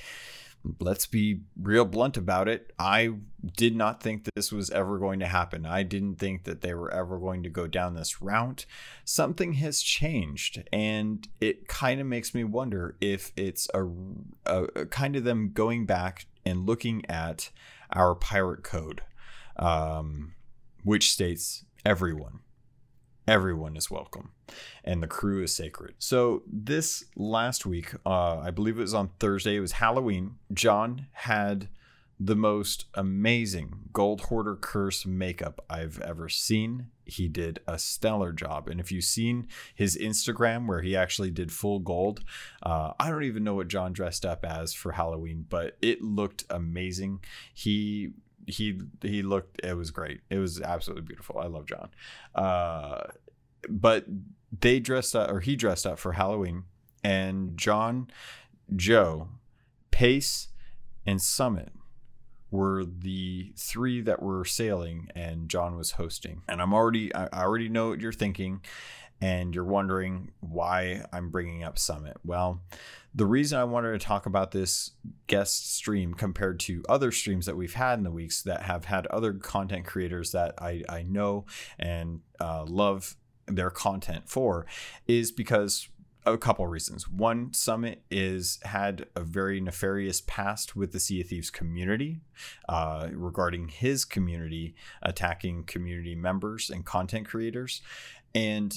let's 0.79 1.07
be 1.07 1.41
real 1.59 1.85
blunt 1.85 2.17
about 2.17 2.47
it. 2.47 2.71
I 2.77 3.13
did 3.57 3.75
not 3.75 4.03
think 4.03 4.25
that 4.25 4.35
this 4.35 4.51
was 4.51 4.69
ever 4.69 4.99
going 4.99 5.21
to 5.21 5.25
happen. 5.25 5.65
I 5.65 5.81
didn't 5.81 6.17
think 6.17 6.43
that 6.43 6.61
they 6.61 6.75
were 6.75 6.93
ever 6.93 7.17
going 7.17 7.41
to 7.41 7.49
go 7.49 7.65
down 7.65 7.95
this 7.95 8.21
route. 8.21 8.67
Something 9.03 9.53
has 9.53 9.81
changed, 9.81 10.61
and 10.71 11.27
it 11.41 11.67
kind 11.67 11.99
of 11.99 12.05
makes 12.05 12.35
me 12.35 12.43
wonder 12.43 12.95
if 13.01 13.31
it's 13.35 13.67
a, 13.73 13.87
a, 14.45 14.63
a 14.75 14.85
kind 14.85 15.15
of 15.15 15.23
them 15.23 15.49
going 15.51 15.87
back 15.87 16.27
and 16.45 16.67
looking 16.67 17.03
at 17.09 17.49
our 17.91 18.13
pirate 18.13 18.61
code. 18.61 19.01
Um, 19.55 20.35
which 20.83 21.11
states 21.11 21.65
everyone, 21.85 22.39
everyone 23.27 23.75
is 23.75 23.91
welcome 23.91 24.31
and 24.83 25.03
the 25.03 25.07
crew 25.07 25.43
is 25.43 25.55
sacred. 25.55 25.95
So 25.99 26.43
this 26.51 27.03
last 27.15 27.65
week, 27.65 27.93
uh, 28.05 28.39
I 28.39 28.51
believe 28.51 28.77
it 28.77 28.81
was 28.81 28.93
on 28.93 29.11
Thursday, 29.19 29.57
it 29.57 29.61
was 29.61 29.73
Halloween. 29.73 30.35
John 30.53 31.07
had 31.11 31.69
the 32.19 32.35
most 32.35 32.85
amazing 32.95 33.73
gold 33.93 34.21
hoarder 34.21 34.55
curse 34.55 35.05
makeup 35.05 35.63
I've 35.69 36.01
ever 36.01 36.27
seen. 36.27 36.87
He 37.05 37.29
did 37.29 37.61
a 37.65 37.79
stellar 37.79 38.33
job. 38.33 38.67
And 38.67 38.79
if 38.79 38.91
you've 38.91 39.05
seen 39.05 39.47
his 39.73 39.97
Instagram 39.97 40.67
where 40.67 40.81
he 40.81 40.97
actually 40.97 41.31
did 41.31 41.51
full 41.51 41.79
gold, 41.79 42.21
uh, 42.61 42.91
I 42.99 43.09
don't 43.09 43.23
even 43.23 43.45
know 43.45 43.55
what 43.55 43.69
John 43.69 43.93
dressed 43.93 44.25
up 44.25 44.43
as 44.43 44.73
for 44.73 44.91
Halloween, 44.91 45.45
but 45.49 45.77
it 45.81 46.01
looked 46.01 46.43
amazing. 46.49 47.21
He 47.53 48.11
he 48.47 48.81
he 49.01 49.21
looked 49.21 49.59
it 49.63 49.75
was 49.75 49.91
great. 49.91 50.21
It 50.29 50.37
was 50.37 50.61
absolutely 50.61 51.03
beautiful. 51.03 51.39
I 51.39 51.47
love 51.47 51.65
john. 51.65 51.89
Uh, 52.35 53.01
but 53.67 54.05
they 54.57 54.79
dressed 54.79 55.15
up 55.15 55.29
or 55.29 55.39
he 55.39 55.55
dressed 55.55 55.85
up 55.85 55.99
for 55.99 56.13
halloween 56.13 56.63
and 57.03 57.57
john 57.57 58.09
joe 58.75 59.27
pace 59.91 60.47
and 61.05 61.21
summit 61.21 61.71
were 62.51 62.83
the 62.85 63.53
three 63.55 64.01
that 64.01 64.21
were 64.21 64.45
sailing 64.45 65.09
and 65.15 65.49
john 65.49 65.75
was 65.75 65.91
hosting. 65.91 66.41
And 66.47 66.61
i'm 66.61 66.73
already 66.73 67.13
i 67.13 67.27
already 67.43 67.69
know 67.69 67.89
what 67.89 67.99
you're 67.99 68.11
thinking 68.11 68.61
and 69.21 69.53
you're 69.53 69.63
wondering 69.63 70.31
why 70.39 71.03
i'm 71.11 71.29
bringing 71.29 71.63
up 71.63 71.77
summit. 71.77 72.17
Well 72.23 72.61
the 73.13 73.25
reason 73.25 73.57
I 73.57 73.63
wanted 73.63 73.99
to 73.99 74.05
talk 74.05 74.25
about 74.25 74.51
this 74.51 74.91
guest 75.27 75.73
stream 75.75 76.13
compared 76.13 76.59
to 76.61 76.83
other 76.87 77.11
streams 77.11 77.45
that 77.47 77.57
we've 77.57 77.73
had 77.73 77.97
in 77.97 78.03
the 78.03 78.11
weeks 78.11 78.43
that 78.43 78.63
have 78.63 78.85
had 78.85 79.07
other 79.07 79.33
content 79.33 79.85
creators 79.85 80.31
that 80.31 80.53
I, 80.59 80.83
I 80.87 81.03
know 81.03 81.45
and 81.79 82.21
uh, 82.39 82.65
love 82.65 83.15
their 83.47 83.71
content 83.71 84.29
for 84.29 84.67
is 85.07 85.31
because 85.31 85.89
a 86.25 86.37
couple 86.37 86.67
reasons. 86.67 87.09
One, 87.09 87.53
Summit 87.53 88.03
is 88.11 88.59
had 88.63 89.07
a 89.15 89.21
very 89.21 89.59
nefarious 89.61 90.21
past 90.21 90.75
with 90.75 90.91
the 90.91 90.99
Sea 90.99 91.21
of 91.21 91.27
Thieves 91.27 91.49
community 91.49 92.21
uh, 92.67 93.09
regarding 93.13 93.69
his 93.69 94.05
community 94.05 94.75
attacking 95.01 95.63
community 95.63 96.15
members 96.15 96.69
and 96.69 96.85
content 96.85 97.27
creators, 97.27 97.81
and 98.35 98.73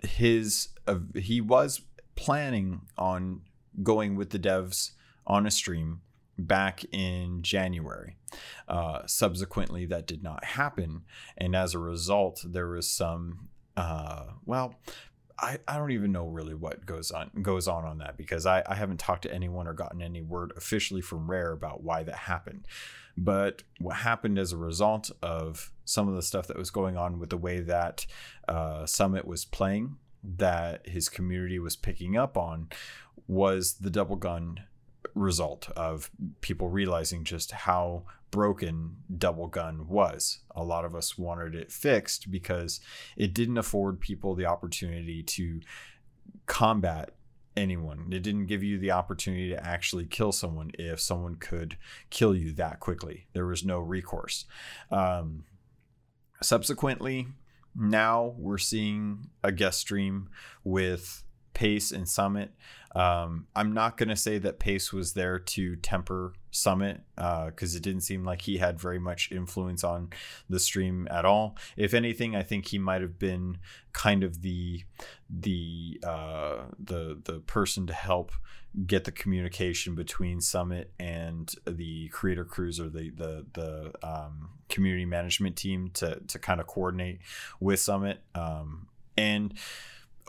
his 0.00 0.68
uh, 0.86 0.98
he 1.14 1.40
was 1.40 1.82
planning 2.16 2.82
on 2.98 3.42
going 3.82 4.16
with 4.16 4.30
the 4.30 4.38
devs 4.38 4.92
on 5.26 5.46
a 5.46 5.50
stream 5.50 6.00
back 6.36 6.84
in 6.92 7.42
January. 7.42 8.16
Uh, 8.68 9.02
subsequently, 9.06 9.86
that 9.86 10.06
did 10.06 10.22
not 10.22 10.44
happen, 10.44 11.02
and 11.36 11.54
as 11.54 11.74
a 11.74 11.78
result, 11.78 12.44
there 12.44 12.68
was 12.68 12.88
some. 12.90 13.48
Uh, 13.76 14.24
well, 14.44 14.74
I, 15.40 15.58
I 15.66 15.78
don't 15.78 15.92
even 15.92 16.12
know 16.12 16.26
really 16.26 16.54
what 16.54 16.84
goes 16.84 17.10
on 17.10 17.30
goes 17.42 17.66
on 17.66 17.84
on 17.84 17.98
that 17.98 18.16
because 18.16 18.44
I, 18.46 18.62
I 18.66 18.74
haven't 18.74 19.00
talked 19.00 19.22
to 19.22 19.34
anyone 19.34 19.66
or 19.66 19.72
gotten 19.72 20.02
any 20.02 20.20
word 20.20 20.52
officially 20.56 21.00
from 21.00 21.30
Rare 21.30 21.52
about 21.52 21.82
why 21.82 22.02
that 22.02 22.14
happened. 22.14 22.66
But 23.16 23.62
what 23.78 23.96
happened 23.96 24.38
as 24.38 24.52
a 24.52 24.56
result 24.56 25.10
of 25.22 25.72
some 25.84 26.08
of 26.08 26.14
the 26.14 26.22
stuff 26.22 26.46
that 26.48 26.58
was 26.58 26.70
going 26.70 26.96
on 26.96 27.18
with 27.18 27.30
the 27.30 27.36
way 27.36 27.60
that 27.60 28.06
uh, 28.48 28.86
Summit 28.86 29.26
was 29.26 29.44
playing, 29.44 29.96
that 30.22 30.86
his 30.86 31.08
community 31.08 31.58
was 31.58 31.76
picking 31.76 32.16
up 32.16 32.36
on, 32.36 32.68
was 33.26 33.74
the 33.74 33.90
double 33.90 34.16
gun 34.16 34.60
result 35.14 35.70
of 35.76 36.10
people 36.40 36.68
realizing 36.68 37.24
just 37.24 37.52
how 37.52 38.04
broken 38.30 38.96
Double 39.16 39.48
Gun 39.48 39.88
was. 39.88 40.40
A 40.54 40.62
lot 40.62 40.84
of 40.84 40.94
us 40.94 41.18
wanted 41.18 41.54
it 41.54 41.72
fixed 41.72 42.30
because 42.30 42.80
it 43.16 43.34
didn't 43.34 43.58
afford 43.58 44.00
people 44.00 44.34
the 44.34 44.46
opportunity 44.46 45.22
to 45.22 45.60
combat 46.46 47.10
anyone. 47.56 48.08
It 48.12 48.22
didn't 48.22 48.46
give 48.46 48.62
you 48.62 48.78
the 48.78 48.92
opportunity 48.92 49.50
to 49.50 49.66
actually 49.66 50.06
kill 50.06 50.32
someone 50.32 50.70
if 50.78 51.00
someone 51.00 51.34
could 51.36 51.76
kill 52.10 52.34
you 52.34 52.52
that 52.52 52.80
quickly. 52.80 53.26
There 53.32 53.46
was 53.46 53.64
no 53.64 53.80
recourse. 53.80 54.44
Um, 54.90 55.44
subsequently, 56.42 57.28
now 57.74 58.34
we're 58.38 58.58
seeing 58.58 59.30
a 59.42 59.52
guest 59.52 59.80
stream 59.80 60.28
with 60.64 61.24
Pace 61.60 61.92
and 61.92 62.08
Summit. 62.08 62.54
Um, 62.94 63.46
I'm 63.54 63.74
not 63.74 63.98
going 63.98 64.08
to 64.08 64.16
say 64.16 64.38
that 64.38 64.58
Pace 64.58 64.94
was 64.94 65.12
there 65.12 65.38
to 65.38 65.76
temper 65.76 66.32
Summit 66.50 67.02
because 67.14 67.74
uh, 67.74 67.76
it 67.76 67.82
didn't 67.82 68.00
seem 68.00 68.24
like 68.24 68.40
he 68.40 68.56
had 68.56 68.80
very 68.80 68.98
much 68.98 69.30
influence 69.30 69.84
on 69.84 70.08
the 70.48 70.58
stream 70.58 71.06
at 71.10 71.26
all. 71.26 71.58
If 71.76 71.92
anything, 71.92 72.34
I 72.34 72.42
think 72.44 72.68
he 72.68 72.78
might 72.78 73.02
have 73.02 73.18
been 73.18 73.58
kind 73.92 74.24
of 74.24 74.40
the 74.40 74.84
the 75.28 76.00
uh, 76.02 76.62
the 76.82 77.20
the 77.22 77.40
person 77.40 77.86
to 77.88 77.92
help 77.92 78.32
get 78.86 79.04
the 79.04 79.12
communication 79.12 79.94
between 79.94 80.40
Summit 80.40 80.94
and 80.98 81.54
the 81.66 82.08
creator 82.08 82.46
crews 82.46 82.80
or 82.80 82.88
the 82.88 83.10
the 83.10 83.44
the 83.52 83.92
um, 84.02 84.52
community 84.70 85.04
management 85.04 85.56
team 85.56 85.90
to 85.92 86.20
to 86.26 86.38
kind 86.38 86.58
of 86.58 86.66
coordinate 86.66 87.20
with 87.60 87.80
Summit 87.80 88.22
um, 88.34 88.86
and 89.18 89.52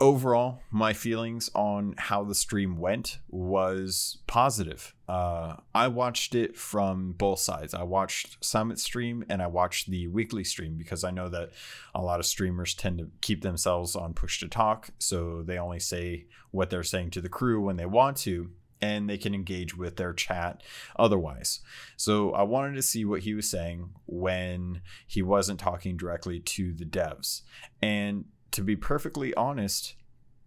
overall, 0.02 0.60
my 0.70 0.92
feelings 0.92 1.48
on 1.54 1.94
how 1.96 2.24
the 2.24 2.34
stream 2.34 2.76
went 2.76 3.18
was 3.28 4.18
positive. 4.26 4.94
Uh, 5.08 5.56
I 5.72 5.86
watched 5.86 6.34
it 6.34 6.56
from 6.56 7.12
both 7.12 7.38
sides. 7.38 7.72
I 7.72 7.84
watched 7.84 8.44
Summit 8.44 8.80
stream 8.80 9.24
and 9.28 9.40
I 9.40 9.46
watched 9.46 9.88
the 9.88 10.08
weekly 10.08 10.42
stream 10.42 10.76
because 10.76 11.04
I 11.04 11.12
know 11.12 11.28
that 11.28 11.50
a 11.94 12.02
lot 12.02 12.18
of 12.18 12.26
streamers 12.26 12.74
tend 12.74 12.98
to 12.98 13.10
keep 13.20 13.42
themselves 13.42 13.94
on 13.94 14.12
push 14.12 14.40
to 14.40 14.48
talk, 14.48 14.90
so 14.98 15.42
they 15.42 15.56
only 15.56 15.78
say 15.78 16.26
what 16.50 16.68
they're 16.68 16.82
saying 16.82 17.10
to 17.10 17.20
the 17.20 17.28
crew 17.28 17.60
when 17.62 17.76
they 17.76 17.86
want 17.86 18.16
to. 18.18 18.50
And 18.84 19.08
they 19.08 19.16
can 19.16 19.32
engage 19.32 19.76
with 19.76 19.94
their 19.94 20.12
chat 20.12 20.64
otherwise. 20.98 21.60
So 21.96 22.32
I 22.32 22.42
wanted 22.42 22.74
to 22.74 22.82
see 22.82 23.04
what 23.04 23.20
he 23.20 23.32
was 23.32 23.48
saying 23.48 23.90
when 24.06 24.82
he 25.06 25.22
wasn't 25.22 25.60
talking 25.60 25.96
directly 25.96 26.40
to 26.40 26.72
the 26.72 26.84
devs. 26.84 27.42
And 27.80 28.24
to 28.52 28.62
be 28.62 28.76
perfectly 28.76 29.34
honest, 29.34 29.94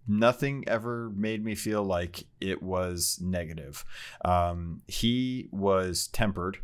nothing 0.08 0.64
ever 0.68 1.10
made 1.16 1.44
me 1.44 1.56
feel 1.56 1.84
like 1.84 2.26
it 2.40 2.62
was 2.62 3.20
negative. 3.22 3.84
Um, 4.24 4.82
he 4.88 5.50
was 5.52 6.08
tempered 6.08 6.60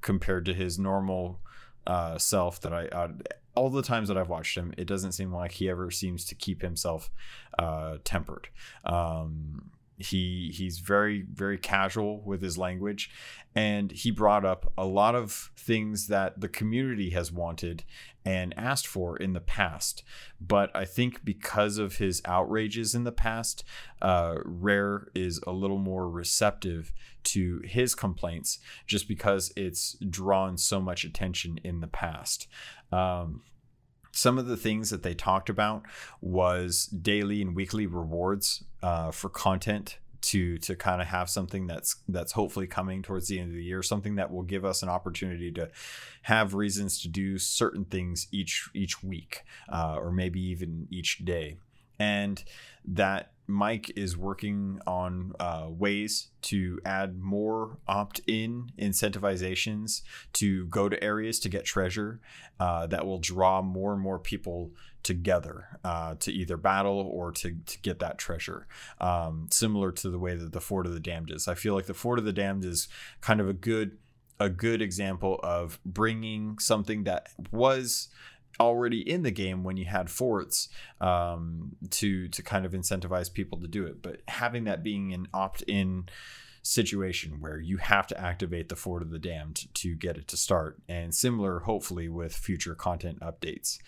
compared 0.00 0.44
to 0.46 0.54
his 0.54 0.78
normal 0.78 1.40
uh, 1.86 2.18
self 2.18 2.60
that 2.60 2.72
I, 2.72 2.86
uh, 2.88 3.08
all 3.54 3.70
the 3.70 3.82
times 3.82 4.08
that 4.08 4.16
I've 4.16 4.28
watched 4.28 4.56
him, 4.56 4.72
it 4.76 4.86
doesn't 4.86 5.12
seem 5.12 5.32
like 5.32 5.52
he 5.52 5.68
ever 5.68 5.90
seems 5.90 6.24
to 6.26 6.34
keep 6.34 6.62
himself 6.62 7.10
uh, 7.58 7.98
tempered. 8.04 8.48
Um, 8.84 9.70
he 10.02 10.52
he's 10.54 10.78
very 10.78 11.24
very 11.32 11.58
casual 11.58 12.22
with 12.22 12.42
his 12.42 12.58
language. 12.58 13.10
And 13.54 13.92
he 13.92 14.10
brought 14.10 14.46
up 14.46 14.72
a 14.78 14.86
lot 14.86 15.14
of 15.14 15.50
things 15.56 16.06
that 16.06 16.40
the 16.40 16.48
community 16.48 17.10
has 17.10 17.30
wanted 17.30 17.84
and 18.24 18.54
asked 18.56 18.86
for 18.86 19.16
in 19.16 19.32
the 19.32 19.40
past. 19.40 20.02
But 20.40 20.74
i 20.74 20.84
think 20.84 21.24
because 21.24 21.78
of 21.78 21.96
his 21.96 22.22
outrages 22.24 22.94
in 22.94 23.04
the 23.04 23.12
past 23.12 23.64
uh, 24.00 24.36
rare 24.44 25.08
is 25.14 25.40
a 25.46 25.52
little 25.52 25.78
more 25.78 26.08
receptive 26.08 26.92
to 27.24 27.60
his 27.64 27.94
complaints 27.94 28.58
just 28.86 29.06
because 29.08 29.52
it's 29.56 29.96
drawn 30.10 30.58
so 30.58 30.80
much 30.80 31.04
attention 31.04 31.58
in 31.62 31.80
the 31.80 31.86
past. 31.86 32.48
Um, 32.90 33.42
some 34.12 34.38
of 34.38 34.46
the 34.46 34.56
things 34.56 34.90
that 34.90 35.02
they 35.02 35.14
talked 35.14 35.48
about 35.48 35.82
was 36.20 36.86
daily 36.86 37.42
and 37.42 37.56
weekly 37.56 37.86
rewards 37.86 38.64
uh, 38.82 39.10
for 39.10 39.28
content 39.28 39.98
to 40.20 40.56
to 40.58 40.76
kind 40.76 41.02
of 41.02 41.08
have 41.08 41.28
something 41.28 41.66
that's 41.66 41.96
that's 42.08 42.32
hopefully 42.32 42.66
coming 42.66 43.02
towards 43.02 43.26
the 43.28 43.40
end 43.40 43.50
of 43.50 43.56
the 43.56 43.64
year 43.64 43.82
something 43.82 44.14
that 44.14 44.30
will 44.30 44.44
give 44.44 44.64
us 44.64 44.82
an 44.82 44.88
opportunity 44.88 45.50
to 45.50 45.68
have 46.22 46.54
reasons 46.54 47.02
to 47.02 47.08
do 47.08 47.38
certain 47.38 47.84
things 47.84 48.28
each 48.30 48.70
each 48.72 49.02
week 49.02 49.42
uh, 49.68 49.96
or 49.98 50.12
maybe 50.12 50.40
even 50.40 50.86
each 50.90 51.24
day. 51.24 51.56
And 51.98 52.42
that 52.84 53.31
Mike 53.46 53.90
is 53.96 54.16
working 54.16 54.80
on 54.86 55.32
uh, 55.40 55.66
ways 55.68 56.28
to 56.42 56.80
add 56.84 57.18
more 57.20 57.78
opt 57.88 58.20
in 58.26 58.70
incentivizations 58.78 60.02
to 60.34 60.66
go 60.66 60.88
to 60.88 61.02
areas 61.02 61.38
to 61.40 61.48
get 61.48 61.64
treasure 61.64 62.20
uh, 62.60 62.86
that 62.86 63.04
will 63.04 63.18
draw 63.18 63.60
more 63.62 63.92
and 63.92 64.00
more 64.00 64.18
people 64.18 64.70
together 65.02 65.78
uh, 65.84 66.14
to 66.20 66.32
either 66.32 66.56
battle 66.56 67.08
or 67.12 67.32
to, 67.32 67.56
to 67.66 67.78
get 67.80 67.98
that 67.98 68.18
treasure. 68.18 68.66
Um, 69.00 69.48
similar 69.50 69.92
to 69.92 70.10
the 70.10 70.18
way 70.18 70.36
that 70.36 70.52
the 70.52 70.60
Fort 70.60 70.86
of 70.86 70.94
the 70.94 71.00
Damned 71.00 71.30
is. 71.30 71.48
I 71.48 71.54
feel 71.54 71.74
like 71.74 71.86
the 71.86 71.94
Fort 71.94 72.18
of 72.18 72.24
the 72.24 72.32
Damned 72.32 72.64
is 72.64 72.88
kind 73.20 73.40
of 73.40 73.48
a 73.48 73.54
good 73.54 73.98
a 74.40 74.48
good 74.48 74.82
example 74.82 75.38
of 75.44 75.78
bringing 75.84 76.58
something 76.58 77.04
that 77.04 77.28
was 77.52 78.08
already 78.60 79.00
in 79.00 79.22
the 79.22 79.30
game 79.30 79.64
when 79.64 79.76
you 79.76 79.84
had 79.84 80.10
forts 80.10 80.68
um, 81.00 81.76
to 81.90 82.28
to 82.28 82.42
kind 82.42 82.64
of 82.64 82.72
incentivize 82.72 83.32
people 83.32 83.58
to 83.60 83.68
do 83.68 83.84
it. 83.84 84.02
But 84.02 84.22
having 84.28 84.64
that 84.64 84.82
being 84.82 85.12
an 85.12 85.28
opt-in 85.32 86.08
situation 86.62 87.40
where 87.40 87.60
you 87.60 87.76
have 87.78 88.06
to 88.06 88.18
activate 88.18 88.68
the 88.68 88.76
Fort 88.76 89.02
of 89.02 89.10
the 89.10 89.18
Damned 89.18 89.66
to 89.74 89.94
get 89.96 90.16
it 90.16 90.28
to 90.28 90.36
start, 90.36 90.80
and 90.88 91.14
similar, 91.14 91.60
hopefully, 91.60 92.08
with 92.08 92.34
future 92.34 92.74
content 92.74 93.20
updates. 93.20 93.78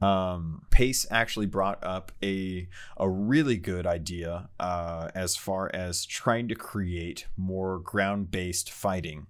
Um, 0.00 0.62
Pace 0.70 1.04
actually 1.10 1.46
brought 1.46 1.82
up 1.82 2.12
a 2.22 2.68
a 2.96 3.10
really 3.10 3.56
good 3.56 3.86
idea 3.86 4.48
uh, 4.60 5.08
as 5.14 5.36
far 5.36 5.70
as 5.74 6.06
trying 6.06 6.48
to 6.48 6.54
create 6.54 7.26
more 7.36 7.78
ground 7.78 8.30
based 8.30 8.70
fighting, 8.70 9.26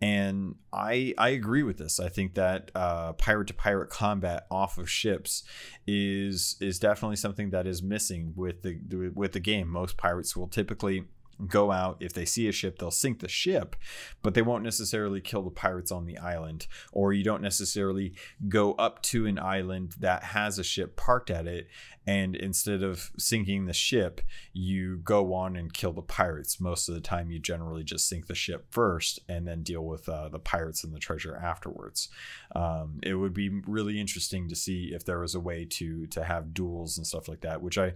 and 0.00 0.56
I 0.72 1.14
I 1.16 1.30
agree 1.30 1.62
with 1.62 1.78
this. 1.78 2.00
I 2.00 2.08
think 2.08 2.34
that 2.34 2.72
pirate 3.18 3.48
to 3.48 3.54
pirate 3.54 3.90
combat 3.90 4.46
off 4.50 4.78
of 4.78 4.90
ships 4.90 5.44
is 5.86 6.56
is 6.60 6.78
definitely 6.78 7.16
something 7.16 7.50
that 7.50 7.66
is 7.66 7.82
missing 7.82 8.32
with 8.34 8.62
the 8.62 9.10
with 9.14 9.32
the 9.32 9.40
game. 9.40 9.68
Most 9.68 9.96
pirates 9.96 10.36
will 10.36 10.48
typically 10.48 11.04
go 11.46 11.72
out. 11.72 11.96
If 12.00 12.12
they 12.12 12.24
see 12.24 12.48
a 12.48 12.52
ship, 12.52 12.78
they'll 12.78 12.90
sink 12.90 13.20
the 13.20 13.28
ship, 13.28 13.76
but 14.22 14.34
they 14.34 14.42
won't 14.42 14.64
necessarily 14.64 15.20
kill 15.20 15.42
the 15.42 15.50
pirates 15.50 15.90
on 15.90 16.06
the 16.06 16.18
island. 16.18 16.66
Or 16.92 17.12
you 17.12 17.24
don't 17.24 17.42
necessarily 17.42 18.14
go 18.48 18.72
up 18.74 19.02
to 19.04 19.26
an 19.26 19.38
island 19.38 19.94
that 20.00 20.24
has 20.24 20.58
a 20.58 20.64
ship 20.64 20.96
parked 20.96 21.30
at 21.30 21.46
it, 21.46 21.68
and 22.06 22.34
instead 22.34 22.82
of 22.82 23.12
sinking 23.18 23.66
the 23.66 23.72
ship, 23.72 24.20
you 24.52 24.98
go 24.98 25.34
on 25.34 25.56
and 25.56 25.72
kill 25.72 25.92
the 25.92 26.02
pirates. 26.02 26.60
Most 26.60 26.88
of 26.88 26.94
the 26.94 27.00
time, 27.00 27.30
you 27.30 27.38
generally 27.38 27.84
just 27.84 28.08
sink 28.08 28.26
the 28.26 28.34
ship 28.34 28.66
first 28.70 29.20
and 29.28 29.46
then 29.46 29.62
deal 29.62 29.84
with 29.84 30.08
uh, 30.08 30.28
the 30.28 30.38
pirates 30.38 30.82
and 30.82 30.92
the 30.92 30.98
treasure 30.98 31.36
afterwards. 31.36 32.08
Um, 32.56 32.98
it 33.02 33.14
would 33.14 33.34
be 33.34 33.48
really 33.66 34.00
interesting 34.00 34.48
to 34.48 34.56
see 34.56 34.90
if 34.92 35.04
there 35.04 35.20
was 35.20 35.34
a 35.34 35.40
way 35.40 35.64
to 35.64 36.06
to 36.08 36.24
have 36.24 36.54
duels 36.54 36.96
and 36.96 37.06
stuff 37.06 37.28
like 37.28 37.40
that, 37.42 37.62
which 37.62 37.78
I 37.78 37.94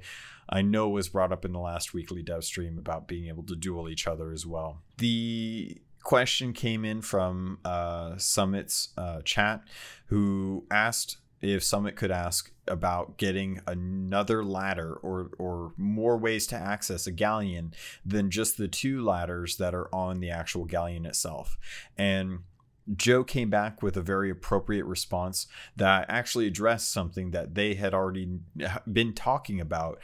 I 0.49 0.63
know 0.63 0.89
was 0.89 1.09
brought 1.09 1.33
up 1.33 1.45
in 1.45 1.53
the 1.53 1.59
last 1.59 1.93
weekly 1.95 2.23
dev 2.23 2.45
stream 2.45 2.79
about 2.79 3.09
being 3.09 3.29
able 3.29 3.43
to 3.45 3.57
duel 3.57 3.89
each 3.89 4.07
other 4.07 4.33
as 4.33 4.47
well. 4.47 4.83
The 4.99 5.79
question 6.03 6.53
came 6.53 6.85
in 6.85 7.03
from 7.03 7.59
uh, 7.65 8.17
Summit's 8.17 8.91
uh, 8.97 9.23
chat, 9.23 9.63
who 10.07 10.65
asked 10.71 11.19
if 11.43 11.63
Summit 11.63 11.97
could 11.97 12.11
ask 12.11 12.53
about 12.69 13.19
getting 13.19 13.61
another 13.67 14.45
ladder 14.45 14.95
or 14.95 15.31
or 15.39 15.73
more 15.77 16.17
ways 16.17 16.47
to 16.49 16.57
access 16.57 17.07
a 17.07 17.13
galleon 17.13 17.73
than 18.05 18.31
just 18.31 18.57
the 18.57 18.69
two 18.69 19.05
ladders 19.05 19.57
that 19.57 19.75
are 19.75 19.95
on 19.95 20.21
the 20.21 20.31
actual 20.31 20.65
galleon 20.65 21.07
itself. 21.07 21.59
And 21.97 22.41
Joe 22.95 23.25
came 23.25 23.51
back 23.51 23.83
with 23.83 23.97
a 23.97 24.03
very 24.03 24.31
appropriate 24.31 24.85
response 24.85 25.49
that 25.75 26.07
actually 26.09 26.47
addressed 26.47 26.93
something 26.93 27.33
that 27.33 27.55
they 27.55 27.75
had 27.75 27.93
already 27.93 28.39
been 28.91 29.13
talking 29.13 29.61
about 29.61 29.99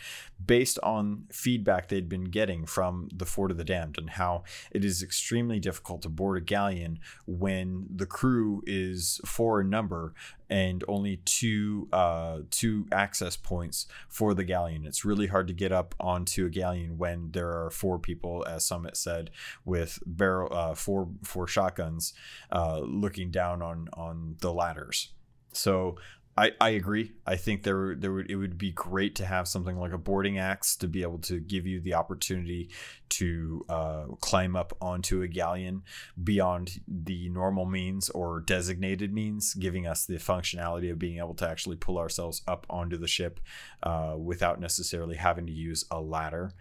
based 0.47 0.79
on 0.83 1.25
feedback 1.31 1.89
they'd 1.89 2.09
been 2.09 2.25
getting 2.25 2.67
from 2.67 3.09
the 3.15 3.27
Fort 3.27 3.51
of 3.51 3.57
the 3.57 3.65
Damned 3.65 3.99
and 3.99 4.11
how 4.11 4.45
it 4.71 4.85
is 4.85 5.03
extremely 5.03 5.59
difficult 5.59 6.03
to 6.03 6.09
board 6.09 6.39
a 6.39 6.41
galleon 6.41 6.99
when 7.27 7.87
the 7.95 8.07
crew 8.07 8.63
is 8.67 9.21
four 9.25 9.61
in 9.61 9.71
number 9.71 10.15
and 10.49 10.85
only 10.87 11.17
two 11.25 11.89
uh, 11.93 12.41
two 12.51 12.87
access 12.93 13.37
points 13.37 13.87
for 14.09 14.35
the 14.35 14.45
galleon. 14.45 14.85
It's 14.87 15.05
really 15.05 15.27
hard 15.27 15.49
to 15.49 15.55
get 15.55 15.73
up 15.73 15.95
onto 15.99 16.47
a 16.47 16.51
galleon 16.51 16.99
when 16.99 17.31
there 17.33 17.65
are 17.65 17.71
four 17.71 17.99
people, 17.99 18.45
as 18.47 18.65
Summit 18.65 18.97
said, 18.97 19.31
with 19.65 19.99
barrel 20.07 20.53
uh, 20.53 20.75
four 20.75 21.09
four 21.23 21.47
shotguns 21.47 22.13
uh, 22.51 22.81
looking 22.81 23.31
down 23.31 23.63
on 23.63 23.89
on 23.95 24.37
the 24.41 24.53
ladders. 24.53 25.13
So 25.53 25.97
I, 26.37 26.53
I 26.61 26.71
agree. 26.71 27.13
I 27.27 27.37
think 27.37 27.63
there 27.63 27.95
there 27.95 28.11
would 28.13 28.31
it 28.31 28.37
would 28.37 28.57
be 28.57 28.73
great 28.73 29.15
to 29.17 29.27
have 29.27 29.47
something 29.47 29.77
like 29.77 29.93
a 29.93 29.99
boarding 29.99 30.39
axe 30.39 30.77
to 30.77 30.89
be 30.89 31.03
able 31.03 31.19
to 31.19 31.39
give 31.39 31.67
you 31.67 31.79
the 31.79 31.93
opportunity 31.93 32.71
to 33.11 33.67
uh, 33.69 34.05
climb 34.23 34.57
up 34.57 34.75
onto 34.81 35.21
a 35.21 35.29
galleon 35.29 35.83
beyond 36.25 36.81
the 36.89 37.29
normal 37.29 37.67
means 37.67 38.09
or 38.11 38.41
designated 38.41 39.13
means, 39.13 39.53
giving 39.53 39.87
us 39.87 40.07
the 40.07 40.17
functionality 40.17 40.91
of 40.91 40.99
being 40.99 41.19
able 41.19 41.35
to 41.35 41.47
actually 41.47 41.77
pull 41.77 41.99
ourselves 41.99 42.41
up 42.49 42.67
onto 42.71 42.97
the 42.97 43.09
ship 43.09 43.39
uh, 43.83 44.15
without 44.19 44.59
necessarily 44.59 45.17
having 45.17 45.47
to 45.47 45.53
use 45.53 45.85
a 45.91 46.01
ladder. 46.01 46.53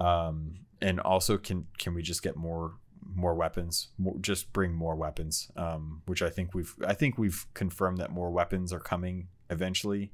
Um, 0.00 0.54
and 0.80 0.98
also, 0.98 1.38
can 1.38 1.68
can 1.78 1.94
we 1.94 2.02
just 2.02 2.24
get 2.24 2.34
more 2.34 2.72
more 3.14 3.34
weapons 3.34 3.88
more, 3.98 4.16
just 4.20 4.52
bring 4.52 4.72
more 4.72 4.94
weapons 4.94 5.50
um, 5.56 6.02
which 6.06 6.22
i 6.22 6.30
think 6.30 6.54
we've 6.54 6.74
i 6.86 6.94
think 6.94 7.18
we've 7.18 7.46
confirmed 7.54 7.98
that 7.98 8.10
more 8.10 8.30
weapons 8.30 8.72
are 8.72 8.80
coming 8.80 9.28
eventually. 9.50 10.12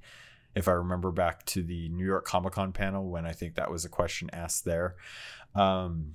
If 0.55 0.67
i 0.67 0.73
remember 0.73 1.13
back 1.13 1.45
to 1.47 1.63
the 1.63 1.89
new 1.91 2.05
york 2.05 2.25
comic-con 2.25 2.73
panel 2.73 3.09
when 3.11 3.27
i 3.27 3.33
think 3.33 3.55
that 3.55 3.71
was 3.71 3.85
a 3.85 3.89
question 3.89 4.29
asked 4.33 4.65
there. 4.65 4.97
Um, 5.55 6.15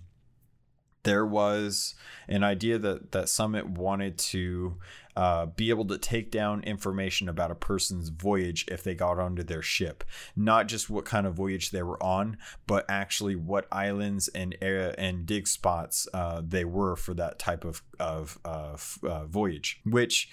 there 1.03 1.25
was 1.25 1.95
an 2.27 2.43
idea 2.43 2.79
that 2.79 3.11
that 3.11 3.29
Summit 3.29 3.67
wanted 3.67 4.17
to 4.17 4.77
uh, 5.15 5.45
be 5.45 5.69
able 5.69 5.85
to 5.85 5.97
take 5.97 6.31
down 6.31 6.63
information 6.63 7.29
about 7.29 7.51
a 7.51 7.55
person's 7.55 8.09
voyage 8.09 8.65
if 8.69 8.83
they 8.83 8.95
got 8.95 9.19
onto 9.19 9.43
their 9.43 9.61
ship, 9.61 10.03
not 10.35 10.67
just 10.67 10.89
what 10.89 11.05
kind 11.05 11.27
of 11.27 11.35
voyage 11.35 11.69
they 11.69 11.83
were 11.83 12.01
on, 12.01 12.37
but 12.65 12.85
actually 12.89 13.35
what 13.35 13.67
islands 13.71 14.27
and 14.29 14.57
air 14.61 14.95
and 14.97 15.25
dig 15.25 15.47
spots 15.47 16.07
uh, 16.13 16.41
they 16.43 16.65
were 16.65 16.95
for 16.95 17.13
that 17.13 17.37
type 17.37 17.63
of 17.63 17.83
of 17.99 18.39
uh, 18.45 18.77
uh 19.03 19.25
voyage. 19.25 19.81
Which 19.85 20.29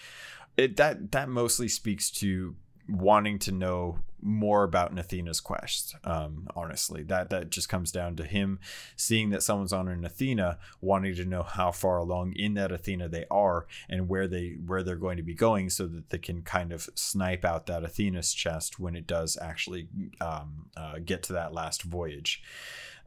it, 0.57 0.77
that 0.77 1.13
that 1.13 1.29
mostly 1.29 1.69
speaks 1.69 2.11
to 2.13 2.55
wanting 2.89 3.39
to 3.41 3.53
know 3.53 3.99
more 4.23 4.65
about 4.65 4.97
Athena's 4.99 5.41
quest. 5.41 5.97
Um, 6.05 6.49
honestly, 6.55 7.03
that 7.05 7.31
that 7.31 7.51
just 7.51 7.69
comes 7.69 7.91
down 7.91 8.17
to 8.17 8.25
him 8.25 8.59
seeing 8.97 9.31
that 9.31 9.43
someone's 9.43 9.73
on 9.73 9.89
an 9.89 10.05
Athena, 10.05 10.59
wanting 10.81 11.15
to 11.17 11.25
know 11.25 11.43
how 11.43 11.73
far 11.73 11.99
along 11.99 12.35
in 12.35 12.55
that 12.55 12.73
Athena 12.73 13.09
they 13.09 13.25
are 13.31 13.67
and 13.89 14.09
where 14.09 14.29
they 14.29 14.57
where 14.65 14.83
they're 14.83 14.97
going 14.97 15.17
to 15.17 15.23
be 15.23 15.35
going, 15.35 15.71
so 15.71 15.87
that 15.87 16.11
they 16.11 16.19
can 16.19 16.43
kind 16.43 16.73
of 16.73 16.89
snipe 16.95 17.45
out 17.45 17.67
that 17.67 17.85
Athena's 17.85 18.35
chest 18.35 18.79
when 18.79 18.95
it 18.95 19.07
does 19.07 19.39
actually 19.41 19.89
um, 20.21 20.67
uh, 20.77 20.99
get 21.05 21.23
to 21.25 21.33
that 21.33 21.55
last 21.55 21.83
voyage. 21.83 22.43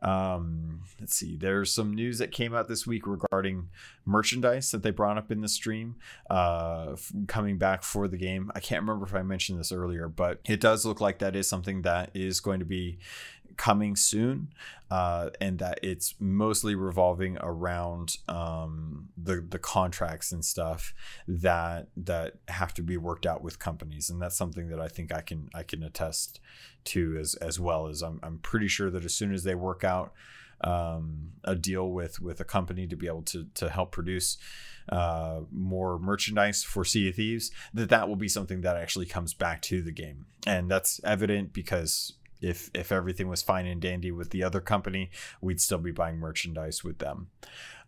Um, 0.03 0.81
let's 0.99 1.15
see. 1.15 1.37
There's 1.37 1.73
some 1.73 1.93
news 1.93 2.17
that 2.17 2.31
came 2.31 2.53
out 2.53 2.67
this 2.67 2.85
week 2.85 3.07
regarding 3.07 3.69
merchandise 4.05 4.69
that 4.71 4.83
they 4.83 4.91
brought 4.91 5.17
up 5.17 5.31
in 5.31 5.41
the 5.41 5.47
stream, 5.47 5.95
uh, 6.29 6.95
coming 7.27 7.57
back 7.57 7.83
for 7.83 8.07
the 8.07 8.17
game. 8.17 8.51
I 8.53 8.59
can't 8.59 8.81
remember 8.81 9.05
if 9.05 9.15
I 9.15 9.23
mentioned 9.23 9.59
this 9.59 9.71
earlier, 9.71 10.09
but 10.09 10.39
it 10.45 10.59
does 10.59 10.85
look 10.85 10.99
like 10.99 11.19
that 11.19 11.35
is 11.35 11.47
something 11.47 11.83
that 11.83 12.11
is 12.13 12.41
going 12.41 12.59
to 12.59 12.65
be 12.65 12.99
coming 13.57 13.95
soon, 13.95 14.53
uh, 14.89 15.29
and 15.41 15.59
that 15.59 15.79
it's 15.81 16.15
mostly 16.19 16.75
revolving 16.75 17.37
around 17.41 18.17
um, 18.27 19.09
the 19.17 19.45
the 19.47 19.59
contracts 19.59 20.31
and 20.31 20.43
stuff 20.43 20.93
that 21.27 21.87
that 21.97 22.35
have 22.47 22.73
to 22.75 22.81
be 22.81 22.97
worked 22.97 23.25
out 23.25 23.43
with 23.43 23.59
companies, 23.59 24.09
and 24.09 24.21
that's 24.21 24.37
something 24.37 24.69
that 24.69 24.79
I 24.79 24.87
think 24.87 25.13
I 25.13 25.21
can 25.21 25.49
I 25.53 25.63
can 25.63 25.83
attest 25.83 26.39
to 26.85 27.17
as 27.19 27.35
as 27.35 27.59
well 27.59 27.87
as 27.87 28.01
I'm 28.01 28.19
I'm 28.23 28.39
pretty 28.39 28.67
sure 28.67 28.89
that 28.91 29.05
as 29.05 29.15
soon 29.15 29.33
as 29.33 29.43
they 29.43 29.55
work 29.55 29.83
out 29.83 30.13
um, 30.61 31.33
a 31.43 31.55
deal 31.55 31.91
with 31.91 32.21
with 32.21 32.39
a 32.39 32.45
company 32.45 32.87
to 32.87 32.95
be 32.95 33.07
able 33.07 33.23
to 33.23 33.47
to 33.55 33.69
help 33.69 33.91
produce 33.91 34.37
uh, 34.89 35.41
more 35.51 35.97
merchandise 35.99 36.63
for 36.63 36.83
Sea 36.83 37.09
of 37.09 37.15
Thieves, 37.15 37.51
that 37.73 37.89
that 37.89 38.07
will 38.07 38.15
be 38.15 38.27
something 38.27 38.61
that 38.61 38.77
actually 38.77 39.05
comes 39.05 39.33
back 39.33 39.61
to 39.63 39.81
the 39.81 39.91
game, 39.91 40.25
and 40.45 40.69
that's 40.69 41.01
evident 41.03 41.53
because 41.53 42.13
if 42.43 42.69
if 42.73 42.91
everything 42.91 43.27
was 43.27 43.41
fine 43.41 43.65
and 43.65 43.81
dandy 43.81 44.11
with 44.11 44.29
the 44.31 44.43
other 44.43 44.59
company, 44.59 45.09
we'd 45.41 45.61
still 45.61 45.77
be 45.77 45.91
buying 45.91 46.17
merchandise 46.17 46.83
with 46.83 46.99
them. 46.99 47.29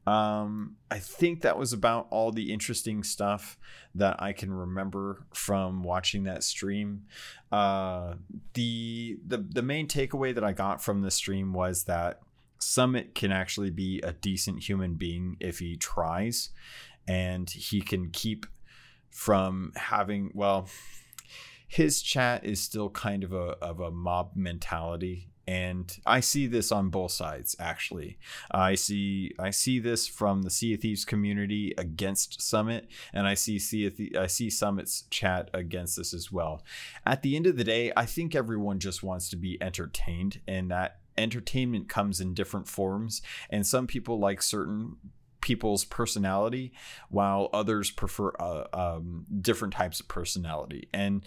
Um, 0.07 0.75
I 0.91 0.99
think 0.99 1.41
that 1.41 1.57
was 1.57 1.73
about 1.73 2.07
all 2.11 2.31
the 2.31 2.53
interesting 2.53 3.03
stuff 3.03 3.57
that 3.95 4.21
I 4.21 4.33
can 4.33 4.53
remember 4.53 5.25
from 5.33 5.83
watching 5.83 6.23
that 6.23 6.43
stream. 6.43 7.05
Uh, 7.51 8.15
the 8.53 9.17
the 9.25 9.37
the 9.37 9.63
main 9.63 9.87
takeaway 9.87 10.33
that 10.33 10.43
I 10.43 10.53
got 10.53 10.83
from 10.83 11.01
the 11.01 11.11
stream 11.11 11.53
was 11.53 11.85
that 11.85 12.21
Summit 12.59 13.15
can 13.15 13.31
actually 13.31 13.71
be 13.71 13.99
a 14.01 14.13
decent 14.13 14.63
human 14.63 14.93
being 14.95 15.37
if 15.39 15.59
he 15.59 15.75
tries, 15.75 16.49
and 17.07 17.49
he 17.49 17.81
can 17.81 18.11
keep 18.11 18.45
from 19.09 19.71
having 19.75 20.29
well 20.33 20.67
his 21.67 22.01
chat 22.01 22.45
is 22.45 22.61
still 22.61 22.89
kind 22.89 23.23
of 23.23 23.33
a 23.33 23.57
of 23.61 23.79
a 23.79 23.91
mob 23.91 24.31
mentality 24.35 25.29
and 25.47 25.99
I 26.05 26.21
see 26.21 26.47
this 26.47 26.71
on 26.71 26.89
both 26.89 27.11
sides 27.11 27.55
actually. 27.59 28.17
I 28.49 28.75
see 28.75 29.31
I 29.37 29.51
see 29.51 29.79
this 29.79 30.07
from 30.07 30.41
the 30.41 30.49
Sea 30.49 30.73
of 30.73 30.81
Thieves 30.81 31.05
community 31.05 31.73
against 31.77 32.41
Summit, 32.41 32.87
and 33.13 33.27
I 33.27 33.35
see 33.35 33.59
sea 33.59 33.89
Th- 33.89 34.15
I 34.15 34.27
see 34.27 34.49
Summit's 34.49 35.03
chat 35.09 35.51
against 35.53 35.97
this 35.97 36.13
as 36.13 36.31
well. 36.31 36.63
At 37.05 37.21
the 37.21 37.35
end 37.35 37.45
of 37.45 37.57
the 37.57 37.63
day, 37.63 37.91
I 37.95 38.05
think 38.05 38.33
everyone 38.33 38.79
just 38.79 39.03
wants 39.03 39.29
to 39.29 39.35
be 39.35 39.61
entertained, 39.61 40.41
and 40.47 40.71
that 40.71 40.99
entertainment 41.17 41.89
comes 41.89 42.19
in 42.19 42.33
different 42.33 42.67
forms. 42.67 43.21
And 43.49 43.65
some 43.65 43.87
people 43.87 44.19
like 44.19 44.41
certain 44.41 44.97
people's 45.45 45.85
personality, 45.85 46.73
while 47.09 47.49
others 47.53 47.91
prefer 47.91 48.31
uh, 48.39 48.65
um, 48.73 49.27
different 49.41 49.75
types 49.75 49.99
of 49.99 50.07
personality. 50.07 50.89
And 50.91 51.23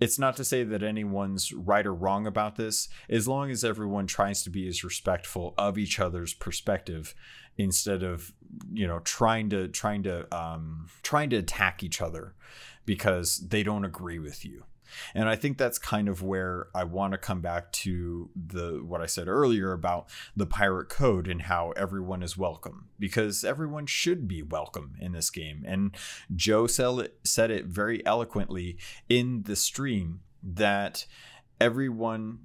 it's 0.00 0.18
not 0.18 0.36
to 0.38 0.44
say 0.44 0.64
that 0.64 0.82
anyone's 0.82 1.52
right 1.52 1.86
or 1.86 1.94
wrong 1.94 2.26
about 2.26 2.56
this, 2.56 2.88
as 3.08 3.28
long 3.28 3.48
as 3.48 3.62
everyone 3.62 4.08
tries 4.08 4.42
to 4.42 4.50
be 4.50 4.66
as 4.66 4.82
respectful 4.82 5.54
of 5.56 5.78
each 5.78 6.00
other's 6.00 6.34
perspective 6.34 7.14
instead 7.56 8.02
of 8.02 8.32
you 8.72 8.86
know 8.86 8.98
trying 9.00 9.48
to 9.50 9.68
trying 9.68 10.02
to 10.02 10.26
um, 10.36 10.88
trying 11.02 11.30
to 11.30 11.36
attack 11.36 11.84
each 11.84 12.00
other 12.00 12.34
because 12.86 13.36
they 13.48 13.62
don't 13.62 13.84
agree 13.84 14.18
with 14.18 14.44
you 14.44 14.64
and 15.14 15.28
I 15.28 15.36
think 15.36 15.58
that's 15.58 15.78
kind 15.78 16.08
of 16.08 16.22
where 16.22 16.68
I 16.74 16.84
want 16.84 17.12
to 17.12 17.18
come 17.18 17.40
back 17.40 17.72
to 17.72 18.30
the 18.34 18.82
what 18.84 19.00
I 19.00 19.06
said 19.06 19.28
earlier 19.28 19.72
about 19.72 20.08
the 20.36 20.46
pirate 20.46 20.88
code 20.88 21.28
and 21.28 21.42
how 21.42 21.72
everyone 21.76 22.22
is 22.22 22.36
welcome 22.36 22.88
because 22.98 23.44
everyone 23.44 23.86
should 23.86 24.26
be 24.28 24.42
welcome 24.42 24.94
in 25.00 25.12
this 25.12 25.30
game. 25.30 25.64
And 25.66 25.96
Joe 26.34 26.66
said 26.66 27.50
it 27.50 27.66
very 27.66 28.04
eloquently 28.06 28.78
in 29.08 29.42
the 29.44 29.56
stream 29.56 30.20
that 30.42 31.06
everyone 31.60 32.38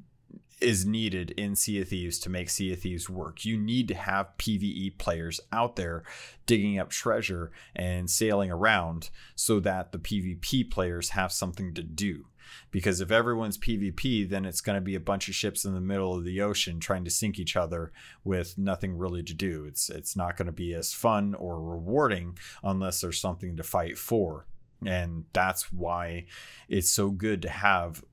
is 0.62 0.86
needed 0.86 1.32
in 1.32 1.56
Sea 1.56 1.82
of 1.82 1.90
Thieves 1.90 2.18
to 2.20 2.30
make 2.30 2.50
Sea 2.50 2.74
of 2.74 2.80
Thieves 2.80 3.10
work. 3.10 3.44
You 3.46 3.58
need 3.58 3.88
to 3.90 3.94
have 3.94 4.38
PvE 4.38 4.98
players 4.98 5.40
out 5.52 5.76
there 5.76 6.04
digging 6.46 6.80
up 6.80 6.90
treasure 6.90 7.52
and 7.76 8.10
sailing 8.10 8.52
around 8.52 9.10
so 9.36 9.60
that 9.60 9.92
the 9.92 10.00
PvP 10.00 10.72
players 10.72 11.10
have 11.10 11.32
something 11.32 11.74
to 11.74 11.84
do 11.84 12.26
because 12.72 13.02
if 13.02 13.12
everyone's 13.12 13.58
PvP, 13.58 14.30
then 14.30 14.46
it's 14.46 14.62
going 14.62 14.76
to 14.76 14.82
be 14.82 14.96
a 14.96 15.00
bunch 15.00 15.28
of 15.28 15.36
ships 15.36 15.66
in 15.66 15.74
the 15.74 15.82
middle 15.82 16.16
of 16.16 16.24
the 16.24 16.42
ocean 16.42 16.80
trying 16.80 17.04
to 17.06 17.12
sink 17.12 17.40
each 17.40 17.56
other 17.56 17.92
with 18.24 18.58
nothing 18.58 18.98
really 18.98 19.24
to 19.24 19.34
do. 19.34 19.66
It's 19.66 19.90
it's 19.90 20.16
not 20.16 20.38
going 20.38 20.48
to 20.48 20.52
be 20.52 20.74
as 20.74 20.94
fun 20.94 21.36
or 21.36 21.62
rewarding 21.62 22.38
unless 22.64 23.02
there's 23.02 23.20
something 23.20 23.56
to 23.58 23.64
fight 23.64 23.98
for. 23.98 24.48
And 24.86 25.26
that's 25.34 25.72
why 25.72 26.26
it's 26.68 26.90
so 26.90 27.10
good 27.10 27.42
to 27.44 27.50
have 27.50 28.04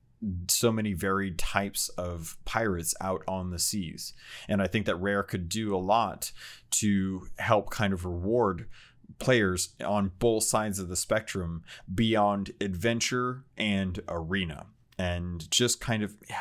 so 0.47 0.71
many 0.71 0.93
varied 0.93 1.37
types 1.37 1.89
of 1.89 2.37
pirates 2.45 2.95
out 3.01 3.23
on 3.27 3.49
the 3.49 3.59
seas. 3.59 4.13
And 4.47 4.61
I 4.61 4.67
think 4.67 4.85
that 4.85 4.95
Rare 4.95 5.23
could 5.23 5.49
do 5.49 5.75
a 5.75 5.77
lot 5.77 6.31
to 6.71 7.27
help 7.37 7.69
kind 7.69 7.93
of 7.93 8.05
reward 8.05 8.67
players 9.19 9.75
on 9.83 10.11
both 10.19 10.43
sides 10.43 10.79
of 10.79 10.89
the 10.89 10.95
spectrum 10.95 11.63
beyond 11.93 12.51
adventure 12.59 13.43
and 13.57 14.01
arena 14.07 14.65
and 14.97 15.49
just 15.51 15.79
kind 15.81 16.03
of 16.03 16.15
yeah, 16.29 16.37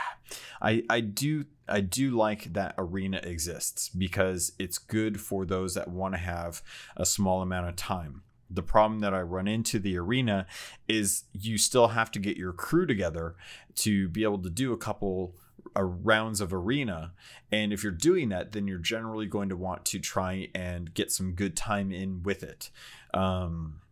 I 0.61 0.83
I 0.89 1.01
do 1.01 1.47
I 1.68 1.81
do 1.81 2.11
like 2.11 2.53
that 2.53 2.75
arena 2.79 3.20
exists 3.23 3.89
because 3.89 4.53
it's 4.59 4.79
good 4.79 5.20
for 5.20 5.45
those 5.45 5.75
that 5.75 5.89
want 5.89 6.14
to 6.14 6.18
have 6.18 6.62
a 6.97 7.07
small 7.07 7.43
amount 7.43 7.68
of 7.68 7.77
time. 7.77 8.23
The 8.51 8.62
problem 8.62 9.01
that 9.01 9.14
I 9.14 9.23
run 9.23 9.49
into 9.49 9.79
the 9.79 9.97
arena 9.97 10.47
is 10.87 11.25
you 11.33 11.57
still 11.57 11.89
have 11.89 12.11
to 12.12 12.18
get 12.18 12.37
your 12.37 12.53
crew 12.53 12.85
together 12.85 13.35
to 13.77 14.09
be 14.09 14.25
able 14.25 14.43
to 14.43 14.51
do 14.51 14.73
a 14.75 14.79
couple 14.79 15.35
uh, 15.77 15.83
rounds 15.83 16.41
of 16.41 16.53
arena 16.53 17.12
and 17.51 17.73
if 17.73 17.83
you're 17.83 17.93
doing 17.93 18.29
that 18.29 18.53
then 18.53 18.66
you're 18.66 18.79
generally 18.79 19.27
going 19.27 19.49
to 19.49 19.57
want 19.57 19.85
to 19.85 19.99
try 19.99 20.49
and 20.55 20.95
get 20.95 21.11
some 21.11 21.33
good 21.33 21.57
time 21.57 21.93
in 21.93 22.23
with 22.23 22.43
it 22.43 22.70
um, 23.14 23.83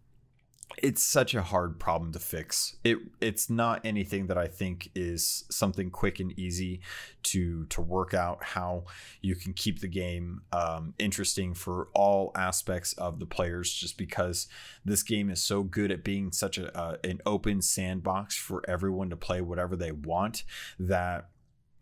it's 0.79 1.03
such 1.03 1.35
a 1.35 1.43
hard 1.43 1.79
problem 1.79 2.13
to 2.13 2.19
fix. 2.19 2.77
It 2.85 2.99
it's 3.21 3.51
not 3.51 3.81
anything 3.85 4.27
that 4.29 4.39
I 4.39 4.47
think 4.47 4.91
is 4.95 5.45
something 5.51 5.91
quick 5.91 6.21
and 6.21 6.39
easy 6.39 6.81
to 7.25 7.67
to 7.67 7.81
work 7.81 8.15
out 8.15 8.43
how 8.43 8.85
you 9.21 9.35
can 9.35 9.53
keep 9.53 9.81
the 9.81 9.89
game 9.89 10.43
um, 10.53 10.95
interesting 10.99 11.55
for 11.55 11.89
all 11.95 12.33
aspects 12.35 12.93
of 12.95 13.19
the 13.19 13.27
players. 13.27 13.73
Just 13.73 13.99
because 13.99 14.49
this 14.85 15.03
game 15.03 15.31
is 15.31 15.43
so 15.43 15.63
good 15.63 15.91
at 15.91 16.05
being 16.05 16.33
such 16.33 16.59
a 16.59 16.77
uh, 16.77 16.97
an 17.05 17.21
open 17.27 17.63
sandbox 17.63 18.37
for 18.37 18.63
everyone 18.69 19.11
to 19.11 19.17
play 19.17 19.41
whatever 19.41 19.77
they 19.77 19.93
want 19.93 20.45
that 20.79 21.29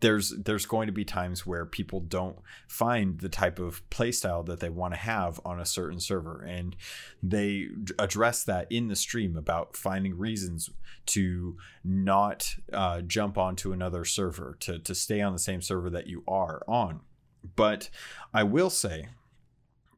there's 0.01 0.33
there's 0.45 0.65
going 0.65 0.87
to 0.87 0.93
be 0.93 1.03
times 1.03 1.45
where 1.45 1.65
people 1.65 1.99
don't 1.99 2.37
find 2.67 3.19
the 3.19 3.29
type 3.29 3.59
of 3.59 3.87
playstyle 3.89 4.45
that 4.45 4.59
they 4.59 4.69
want 4.69 4.93
to 4.93 4.99
have 4.99 5.39
on 5.43 5.59
a 5.59 5.65
certain 5.65 5.99
server 5.99 6.41
and 6.41 6.75
they 7.21 7.67
address 7.97 8.43
that 8.43 8.67
in 8.71 8.87
the 8.87 8.95
stream 8.95 9.35
about 9.35 9.75
finding 9.75 10.17
reasons 10.17 10.69
to 11.05 11.57
not 11.83 12.55
uh, 12.71 13.01
jump 13.01 13.37
onto 13.37 13.73
another 13.73 14.05
server 14.05 14.55
to, 14.59 14.79
to 14.79 14.95
stay 14.95 15.21
on 15.21 15.33
the 15.33 15.39
same 15.39 15.61
server 15.61 15.89
that 15.89 16.07
you 16.07 16.23
are 16.27 16.63
on. 16.67 17.01
But 17.55 17.89
i 18.33 18.43
will 18.43 18.69
say 18.69 19.07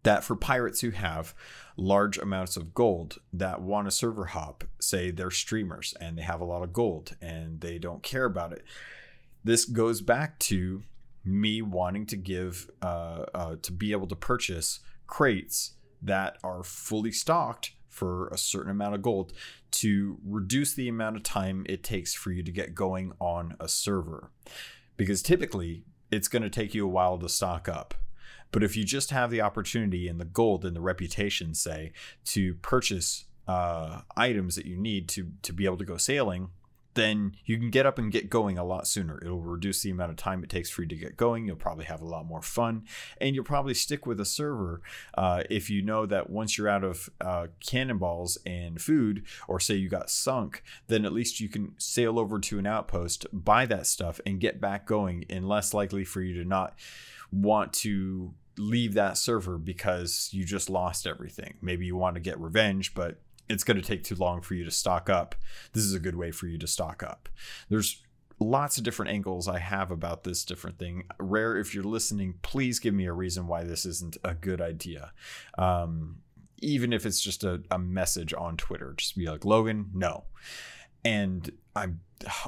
that 0.04 0.24
for 0.24 0.36
pirates 0.36 0.82
who 0.82 0.90
have 0.90 1.36
large 1.78 2.18
amounts 2.18 2.58
of 2.58 2.74
gold 2.74 3.18
that 3.32 3.62
want 3.62 3.88
a 3.88 3.92
server 3.92 4.26
hop 4.26 4.64
say 4.80 5.12
they're 5.12 5.32
streamers 5.32 5.94
and 6.02 6.18
they 6.18 6.24
have 6.24 6.42
a 6.42 6.46
lot 6.46 6.64
of 6.64 6.74
gold 6.74 7.16
and 7.22 7.62
they 7.62 7.78
don't 7.78 8.04
care 8.04 8.26
about 8.26 8.52
it 8.52 8.64
this 9.44 9.66
goes 9.66 10.02
back 10.02 10.40
to 10.40 10.84
me 11.24 11.62
wanting 11.62 12.06
to 12.08 12.16
give 12.16 12.70
uh, 12.82 13.26
uh, 13.34 13.56
to 13.62 13.72
be 13.72 13.92
able 13.92 14.08
to 14.08 14.16
purchase 14.16 14.80
crates 15.08 15.74
that 16.02 16.38
are 16.44 16.64
fully 16.64 17.12
stocked 17.12 17.74
for 17.88 18.28
a 18.30 18.38
certain 18.38 18.72
amount 18.72 18.96
of 18.96 19.02
gold 19.02 19.34
to 19.70 20.18
reduce 20.26 20.74
the 20.74 20.88
amount 20.88 21.16
of 21.16 21.24
time 21.24 21.66
it 21.68 21.84
takes 21.84 22.14
for 22.14 22.32
you 22.32 22.42
to 22.42 22.52
get 22.52 22.74
going 22.74 23.12
on 23.20 23.56
a 23.60 23.68
server. 23.68 24.32
Because 24.98 25.22
typically 25.22 25.84
it's 26.10 26.28
going 26.28 26.42
to 26.44 26.50
take 26.50 26.74
you 26.74 26.86
a 26.86 26.90
while 26.90 27.18
to 27.18 27.30
stock 27.30 27.68
up. 27.70 27.94
But 28.52 28.64
if 28.64 28.76
you 28.76 28.84
just 28.84 29.12
have 29.12 29.32
the 29.32 29.42
opportunity 29.42 30.08
and 30.08 30.20
the 30.20 30.26
gold 30.26 30.66
and 30.66 30.76
the 30.76 30.82
reputation 30.82 31.54
say 31.54 31.94
to 32.26 32.56
purchase 32.56 33.26
uh, 33.48 34.02
items 34.16 34.56
that 34.56 34.66
you 34.66 34.78
need 34.78 35.10
to 35.10 35.32
to 35.42 35.52
be 35.52 35.66
able 35.66 35.78
to 35.78 35.86
go 35.86 35.98
sailing 35.98 36.50
then 36.94 37.36
you 37.46 37.58
can 37.58 37.70
get 37.70 37.86
up 37.86 37.98
and 37.98 38.12
get 38.12 38.30
going 38.30 38.58
a 38.58 38.64
lot 38.64 38.88
sooner. 38.88 39.20
It'll 39.22 39.40
reduce 39.40 39.82
the 39.82 39.92
amount 39.92 40.12
of 40.12 40.18
time 40.18 40.44
it 40.44 40.50
takes 40.50 40.70
for 40.70 40.82
you 40.82 40.88
to 40.90 40.96
get 40.96 41.18
going. 41.18 41.46
You'll 41.46 41.56
probably 41.56 41.86
have 41.86 42.02
a 42.02 42.06
lot 42.06 42.26
more 42.26 42.42
fun, 42.42 42.86
and 43.20 43.36
you'll 43.36 43.44
probably 43.44 43.74
stick 43.74 44.06
with 44.06 44.20
a 44.20 44.26
server 44.26 44.82
uh, 45.16 45.44
if 45.50 45.70
you 45.70 45.82
know 45.82 46.06
that 46.06 46.30
once 46.30 46.58
you're 46.58 46.70
out 46.70 46.84
of 46.84 47.10
uh, 47.20 47.48
cannonballs 47.66 48.38
and 48.46 48.82
food, 48.82 49.26
or 49.48 49.60
say 49.60 49.76
you 49.76 49.90
got 49.90 50.10
sunk, 50.10 50.64
then 50.88 51.06
at 51.06 51.14
least 51.14 51.40
you 51.40 51.50
can 51.50 51.74
sail 51.78 52.20
over 52.20 52.40
to 52.40 52.60
an 52.60 52.66
outpost, 52.66 53.26
buy 53.32 53.66
that 53.66 53.88
stuff, 53.88 54.20
and 54.26 54.40
get 54.40 54.60
back 54.60 54.86
going, 54.86 55.26
and 55.30 55.48
less 55.48 55.74
likely 55.74 56.04
for 56.04 56.22
you 56.22 56.42
to 56.42 56.48
not 56.48 56.76
want 57.32 57.72
to 57.72 58.34
leave 58.58 58.94
that 58.94 59.18
server 59.18 59.58
because 59.58 60.30
you 60.32 60.44
just 60.44 60.70
lost 60.70 61.08
everything. 61.08 61.56
Maybe 61.62 61.86
you 61.86 61.96
want 61.96 62.16
to 62.16 62.22
get 62.22 62.40
revenge, 62.40 62.94
but 62.94 63.18
it's 63.52 63.64
going 63.64 63.78
to 63.80 63.88
take 63.88 64.04
too 64.04 64.16
long 64.16 64.42
for 64.42 64.54
you 64.54 64.64
to 64.64 64.72
stock 64.72 65.10
up. 65.10 65.36
This 65.74 65.84
is 65.84 65.94
a 65.94 66.00
good 66.00 66.16
way 66.16 66.32
for 66.32 66.48
you 66.48 66.58
to 66.58 66.68
stock 66.68 67.04
up. 67.04 67.30
There's 67.70 68.02
lots 68.40 68.78
of 68.78 68.84
different 68.84 69.12
angles 69.12 69.48
I 69.48 69.60
have 69.60 69.92
about 69.92 70.24
this 70.24 70.44
different 70.44 70.80
thing. 70.80 71.04
Rare, 71.20 71.58
if 71.58 71.76
you're 71.76 71.84
listening, 71.84 72.36
please 72.42 72.80
give 72.80 72.94
me 72.94 73.06
a 73.06 73.14
reason 73.14 73.48
why 73.48 73.64
this 73.64 73.86
isn't 73.86 74.18
a 74.24 74.34
good 74.34 74.62
idea. 74.62 75.12
Um, 75.58 76.18
even 76.60 76.94
if 76.94 77.06
it's 77.06 77.22
just 77.22 77.44
a, 77.44 77.62
a 77.70 77.80
message 77.80 78.34
on 78.34 78.58
Twitter, 78.58 78.94
just 78.98 79.18
be 79.18 79.28
like, 79.28 79.46
Logan, 79.46 79.92
no. 79.94 80.26
And 81.04 81.52
I'm 81.76 82.02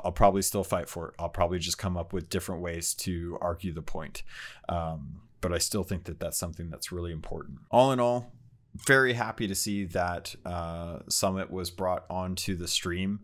I'll 0.04 0.12
probably 0.12 0.44
still 0.44 0.64
fight 0.64 0.88
for 0.88 1.10
it. 1.10 1.16
I'll 1.18 1.30
probably 1.30 1.60
just 1.60 1.80
come 1.80 1.98
up 1.98 2.14
with 2.14 2.30
different 2.30 2.62
ways 2.62 2.94
to 2.96 3.38
argue 3.42 3.74
the 3.74 3.82
point. 3.82 4.22
Um, 4.70 5.22
but 5.42 5.52
I 5.52 5.58
still 5.58 5.84
think 5.84 6.04
that 6.06 6.20
that's 6.20 6.38
something 6.38 6.70
that's 6.70 6.92
really 6.92 7.12
important. 7.12 7.60
All 7.72 7.92
in 7.92 8.00
all, 8.00 8.32
very 8.76 9.14
happy 9.14 9.48
to 9.48 9.56
see 9.56 9.86
that 9.86 10.36
uh, 10.46 11.00
Summit 11.08 11.52
was 11.52 11.70
brought 11.70 12.06
onto 12.10 12.56
the 12.56 12.68
stream 12.68 13.20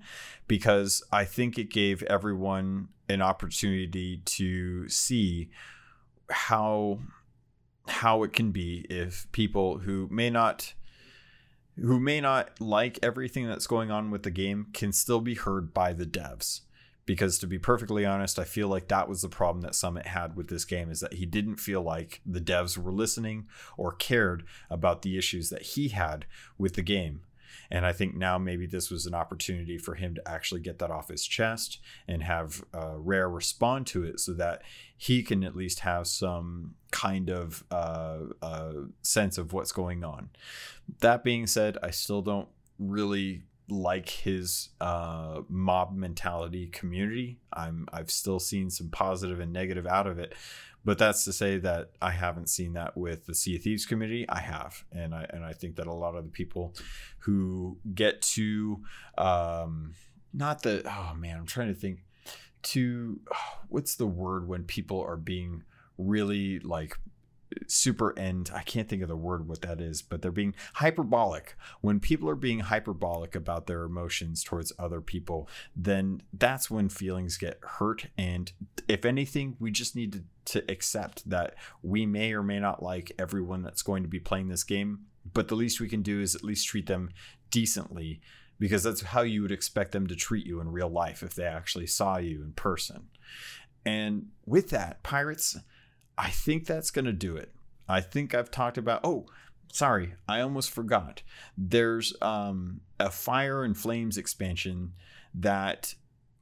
because 0.47 1.03
I 1.11 1.25
think 1.25 1.57
it 1.57 1.71
gave 1.71 2.03
everyone 2.03 2.89
an 3.07 3.21
opportunity 3.21 4.17
to 4.25 4.87
see 4.89 5.49
how 6.29 6.99
how 7.87 8.21
it 8.21 8.33
can 8.33 8.51
be 8.51 8.85
if 8.89 9.31
people 9.31 9.79
who 9.79 10.07
may 10.11 10.29
not 10.29 10.73
who 11.75 11.99
may 11.99 12.21
not 12.21 12.59
like 12.61 12.99
everything 13.01 13.47
that's 13.47 13.65
going 13.65 13.89
on 13.89 14.11
with 14.11 14.21
the 14.23 14.31
game 14.31 14.67
can 14.73 14.91
still 14.91 15.21
be 15.21 15.33
heard 15.33 15.73
by 15.73 15.93
the 15.93 16.05
devs 16.05 16.61
because 17.10 17.39
to 17.39 17.47
be 17.47 17.57
perfectly 17.57 18.05
honest 18.05 18.38
i 18.38 18.43
feel 18.43 18.68
like 18.68 18.88
that 18.88 19.10
was 19.10 19.24
the 19.24 19.28
problem 19.28 19.62
that 19.62 19.74
summit 19.74 20.05
had 20.05 20.36
with 20.36 20.47
this 20.47 20.64
game 20.64 20.91
is 20.91 20.99
that 20.99 21.14
he 21.14 21.26
didn't 21.26 21.60
feel 21.60 21.82
like 21.82 22.22
the 22.24 22.39
devs 22.39 22.78
were 22.78 22.91
listening 22.91 23.47
or 23.78 23.91
cared 23.93 24.43
about 24.70 25.01
the 25.01 25.18
issues 25.18 25.49
that 25.49 25.64
he 25.64 25.88
had 25.88 26.28
with 26.60 26.76
the 26.76 26.84
game. 26.84 27.22
And 27.72 27.84
i 27.84 27.93
think 27.93 28.16
now 28.16 28.38
maybe 28.38 28.68
this 28.68 28.91
was 28.91 29.07
an 29.07 29.16
opportunity 29.16 29.80
for 29.80 29.95
him 29.95 30.14
to 30.14 30.30
actually 30.30 30.62
get 30.62 30.78
that 30.78 30.91
off 30.91 31.07
his 31.07 31.26
chest 31.26 31.80
and 32.07 32.22
have 32.22 32.64
uh, 32.76 32.97
rare 32.97 33.28
respond 33.28 33.88
to 33.88 34.03
it 34.03 34.20
so 34.20 34.34
that 34.34 34.62
he 34.95 35.24
can 35.24 35.43
at 35.43 35.55
least 35.55 35.80
have 35.80 36.05
some 36.05 36.76
kind 36.91 37.32
of 37.32 37.64
uh, 37.72 38.20
uh, 38.43 38.74
sense 39.01 39.39
of 39.39 39.51
what's 39.51 39.72
going 39.72 40.03
on. 40.03 40.30
That 40.99 41.24
being 41.24 41.47
said 41.47 41.76
i 41.82 41.89
still 41.89 42.22
don't 42.22 42.49
really 42.78 43.41
like 43.72 44.09
his 44.09 44.70
uh, 44.82 45.41
mob 45.49 45.95
mentality 45.95 46.67
community. 46.67 47.39
I'm 47.53 47.88
I've 47.91 48.11
still 48.11 48.39
seen 48.39 48.70
some 48.70 48.89
positive 48.89 49.39
and 49.39 49.53
negative 49.53 49.86
out 49.86 50.07
of 50.07 50.20
it, 50.20 50.34
but 50.86 50.97
that's 50.97 51.24
to 51.26 51.34
say 51.34 51.57
that 51.59 51.91
I 52.01 52.11
haven't 52.11 52.49
seen 52.49 52.74
that 52.74 52.97
with 52.97 53.26
the 53.26 53.36
Sea 53.36 53.55
of 53.55 53.63
Thieves 53.63 53.86
community. 53.86 54.28
I 54.30 54.39
have, 54.39 54.84
and 54.91 55.13
I 55.13 55.26
and 55.30 55.43
I 55.43 55.53
think 55.53 55.76
that 55.76 55.88
a 55.88 55.93
lot 55.93 56.15
of 56.15 56.24
the 56.26 56.32
people 56.32 56.74
who 57.20 57.78
get 57.93 58.22
to 58.22 58.82
um, 59.17 59.93
not 60.34 60.63
the 60.63 60.84
oh 60.86 61.15
man, 61.15 61.38
I'm 61.38 61.45
trying 61.45 61.74
to 61.74 61.80
think 61.80 61.99
to 62.61 63.20
what's 63.70 63.95
the 63.95 64.07
word 64.07 64.47
when 64.47 64.63
people 64.63 65.01
are 65.01 65.17
being 65.17 65.63
really 65.97 66.59
like 66.59 66.97
super 67.67 68.17
end. 68.17 68.51
I 68.53 68.61
can't 68.61 68.87
think 68.87 69.01
of 69.01 69.07
the 69.07 69.15
word 69.15 69.47
what 69.47 69.61
that 69.61 69.81
is 69.81 70.01
but 70.01 70.21
they're 70.21 70.31
being 70.31 70.55
hyperbolic. 70.75 71.55
When 71.81 71.99
people 71.99 72.29
are 72.29 72.35
being 72.35 72.59
hyperbolic 72.59 73.35
about 73.35 73.67
their 73.67 73.83
emotions 73.83 74.43
towards 74.43 74.73
other 74.77 75.01
people 75.01 75.49
then 75.75 76.21
that's 76.33 76.69
when 76.69 76.89
feelings 76.89 77.37
get 77.37 77.59
hurt. 77.61 78.07
And 78.17 78.51
if 78.87 79.05
anything 79.05 79.55
we 79.59 79.71
just 79.71 79.95
need 79.95 80.13
to, 80.13 80.23
to 80.53 80.71
accept 80.71 81.29
that 81.29 81.55
we 81.81 82.05
may 82.05 82.33
or 82.33 82.43
may 82.43 82.59
not 82.59 82.83
like 82.83 83.11
everyone 83.17 83.63
that's 83.63 83.81
going 83.81 84.03
to 84.03 84.09
be 84.09 84.19
playing 84.19 84.47
this 84.47 84.63
game 84.63 85.05
but 85.33 85.47
the 85.47 85.55
least 85.55 85.79
we 85.79 85.89
can 85.89 86.01
do 86.01 86.21
is 86.21 86.35
at 86.35 86.43
least 86.43 86.67
treat 86.67 86.87
them 86.87 87.09
decently 87.51 88.21
because 88.59 88.83
that's 88.83 89.01
how 89.01 89.21
you 89.21 89.41
would 89.41 89.51
expect 89.51 89.91
them 89.91 90.07
to 90.07 90.15
treat 90.15 90.45
you 90.45 90.59
in 90.59 90.71
real 90.71 90.89
life 90.89 91.23
if 91.23 91.33
they 91.33 91.45
actually 91.45 91.87
saw 91.87 92.17
you 92.17 92.43
in 92.43 92.51
person. 92.51 93.07
And 93.85 94.27
with 94.45 94.69
that 94.71 95.01
pirates 95.01 95.57
I 96.20 96.30
think 96.32 96.65
that's 96.65 96.91
going 96.91 97.05
to 97.05 97.13
do 97.13 97.38
it. 97.38 97.53
I 97.88 98.01
think 98.01 98.36
I've 98.36 98.51
talked 98.51 98.78
about. 98.78 98.99
Oh, 99.05 99.26
sorry, 99.72 100.15
I 100.28 100.41
almost 100.41 100.70
forgot. 100.70 101.24
There's 101.57 102.13
um, 102.22 102.82
a 102.99 103.09
Fire 103.09 103.63
and 103.63 103.76
Flames 103.76 104.17
expansion 104.17 104.91
that 105.34 105.95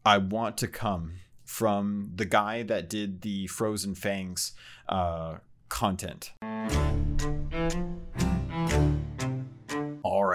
I 0.03 0.17
want 0.17 0.57
to 0.57 0.67
come 0.67 1.13
from 1.45 2.11
the 2.15 2.25
guy 2.25 2.63
that 2.63 2.89
did 2.89 3.21
the 3.21 3.45
Frozen 3.47 3.95
Fangs 3.95 4.53
uh, 4.89 5.38
content. 5.69 6.32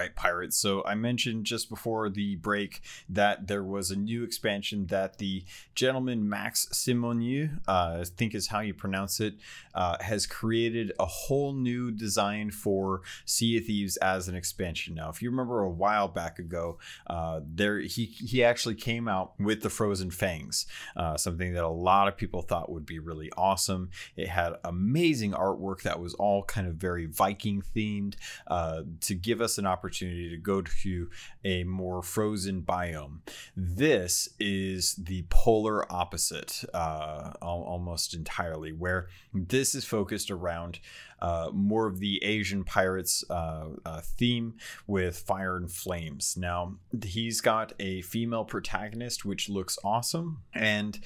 Right, 0.03 0.17
pirates. 0.17 0.57
So 0.57 0.85
I 0.85 0.95
mentioned 0.95 1.45
just 1.45 1.71
before 1.71 2.11
the 2.11 2.37
break 2.37 2.83
that 3.09 3.47
there 3.47 3.63
was 3.63 3.91
a 3.91 3.97
new 3.97 4.25
expansion 4.25 4.87
that 4.87 5.19
the 5.19 5.45
gentleman 5.75 6.29
Max 6.29 6.67
Simoniu, 6.73 7.59
uh, 7.69 7.99
I 8.01 8.05
think 8.05 8.35
is 8.35 8.49
how 8.49 8.61
you 8.61 8.75
pronounce 8.75 9.21
it, 9.21 9.35
uh, 9.75 9.97
has 10.01 10.27
created 10.27 10.93
a 10.99 11.07
whole 11.07 11.53
new 11.53 11.91
design 11.91 12.51
for 12.51 13.03
Sea 13.25 13.59
of 13.59 13.65
Thieves 13.65 13.97
as 13.99 14.29
an 14.29 14.35
expansion. 14.35 14.95
Now, 14.95 15.09
if 15.09 15.23
you 15.23 15.31
remember 15.31 15.61
a 15.61 15.71
while 15.71 16.09
back 16.09 16.39
ago, 16.39 16.79
uh, 17.07 17.41
there 17.45 17.79
he 17.79 18.07
he 18.07 18.43
actually 18.43 18.75
came 18.75 19.07
out 19.09 19.33
with 19.39 19.63
the 19.63 19.71
Frozen 19.71 20.11
Fangs, 20.11 20.67
uh, 20.97 21.17
something 21.17 21.53
that 21.55 21.65
a 21.65 21.69
lot 21.69 22.09
of 22.09 22.17
people 22.17 22.43
thought 22.43 22.71
would 22.71 22.87
be 22.87 22.99
really 22.99 23.31
awesome. 23.37 23.91
It 24.17 24.29
had 24.29 24.55
amazing 24.65 25.33
artwork 25.33 25.83
that 25.83 26.01
was 26.01 26.15
all 26.15 26.43
kind 26.45 26.67
of 26.67 26.75
very 26.75 27.07
Viking 27.07 27.63
themed 27.75 28.15
uh, 28.47 28.83
to 29.01 29.15
give 29.15 29.41
us 29.41 29.59
an 29.59 29.67
opportunity 29.67 29.92
to 29.93 30.37
go 30.39 30.63
to 30.63 31.09
a 31.45 31.65
more 31.65 32.03
frozen 32.03 32.63
biome. 32.63 33.19
This 33.57 34.29
is 34.39 34.95
the 34.97 35.25
polar 35.29 35.91
opposite, 35.93 36.65
uh, 36.75 37.33
almost 37.41 38.15
entirely, 38.15 38.73
where 38.73 39.09
this 39.33 39.75
is 39.75 39.85
focused 39.85 40.31
around 40.31 40.81
uh, 41.23 41.51
more 41.53 41.87
of 41.87 42.01
the 42.01 42.23
Asian 42.25 42.65
pirates 42.65 43.25
uh, 43.31 43.69
uh, 43.87 44.01
theme 44.01 44.55
with 44.89 45.17
fire 45.17 45.57
and 45.57 45.71
flames. 45.71 46.37
Now 46.37 46.75
he's 47.05 47.41
got 47.41 47.73
a 47.79 48.03
female 48.03 48.45
protagonist, 48.45 49.25
which 49.25 49.49
looks 49.49 49.79
awesome, 49.85 50.43
and 50.53 50.99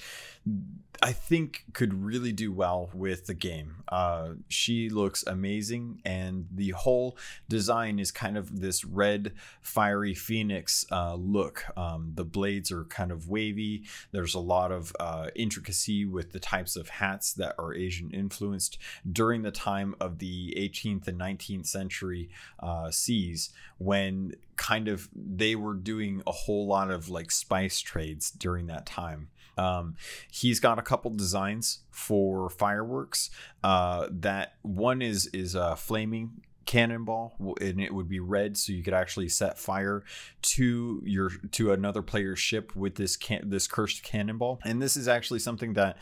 I 1.02 1.12
think 1.12 1.64
could 1.74 1.92
really 2.02 2.32
do 2.32 2.50
well 2.50 2.88
with 2.94 3.26
the 3.26 3.34
game. 3.34 3.82
Uh, 3.88 4.34
she 4.48 4.88
looks 4.88 5.22
amazing, 5.26 6.00
and 6.04 6.46
the 6.50 6.70
whole 6.70 7.18
design 7.48 7.98
is 7.98 8.10
kind 8.10 8.38
of 8.38 8.60
this 8.60 8.84
red, 8.84 9.32
fiery 9.60 10.14
phoenix 10.14 10.86
uh, 10.90 11.14
look. 11.14 11.64
Um, 11.76 12.12
the 12.14 12.24
blades 12.24 12.72
are 12.72 12.84
kind 12.84 13.12
of 13.12 13.28
wavy. 13.28 13.84
There's 14.12 14.34
a 14.34 14.40
lot 14.40 14.72
of 14.72 14.94
uh, 14.98 15.28
intricacy 15.34 16.06
with 16.06 16.32
the 16.32 16.40
types 16.40 16.76
of 16.76 16.88
hats 16.88 17.34
that 17.34 17.54
are 17.58 17.74
Asian 17.74 18.10
influenced 18.12 18.78
during 19.10 19.42
the 19.42 19.50
time 19.50 19.94
of 20.00 20.05
the 20.18 20.54
18th 20.56 21.08
and 21.08 21.18
19th 21.18 21.66
century 21.66 22.30
uh, 22.60 22.90
seas 22.90 23.50
when 23.78 24.34
kind 24.56 24.88
of 24.88 25.08
they 25.14 25.54
were 25.54 25.74
doing 25.74 26.22
a 26.26 26.32
whole 26.32 26.66
lot 26.66 26.90
of 26.90 27.08
like 27.08 27.30
spice 27.30 27.80
trades 27.80 28.30
during 28.30 28.66
that 28.66 28.86
time. 28.86 29.28
Um, 29.58 29.96
he's 30.30 30.60
got 30.60 30.78
a 30.78 30.82
couple 30.82 31.10
designs 31.10 31.80
for 31.90 32.50
fireworks. 32.50 33.30
Uh, 33.64 34.08
that 34.10 34.54
one 34.62 35.00
is 35.00 35.26
is 35.28 35.54
a 35.54 35.76
flaming 35.76 36.42
cannonball 36.66 37.34
and 37.60 37.80
it 37.80 37.94
would 37.94 38.08
be 38.08 38.20
red 38.20 38.56
so 38.56 38.72
you 38.72 38.82
could 38.82 38.94
actually 38.94 39.28
set 39.28 39.58
fire 39.58 40.02
to 40.42 41.00
your 41.04 41.30
to 41.52 41.72
another 41.72 42.02
player's 42.02 42.38
ship 42.38 42.74
with 42.74 42.96
this 42.96 43.16
can 43.16 43.48
this 43.48 43.66
cursed 43.66 44.02
cannonball. 44.02 44.60
And 44.64 44.82
this 44.82 44.96
is 44.96 45.08
actually 45.08 45.38
something 45.38 45.74
that 45.74 45.96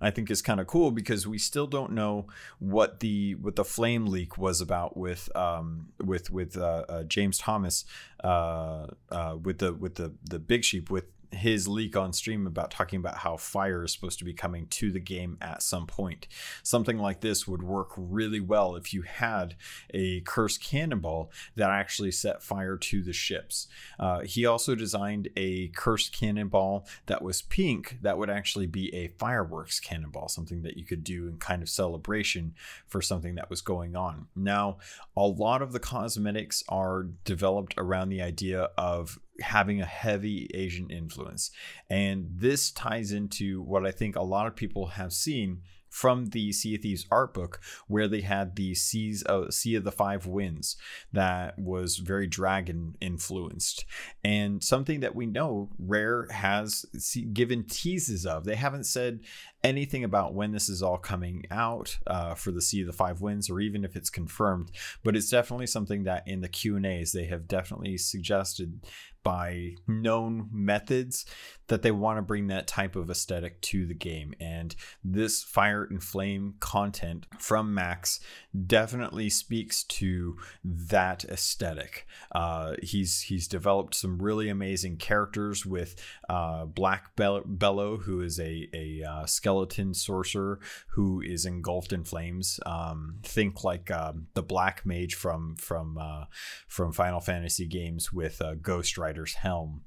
i 0.00 0.10
think 0.10 0.30
is 0.30 0.42
kind 0.42 0.60
of 0.60 0.66
cool 0.66 0.90
because 0.90 1.26
we 1.26 1.38
still 1.38 1.66
don't 1.66 1.92
know 1.92 2.26
what 2.58 3.00
the 3.00 3.34
what 3.36 3.56
the 3.56 3.64
flame 3.64 4.06
leak 4.06 4.36
was 4.38 4.60
about 4.60 4.96
with 4.96 5.34
um 5.34 5.88
with 6.04 6.30
with 6.30 6.56
uh, 6.56 6.84
uh 6.88 7.02
james 7.04 7.38
thomas 7.38 7.84
uh 8.22 8.86
uh 9.10 9.36
with 9.42 9.58
the 9.58 9.72
with 9.72 9.94
the 9.94 10.12
the 10.28 10.38
big 10.38 10.64
sheep 10.64 10.90
with 10.90 11.04
his 11.32 11.68
leak 11.68 11.96
on 11.96 12.12
stream 12.12 12.46
about 12.46 12.70
talking 12.70 12.98
about 12.98 13.18
how 13.18 13.36
fire 13.36 13.84
is 13.84 13.92
supposed 13.92 14.18
to 14.18 14.24
be 14.24 14.32
coming 14.32 14.66
to 14.66 14.90
the 14.90 15.00
game 15.00 15.36
at 15.40 15.62
some 15.62 15.86
point. 15.86 16.26
Something 16.62 16.98
like 16.98 17.20
this 17.20 17.46
would 17.46 17.62
work 17.62 17.90
really 17.96 18.40
well 18.40 18.76
if 18.76 18.92
you 18.92 19.02
had 19.02 19.56
a 19.94 20.20
cursed 20.22 20.62
cannonball 20.62 21.30
that 21.56 21.70
actually 21.70 22.10
set 22.10 22.42
fire 22.42 22.76
to 22.76 23.02
the 23.02 23.12
ships. 23.12 23.68
Uh, 23.98 24.20
he 24.20 24.46
also 24.46 24.74
designed 24.74 25.28
a 25.36 25.68
cursed 25.68 26.12
cannonball 26.12 26.86
that 27.06 27.22
was 27.22 27.42
pink 27.42 27.98
that 28.02 28.18
would 28.18 28.30
actually 28.30 28.66
be 28.66 28.94
a 28.94 29.08
fireworks 29.18 29.80
cannonball, 29.80 30.28
something 30.28 30.62
that 30.62 30.76
you 30.76 30.84
could 30.84 31.04
do 31.04 31.28
in 31.28 31.36
kind 31.36 31.62
of 31.62 31.68
celebration 31.68 32.54
for 32.86 33.00
something 33.00 33.34
that 33.36 33.50
was 33.50 33.60
going 33.60 33.96
on. 33.96 34.26
Now, 34.34 34.78
a 35.16 35.26
lot 35.26 35.62
of 35.62 35.72
the 35.72 35.80
cosmetics 35.80 36.62
are 36.68 37.06
developed 37.24 37.74
around 37.76 38.08
the 38.08 38.22
idea 38.22 38.70
of 38.76 39.18
having 39.40 39.80
a 39.80 39.86
heavy 39.86 40.48
Asian 40.54 40.90
influence. 40.90 41.50
And 41.88 42.28
this 42.30 42.70
ties 42.70 43.12
into 43.12 43.62
what 43.62 43.86
I 43.86 43.90
think 43.90 44.16
a 44.16 44.22
lot 44.22 44.46
of 44.46 44.56
people 44.56 44.86
have 44.86 45.12
seen 45.12 45.62
from 45.90 46.26
the 46.26 46.52
Sea 46.52 46.76
of 46.76 46.82
Thieves 46.82 47.06
art 47.10 47.34
book, 47.34 47.60
where 47.88 48.06
they 48.08 48.20
had 48.20 48.54
the 48.54 48.74
Seas 48.74 49.22
of 49.22 49.52
Sea 49.52 49.74
of 49.74 49.84
the 49.84 49.92
Five 49.92 50.24
Winds 50.24 50.76
that 51.12 51.58
was 51.58 51.96
very 51.96 52.26
dragon 52.28 52.96
influenced, 53.00 53.84
and 54.22 54.62
something 54.62 55.00
that 55.00 55.16
we 55.16 55.26
know 55.26 55.68
Rare 55.78 56.28
has 56.30 56.86
given 57.32 57.64
teases 57.64 58.24
of. 58.24 58.44
They 58.44 58.54
haven't 58.54 58.84
said 58.84 59.20
anything 59.62 60.04
about 60.04 60.32
when 60.32 60.52
this 60.52 60.68
is 60.68 60.82
all 60.82 60.96
coming 60.96 61.44
out 61.50 61.98
uh, 62.06 62.34
for 62.34 62.52
the 62.52 62.62
Sea 62.62 62.82
of 62.82 62.86
the 62.86 62.92
Five 62.92 63.20
Winds, 63.20 63.50
or 63.50 63.60
even 63.60 63.84
if 63.84 63.96
it's 63.96 64.10
confirmed, 64.10 64.70
but 65.02 65.16
it's 65.16 65.28
definitely 65.28 65.66
something 65.66 66.04
that 66.04 66.22
in 66.26 66.40
the 66.40 66.48
Q 66.48 66.76
and 66.76 66.86
A's 66.86 67.12
they 67.12 67.26
have 67.26 67.48
definitely 67.48 67.98
suggested 67.98 68.80
by 69.22 69.74
known 69.86 70.48
methods 70.52 71.26
that 71.70 71.82
they 71.82 71.90
want 71.92 72.18
to 72.18 72.22
bring 72.22 72.48
that 72.48 72.66
type 72.66 72.96
of 72.96 73.08
aesthetic 73.08 73.60
to 73.60 73.86
the 73.86 73.94
game. 73.94 74.34
And 74.40 74.74
this 75.04 75.42
Fire 75.42 75.84
and 75.84 76.02
Flame 76.02 76.54
content 76.58 77.26
from 77.38 77.72
Max 77.72 78.18
definitely 78.66 79.30
speaks 79.30 79.84
to 79.84 80.36
that 80.64 81.24
aesthetic. 81.24 82.06
Uh, 82.32 82.74
he's 82.82 83.22
he's 83.22 83.46
developed 83.46 83.94
some 83.94 84.20
really 84.20 84.48
amazing 84.48 84.96
characters 84.96 85.64
with 85.64 85.94
uh, 86.28 86.64
Black 86.64 87.14
Bellow, 87.16 87.98
who 87.98 88.20
is 88.20 88.40
a, 88.40 88.68
a 88.74 89.02
uh, 89.08 89.26
skeleton 89.26 89.94
sorcerer 89.94 90.58
who 90.88 91.20
is 91.20 91.44
engulfed 91.44 91.92
in 91.92 92.02
flames. 92.02 92.58
Um, 92.66 93.18
think 93.22 93.62
like 93.62 93.90
um, 93.92 94.26
the 94.34 94.42
Black 94.42 94.84
Mage 94.84 95.14
from 95.14 95.54
from 95.54 95.98
uh, 95.98 96.24
from 96.66 96.92
Final 96.92 97.20
Fantasy 97.20 97.66
games 97.66 98.12
with 98.12 98.42
uh, 98.42 98.54
Ghost 98.54 98.98
Rider's 99.10 99.34
helm 99.34 99.82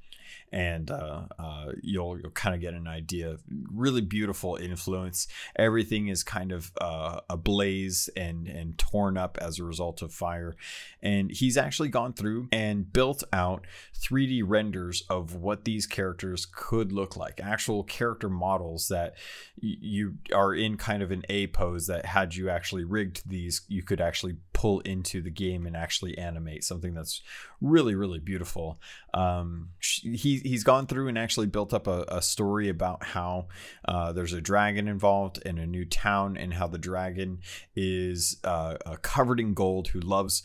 and 0.53 0.91
uh, 0.91 1.23
uh, 1.39 1.71
you'll 1.81 2.19
you'll 2.19 2.31
kind 2.31 2.53
of 2.53 2.61
get 2.61 2.75
an 2.75 2.87
idea. 2.87 3.37
Really 3.73 4.01
beautiful 4.01 4.55
influence. 4.55 5.27
Everything 5.55 6.09
is 6.09 6.23
kind 6.23 6.51
of 6.51 6.71
uh, 6.79 7.21
ablaze 7.27 8.07
and 8.15 8.47
and 8.47 8.77
torn 8.77 9.17
up 9.17 9.37
as 9.41 9.57
a 9.57 9.63
result 9.63 10.03
of 10.03 10.13
fire. 10.13 10.55
And 11.01 11.31
he's 11.31 11.57
actually 11.57 11.89
gone 11.89 12.13
through 12.13 12.49
and 12.51 12.93
built 12.93 13.23
out 13.33 13.65
3D 13.99 14.43
renders 14.45 15.03
of 15.09 15.35
what 15.35 15.65
these 15.65 15.87
characters 15.87 16.45
could 16.45 16.91
look 16.91 17.17
like. 17.17 17.41
Actual 17.41 17.83
character 17.83 18.29
models 18.29 18.87
that 18.89 19.15
y- 19.61 19.77
you 19.81 20.17
are 20.33 20.53
in 20.53 20.77
kind 20.77 21.01
of 21.01 21.09
an 21.09 21.23
A 21.29 21.47
pose 21.47 21.87
that 21.87 22.05
had 22.05 22.35
you 22.35 22.49
actually 22.49 22.83
rigged 22.83 23.27
these, 23.27 23.61
you 23.67 23.81
could 23.81 23.99
actually 23.99 24.35
pull 24.53 24.81
into 24.81 25.19
the 25.21 25.31
game 25.31 25.65
and 25.65 25.75
actually 25.75 26.15
animate 26.15 26.63
something 26.63 26.93
that's 26.93 27.21
really 27.59 27.95
really 27.95 28.19
beautiful. 28.19 28.79
Um, 29.15 29.69
he 29.79 30.42
he's 30.43 30.63
gone 30.63 30.87
through 30.87 31.07
and 31.07 31.17
actually 31.17 31.47
built 31.47 31.73
up 31.73 31.87
a, 31.87 32.05
a 32.07 32.21
story 32.21 32.69
about 32.69 33.03
how 33.03 33.47
uh, 33.85 34.11
there's 34.11 34.33
a 34.33 34.41
dragon 34.41 34.87
involved 34.87 35.39
in 35.45 35.57
a 35.57 35.65
new 35.65 35.85
town 35.85 36.37
and 36.37 36.53
how 36.53 36.67
the 36.67 36.77
dragon 36.77 37.39
is 37.75 38.37
uh, 38.43 38.75
uh, 38.85 38.95
covered 39.01 39.39
in 39.39 39.53
gold 39.53 39.89
who 39.89 39.99
loves 39.99 40.43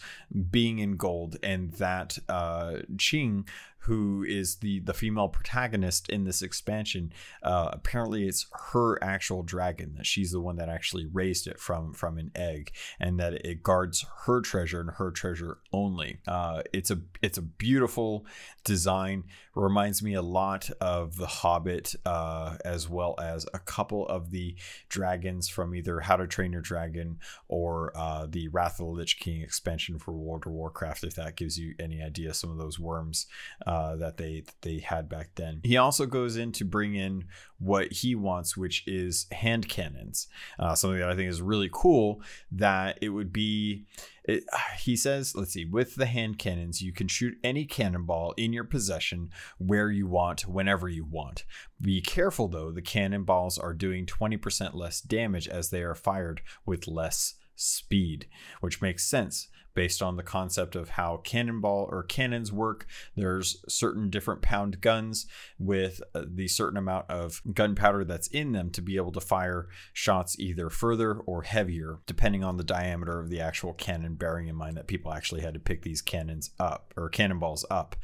being 0.51 0.79
in 0.79 0.97
gold. 0.97 1.37
And 1.43 1.73
that 1.75 2.19
uh, 2.29 2.79
Ching 2.99 3.47
who 3.89 4.24
is 4.28 4.57
the 4.57 4.80
the 4.80 4.95
female 4.95 5.28
protagonist 5.28 6.09
in 6.09 6.24
this 6.24 6.43
expansion. 6.43 7.12
Uh, 7.43 7.70
apparently, 7.72 8.28
it's 8.28 8.47
her 8.72 9.03
actual 9.03 9.43
dragon 9.43 9.95
that 9.97 10.07
she's 10.07 10.30
the 10.30 10.41
one 10.41 10.57
that 10.57 10.68
actually 10.68 11.07
raised 11.07 11.47
it 11.47 11.59
from 11.59 11.93
from 11.93 12.18
an 12.18 12.30
egg, 12.34 12.70
and 13.01 13.18
that 13.18 13.32
it 13.45 13.62
guards 13.62 14.05
her 14.26 14.41
treasure 14.41 14.80
and 14.80 14.91
her 14.93 15.11
treasure 15.11 15.59
only. 15.72 16.20
Uh, 16.28 16.62
it's 16.72 16.91
a 16.91 16.99
it's 17.22 17.39
a 17.39 17.43
beautiful 17.43 18.26
design. 18.64 19.24
Reminds 19.55 20.05
me 20.05 20.14
a 20.14 20.22
lot 20.22 20.70
of 20.80 21.16
The 21.16 21.26
Hobbit, 21.26 21.97
uh, 22.07 22.59
as 22.64 22.89
well 22.89 23.16
as 23.18 23.45
a 23.53 23.59
couple 23.59 24.07
of 24.07 24.30
the 24.30 24.55
dragons 24.89 25.49
from 25.49 25.74
either 25.74 25.99
How 25.99 26.14
to 26.16 26.28
Train 26.28 26.53
Your 26.53 26.61
Dragon 26.61 27.18
or 27.49 27.93
uh, 27.97 28.26
the 28.28 28.47
Wrath 28.49 28.78
of 28.78 28.86
the 28.86 28.93
Lich 28.93 29.18
King 29.18 29.41
expansion 29.43 29.99
for 29.99 30.12
World 30.12 30.47
of 30.47 30.53
Warcraft. 30.53 31.03
If 31.03 31.16
that 31.16 31.34
gives 31.34 31.59
you 31.59 31.74
any 31.80 32.01
idea, 32.01 32.34
some 32.34 32.53
of 32.53 32.59
those 32.59 32.78
worms 32.78 33.26
uh, 33.66 33.78
that 33.97 34.16
they 34.16 34.41
that 34.41 34.62
they 34.62 34.79
had 34.79 35.09
back 35.09 35.31
then. 35.35 35.61
He 35.64 35.76
also 35.76 36.07
goes 36.07 36.37
in 36.37 36.53
to 36.53 36.64
bring 36.64 36.95
in 36.95 37.24
what 37.59 37.93
he 37.93 38.14
wants, 38.14 38.57
which 38.57 38.87
is 38.87 39.26
hand 39.33 39.68
cannons, 39.68 40.29
uh, 40.59 40.74
something 40.74 41.01
that 41.01 41.11
I 41.11 41.16
think 41.16 41.29
is 41.29 41.43
really 41.43 41.70
cool. 41.72 42.22
That 42.53 42.99
it 43.01 43.11
would 43.11 43.33
be. 43.33 43.87
It, 44.24 44.45
he 44.81 44.97
says, 44.97 45.35
let's 45.35 45.53
see, 45.53 45.64
with 45.64 45.95
the 45.95 46.07
hand 46.07 46.39
cannons, 46.39 46.83
you 46.83 46.93
can 46.93 47.09
shoot 47.09 47.39
any 47.43 47.64
cannonball 47.64 48.35
in 48.37 48.53
your 48.53 48.64
possession 48.64 49.31
where 49.59 49.91
you 49.91 50.07
want, 50.07 50.43
whenever 50.43 50.89
you 50.89 51.05
want. 51.05 51.45
Be 51.81 52.01
careful 52.01 52.49
though, 52.49 52.70
the 52.70 52.83
cannonballs 52.83 53.59
are 53.59 53.74
doing 53.74 54.07
20% 54.07 54.74
less 54.74 55.01
damage 55.01 55.49
as 55.49 55.70
they 55.70 55.83
are 55.83 55.95
fired 55.95 56.43
with 56.66 56.87
less 56.87 57.35
speed, 57.57 58.29
which 58.61 58.81
makes 58.81 59.05
sense 59.05 59.49
based 59.79 60.03
on 60.03 60.16
the 60.16 60.24
concept 60.24 60.74
of 60.74 60.89
how 60.89 61.18
cannonball 61.18 61.89
or 61.93 62.03
cannons 62.03 62.51
work. 62.51 62.85
There's 63.14 63.64
certain 63.68 64.11
different 64.11 64.43
pound 64.43 64.81
guns 64.81 65.24
with 65.57 66.03
uh, 66.16 66.24
the 66.26 66.49
certain 66.49 66.76
amount 66.76 67.09
of 67.09 67.41
gunpowder 67.55 68.05
that's 68.05 68.26
in 68.26 68.51
them 68.51 68.70
to 68.70 68.83
be 68.83 68.97
able 68.97 69.12
to 69.12 69.20
fire 69.20 69.68
shots 69.93 70.37
either 70.41 70.68
further 70.68 71.14
or 71.14 71.43
heavier, 71.43 72.01
depending 72.07 72.43
on 72.43 72.57
the 72.57 72.64
diameter 72.64 73.20
of 73.20 73.31
the 73.31 73.41
actual 73.41 73.72
cannon, 73.72 74.16
bearing 74.16 74.49
in 74.49 74.57
mind 74.57 74.76
that 74.76 74.89
people 74.89 75.12
actually 75.12 75.43
had 75.43 75.55
to 75.55 75.61
pick 75.61 75.83
these 75.83 76.03
cannons 76.03 76.51
up 76.59 76.93
or 76.97 77.09
cannonballs 77.09 77.64
up. 77.70 77.95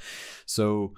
So 0.46 0.94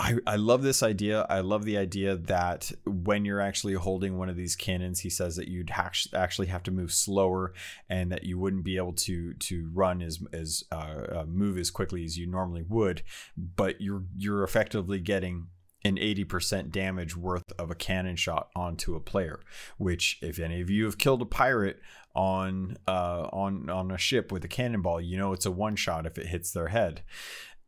I, 0.00 0.16
I 0.28 0.36
love 0.36 0.62
this 0.62 0.82
idea. 0.82 1.26
I 1.28 1.40
love 1.40 1.64
the 1.64 1.76
idea 1.76 2.16
that 2.16 2.70
when 2.86 3.24
you're 3.24 3.40
actually 3.40 3.74
holding 3.74 4.16
one 4.16 4.28
of 4.28 4.36
these 4.36 4.54
cannons, 4.54 5.00
he 5.00 5.10
says 5.10 5.34
that 5.36 5.48
you'd 5.48 5.70
ha- 5.70 5.90
actually 6.14 6.46
have 6.48 6.62
to 6.64 6.70
move 6.70 6.92
slower 6.92 7.52
and 7.90 8.12
that 8.12 8.22
you 8.22 8.38
wouldn't 8.38 8.64
be 8.64 8.76
able 8.76 8.92
to 8.92 9.34
to 9.34 9.68
run 9.74 10.00
as 10.00 10.20
as 10.32 10.62
uh, 10.70 10.74
uh, 11.12 11.24
move 11.26 11.58
as 11.58 11.70
quickly 11.70 12.04
as 12.04 12.16
you 12.16 12.28
normally 12.28 12.64
would. 12.68 13.02
But 13.36 13.80
you're 13.80 14.04
you're 14.16 14.44
effectively 14.44 15.00
getting 15.00 15.48
an 15.84 15.96
80% 15.96 16.70
damage 16.70 17.16
worth 17.16 17.52
of 17.58 17.70
a 17.70 17.74
cannon 17.74 18.16
shot 18.16 18.50
onto 18.56 18.96
a 18.96 19.00
player 19.00 19.40
which 19.78 20.18
if 20.20 20.40
any 20.40 20.60
of 20.60 20.68
you 20.68 20.84
have 20.84 20.98
killed 20.98 21.22
a 21.22 21.26
pirate 21.26 21.80
on 22.16 22.76
uh, 22.88 23.28
on 23.32 23.70
on 23.70 23.92
a 23.92 23.96
ship 23.96 24.32
with 24.32 24.44
a 24.44 24.48
cannonball 24.48 25.00
you 25.00 25.16
know 25.16 25.32
it's 25.32 25.46
a 25.46 25.52
one 25.52 25.76
shot 25.76 26.04
if 26.04 26.18
it 26.18 26.26
hits 26.26 26.50
their 26.50 26.68
head 26.68 27.02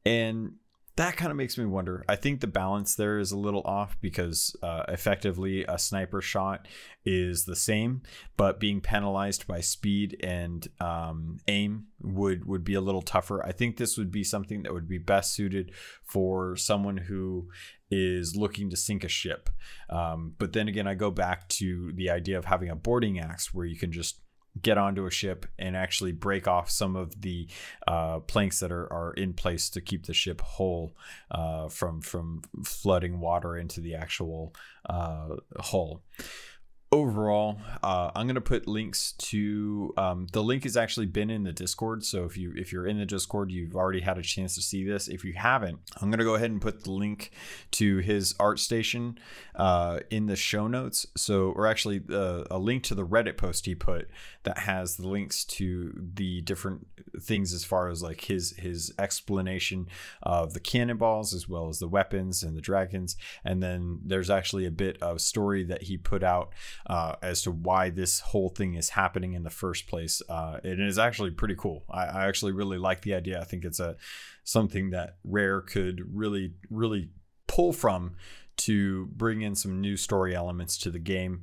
and 0.05 0.55
that 0.97 1.17
kind 1.17 1.31
of 1.31 1.37
makes 1.37 1.57
me 1.57 1.65
wonder. 1.65 2.05
I 2.09 2.17
think 2.17 2.41
the 2.41 2.47
balance 2.47 2.95
there 2.95 3.19
is 3.19 3.33
a 3.33 3.39
little 3.39 3.63
off 3.63 3.97
because 4.01 4.55
uh, 4.63 4.85
effectively 4.89 5.65
a 5.65 5.79
sniper 5.79 6.21
shot 6.21 6.67
is 7.05 7.45
the 7.45 7.57
same, 7.57 8.03
but 8.37 8.61
being 8.61 8.81
penalized 8.81 9.47
by 9.47 9.61
speed 9.61 10.17
and 10.23 10.67
um, 10.81 11.39
aim 11.49 11.87
would 12.03 12.45
would 12.45 12.65
be 12.65 12.75
a 12.75 12.81
little 12.81 13.03
tougher. 13.03 13.45
I 13.45 13.53
think 13.53 13.77
this 13.77 13.97
would 13.97 14.11
be 14.11 14.25
something 14.25 14.63
that 14.65 14.73
would 14.73 14.89
be 14.89 14.99
best 14.99 15.33
suited 15.35 15.73
for 16.05 16.57
someone 16.57 16.97
who 16.97 17.49
is 17.91 18.37
looking 18.37 18.71
to 18.71 18.77
sink 18.77 19.05
a 19.05 19.09
ship. 19.09 19.49
Um, 19.89 20.35
but 20.39 20.53
then 20.53 20.69
again, 20.69 20.87
I 20.87 20.95
go 20.95 21.11
back 21.11 21.49
to 21.49 21.93
the 21.93 22.11
idea 22.11 22.39
of 22.39 22.45
having 22.45 22.69
a 22.69 22.77
boarding 22.77 23.19
axe 23.19 23.55
where 23.55 23.67
you 23.67 23.77
can 23.77 23.93
just 23.93 24.21
get 24.61 24.79
onto 24.79 25.07
a 25.07 25.11
ship 25.11 25.47
and 25.59 25.77
actually 25.77 26.13
break 26.13 26.49
off 26.49 26.71
some 26.71 26.97
of 26.97 27.21
the 27.23 27.49
uh, 27.87 28.19
planks 28.21 28.61
that 28.61 28.73
are, 28.73 28.93
are 28.93 29.13
in 29.15 29.33
place 29.33 29.71
to 29.71 29.81
keep 29.81 30.07
the 30.07 30.15
ship 30.15 30.41
whole 30.41 30.97
uh, 31.31 31.69
from 31.69 32.01
from 32.01 32.43
flooding 32.65 33.21
water 33.21 33.57
into 33.57 33.81
the 33.81 33.95
actual 33.95 34.55
uh, 34.89 35.37
hull 35.59 36.03
overall 36.93 37.61
uh, 37.83 38.11
i'm 38.17 38.27
going 38.27 38.35
to 38.35 38.41
put 38.41 38.67
links 38.67 39.13
to 39.13 39.95
um, 39.97 40.27
the 40.33 40.43
link 40.43 40.65
has 40.65 40.77
actually 40.77 41.07
been 41.07 41.31
in 41.31 41.45
the 41.45 41.53
discord 41.53 42.05
so 42.05 42.25
if 42.25 42.37
you 42.37 42.53
if 42.57 42.73
you're 42.73 42.87
in 42.87 42.99
the 42.99 43.07
discord 43.07 43.51
you've 43.51 43.77
already 43.77 44.01
had 44.01 44.19
a 44.19 44.23
chance 44.23 44.55
to 44.55 44.63
see 44.63 44.85
this. 44.85 45.09
If 45.09 45.25
you 45.25 45.33
haven't 45.35 45.79
i'm 46.01 46.11
going 46.11 46.19
to 46.19 46.25
go 46.25 46.35
ahead 46.35 46.51
and 46.51 46.61
put 46.61 46.85
the 46.85 46.91
link 46.91 47.31
to 47.73 47.99
his 47.99 48.35
ArtStation 48.35 49.17
uh, 49.55 50.01
in 50.11 50.27
the 50.27 50.37
show 50.37 50.67
notes. 50.67 51.07
So 51.17 51.51
or 51.51 51.67
actually 51.67 52.03
uh, 52.11 52.45
a 52.51 52.59
link 52.59 52.83
to 52.85 52.95
the 52.95 53.07
reddit 53.07 53.37
post 53.37 53.67
he 53.67 53.75
put 53.75 54.09
that 54.45 54.59
has 54.59 54.97
the 54.97 55.07
links 55.07 55.45
to 55.45 55.93
the 55.97 56.41
different 56.43 56.87
things 57.21 57.53
as 57.53 57.65
far 57.65 57.89
as 57.89 58.03
like 58.03 58.23
his 58.23 58.55
his 58.57 58.93
explanation 58.99 59.87
of 60.23 60.55
the 60.55 60.61
cannonballs 60.61 61.35
as 61.35 61.49
well 61.49 61.69
as 61.69 61.79
the 61.79 61.89
weapons 61.89 62.43
and 62.43 62.57
the 62.57 62.61
dragons. 62.61 63.17
And 63.45 63.63
then 63.63 64.01
there's 64.05 64.31
actually 64.31 64.67
a 64.67 64.71
bit 64.71 65.01
of 65.03 65.21
story 65.21 65.65
that 65.65 65.85
he 65.85 65.97
put 65.97 66.23
out 66.23 66.53
uh, 66.87 67.17
as 67.23 67.43
to 67.43 67.51
why 67.51 67.91
this 67.91 68.21
whole 68.21 68.49
thing 68.49 68.75
is 68.75 68.91
happening 68.91 69.35
in 69.35 69.43
the 69.43 69.51
first 69.51 69.87
place. 69.87 70.23
Uh, 70.29 70.59
it 70.65 70.81
is 70.81 70.99
actually 70.99 71.31
pretty 71.31 71.55
cool. 71.57 71.85
I, 71.91 72.05
I 72.05 72.29
actually 72.29 72.53
really 72.53 72.79
like 72.79 73.03
the 73.03 73.15
idea. 73.15 73.41
I 73.41 73.45
think 73.45 73.65
it's 73.65 73.81
a 73.81 73.97
something 74.45 74.91
that 74.91 75.17
Rare 75.25 75.61
could 75.61 76.03
really, 76.13 76.55
really 76.71 77.11
pull 77.47 77.73
from 77.73 78.17
to 78.59 79.07
bring 79.07 79.43
in 79.43 79.55
some 79.55 79.81
new 79.81 79.97
story 79.97 80.35
elements 80.35 80.77
to 80.79 80.91
the 80.91 80.99
game. 80.99 81.43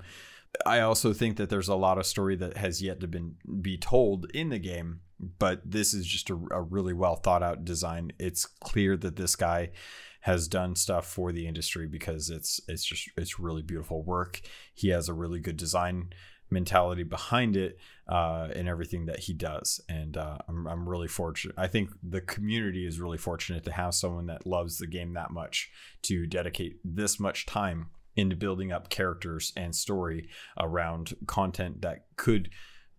I 0.65 0.79
also 0.79 1.13
think 1.13 1.37
that 1.37 1.49
there's 1.49 1.67
a 1.67 1.75
lot 1.75 1.97
of 1.97 2.05
story 2.05 2.35
that 2.37 2.57
has 2.57 2.81
yet 2.81 2.99
to 3.01 3.07
been 3.07 3.35
be 3.61 3.77
told 3.77 4.29
in 4.31 4.49
the 4.49 4.59
game, 4.59 5.01
but 5.19 5.61
this 5.69 5.93
is 5.93 6.05
just 6.05 6.29
a, 6.29 6.39
a 6.51 6.61
really 6.61 6.93
well 6.93 7.15
thought 7.15 7.43
out 7.43 7.65
design. 7.65 8.11
It's 8.19 8.45
clear 8.45 8.97
that 8.97 9.15
this 9.15 9.35
guy 9.35 9.71
has 10.27 10.49
done 10.49 10.75
stuff 10.75 11.07
for 11.07 11.31
the 11.31 11.47
industry 11.47 11.87
because 11.87 12.29
it's 12.29 12.59
it's 12.67 12.83
just 12.83 13.09
it's 13.15 13.39
really 13.39 13.61
beautiful 13.61 14.03
work. 14.03 14.41
He 14.73 14.89
has 14.89 15.07
a 15.07 15.13
really 15.13 15.39
good 15.39 15.55
design 15.55 16.09
mentality 16.49 17.03
behind 17.03 17.55
it 17.55 17.77
uh, 18.09 18.49
and 18.53 18.67
everything 18.67 19.05
that 19.05 19.19
he 19.19 19.33
does. 19.33 19.79
And 19.87 20.17
uh, 20.17 20.39
I'm, 20.49 20.67
I'm 20.67 20.89
really 20.89 21.07
fortunate. 21.07 21.55
I 21.57 21.67
think 21.67 21.91
the 22.03 22.19
community 22.19 22.85
is 22.85 22.99
really 22.99 23.17
fortunate 23.17 23.63
to 23.65 23.71
have 23.71 23.95
someone 23.95 24.25
that 24.25 24.45
loves 24.45 24.77
the 24.77 24.87
game 24.87 25.13
that 25.13 25.31
much 25.31 25.69
to 26.03 26.27
dedicate 26.27 26.79
this 26.83 27.21
much 27.21 27.45
time 27.45 27.87
into 28.17 28.35
building 28.35 28.73
up 28.73 28.89
characters 28.89 29.53
and 29.55 29.73
story 29.73 30.27
around 30.59 31.15
content 31.25 31.81
that 31.83 32.05
could 32.17 32.49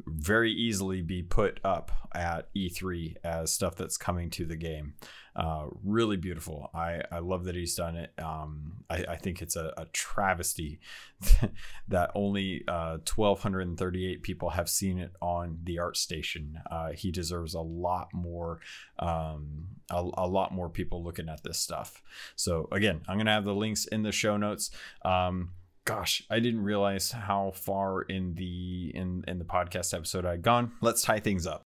very 0.06 0.52
easily 0.52 1.02
be 1.02 1.22
put 1.22 1.60
up 1.64 1.90
at 2.14 2.52
E3 2.54 3.16
as 3.24 3.52
stuff 3.52 3.76
that's 3.76 3.96
coming 3.96 4.30
to 4.30 4.46
the 4.46 4.56
game. 4.56 4.94
Uh, 5.36 5.66
really 5.84 6.16
beautiful. 6.16 6.68
I, 6.74 7.00
I 7.12 7.20
love 7.20 7.44
that 7.44 7.54
he's 7.54 7.76
done 7.76 7.94
it. 7.94 8.12
Um, 8.18 8.84
I, 8.90 9.04
I 9.10 9.16
think 9.16 9.40
it's 9.40 9.54
a, 9.54 9.72
a 9.76 9.84
travesty 9.92 10.80
that 11.88 12.10
only 12.14 12.64
uh, 12.66 12.98
1,238 13.14 14.22
people 14.24 14.50
have 14.50 14.68
seen 14.68 14.98
it 14.98 15.12
on 15.22 15.58
the 15.62 15.76
ArtStation. 15.76 16.54
Uh, 16.68 16.90
he 16.90 17.12
deserves 17.12 17.54
a 17.54 17.60
lot 17.60 18.08
more, 18.12 18.58
um, 18.98 19.68
a, 19.90 20.08
a, 20.14 20.26
lot 20.26 20.52
more 20.52 20.68
people 20.68 21.04
looking 21.04 21.28
at 21.28 21.44
this 21.44 21.58
stuff. 21.58 22.02
So 22.34 22.68
again, 22.72 23.02
I'm 23.06 23.16
gonna 23.16 23.32
have 23.32 23.44
the 23.44 23.54
links 23.54 23.86
in 23.86 24.02
the 24.02 24.12
show 24.12 24.36
notes. 24.36 24.70
Um, 25.04 25.50
gosh, 25.88 26.22
I 26.28 26.38
didn't 26.38 26.64
realize 26.64 27.12
how 27.12 27.52
far 27.54 28.02
in 28.02 28.34
the 28.34 28.92
in 28.94 29.24
in 29.26 29.38
the 29.38 29.44
podcast 29.46 29.94
episode 29.94 30.26
I'd 30.26 30.42
gone. 30.42 30.72
Let's 30.82 31.00
tie 31.00 31.18
things 31.18 31.46
up. 31.46 31.62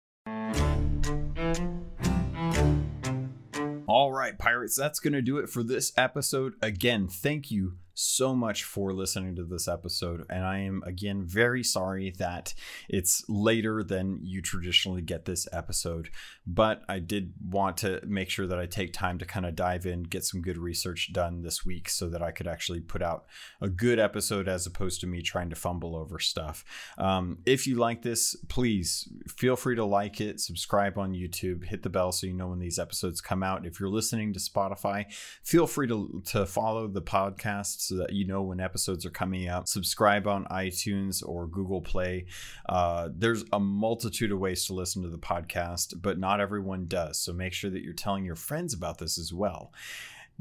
All 3.88 4.12
right, 4.12 4.38
pirates, 4.38 4.76
that's 4.76 5.00
going 5.00 5.14
to 5.14 5.24
do 5.24 5.40
it 5.40 5.50
for 5.50 5.64
this 5.64 5.92
episode. 5.98 6.54
Again, 6.62 7.08
thank 7.08 7.50
you 7.50 7.78
so 7.94 8.36
much 8.36 8.64
for 8.64 8.94
listening 8.94 9.36
to 9.36 9.44
this 9.44 9.68
episode. 9.68 10.26
And 10.30 10.46
I 10.46 10.60
am, 10.60 10.84
again, 10.86 11.24
very 11.26 11.64
sorry 11.64 12.14
that 12.18 12.54
it's 12.89 13.24
later 13.28 13.84
than 13.84 14.20
you 14.24 14.42
traditionally 14.42 15.02
get 15.02 15.26
this 15.26 15.48
episode. 15.52 16.10
But 16.46 16.84
I 16.88 17.00
did 17.00 17.34
want 17.44 17.78
to 17.78 18.02
make 18.06 18.30
sure 18.30 18.48
that 18.48 18.60
I 18.60 18.66
take 18.66 18.94
time 18.94 19.18
to 19.20 19.26
kind 19.26 19.46
of 19.46 19.56
dive 19.56 19.86
in, 19.86 20.04
get 20.04 20.24
some 20.24 20.42
good 20.42 20.58
research 20.58 21.12
done 21.14 21.42
this 21.42 21.66
week 21.66 21.89
so 21.89 22.10
that 22.10 22.22
I 22.22 22.32
could 22.32 22.48
actually 22.48 22.80
put 22.80 23.02
out 23.02 23.26
a 23.62 23.70
good 23.70 24.00
episode 24.00 24.48
as 24.48 24.66
opposed 24.66 25.02
to 25.02 25.08
me 25.08 25.22
trying 25.22 25.50
to 25.50 25.56
fumble 25.56 25.96
over 25.96 26.20
stuff. 26.20 26.64
Um, 26.98 27.39
if 27.46 27.68
you 27.68 27.76
like 27.76 28.02
this, 28.02 28.36
please 28.50 29.08
feel 29.28 29.56
free 29.56 29.76
to 29.76 29.86
like 29.86 30.22
it, 30.22 30.39
subscribe 30.39 30.98
on 30.98 31.14
YouTube, 31.14 31.66
hit 31.66 31.84
the 31.84 31.89
bell 31.89 32.12
so 32.12 32.28
you 32.28 32.34
know 32.34 32.48
when 32.48 32.60
these 32.60 32.80
episodes 32.80 33.22
come 33.22 33.44
out. 33.44 33.66
If 33.66 33.80
you're 33.80 33.89
listening 33.89 34.34
to 34.34 34.39
Spotify, 34.39 35.12
feel 35.44 35.68
free 35.68 35.88
to, 35.88 36.22
to 36.28 36.46
follow 36.46 36.88
the 36.88 37.02
podcast 37.02 37.81
so 37.82 37.96
that 37.96 38.14
you 38.14 38.26
know 38.26 38.42
when 38.42 38.60
episodes 38.60 39.06
are 39.06 39.12
coming 39.12 39.48
out. 39.48 39.70
Subscribe 39.70 40.28
on 40.28 40.46
iTunes 40.46 41.24
or 41.26 41.48
Google 41.48 41.82
Play. 41.82 42.26
Uh, 42.68 43.10
there's 43.14 43.44
a 43.54 43.60
multitude 43.60 44.32
of 44.32 44.40
ways 44.40 44.66
to 44.66 44.74
listen 44.74 45.02
to 45.04 45.10
the 45.10 45.18
podcast, 45.18 46.02
but 46.02 46.20
not 46.20 46.40
everyone 46.40 46.86
does. 46.88 47.20
So 47.20 47.34
make 47.34 47.54
sure 47.54 47.70
that 47.70 47.84
you're 47.84 47.94
telling 47.94 48.26
your 48.26 48.36
friends 48.36 48.74
about 48.74 48.98
this 48.98 49.18
as 49.18 49.34
well. 49.34 49.72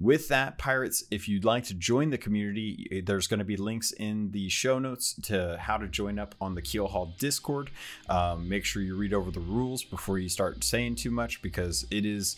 With 0.00 0.28
that, 0.28 0.56
Pirates, 0.56 1.04
if 1.10 1.28
you'd 1.28 1.44
like 1.44 1.64
to 1.64 1.74
join 1.74 2.08
the 2.08 2.16
community, 2.16 3.02
there's 3.04 3.26
going 3.26 3.40
to 3.40 3.44
be 3.44 3.58
links 3.58 3.92
in 3.92 4.30
the 4.30 4.48
show 4.48 4.78
notes 4.78 5.14
to 5.24 5.58
how 5.60 5.76
to 5.76 5.86
join 5.88 6.18
up 6.18 6.34
on 6.40 6.54
the 6.54 6.62
Keel 6.62 6.88
Keelhaul 6.88 7.18
Discord. 7.18 7.70
Um, 8.08 8.48
make 8.48 8.64
sure 8.64 8.80
you 8.80 8.96
read 8.96 9.12
over 9.12 9.30
the 9.30 9.40
rules 9.40 9.84
before 9.84 10.18
you 10.18 10.30
start 10.30 10.64
saying 10.64 10.94
too 10.94 11.10
much 11.10 11.42
because 11.42 11.86
it 11.90 12.06
is 12.06 12.36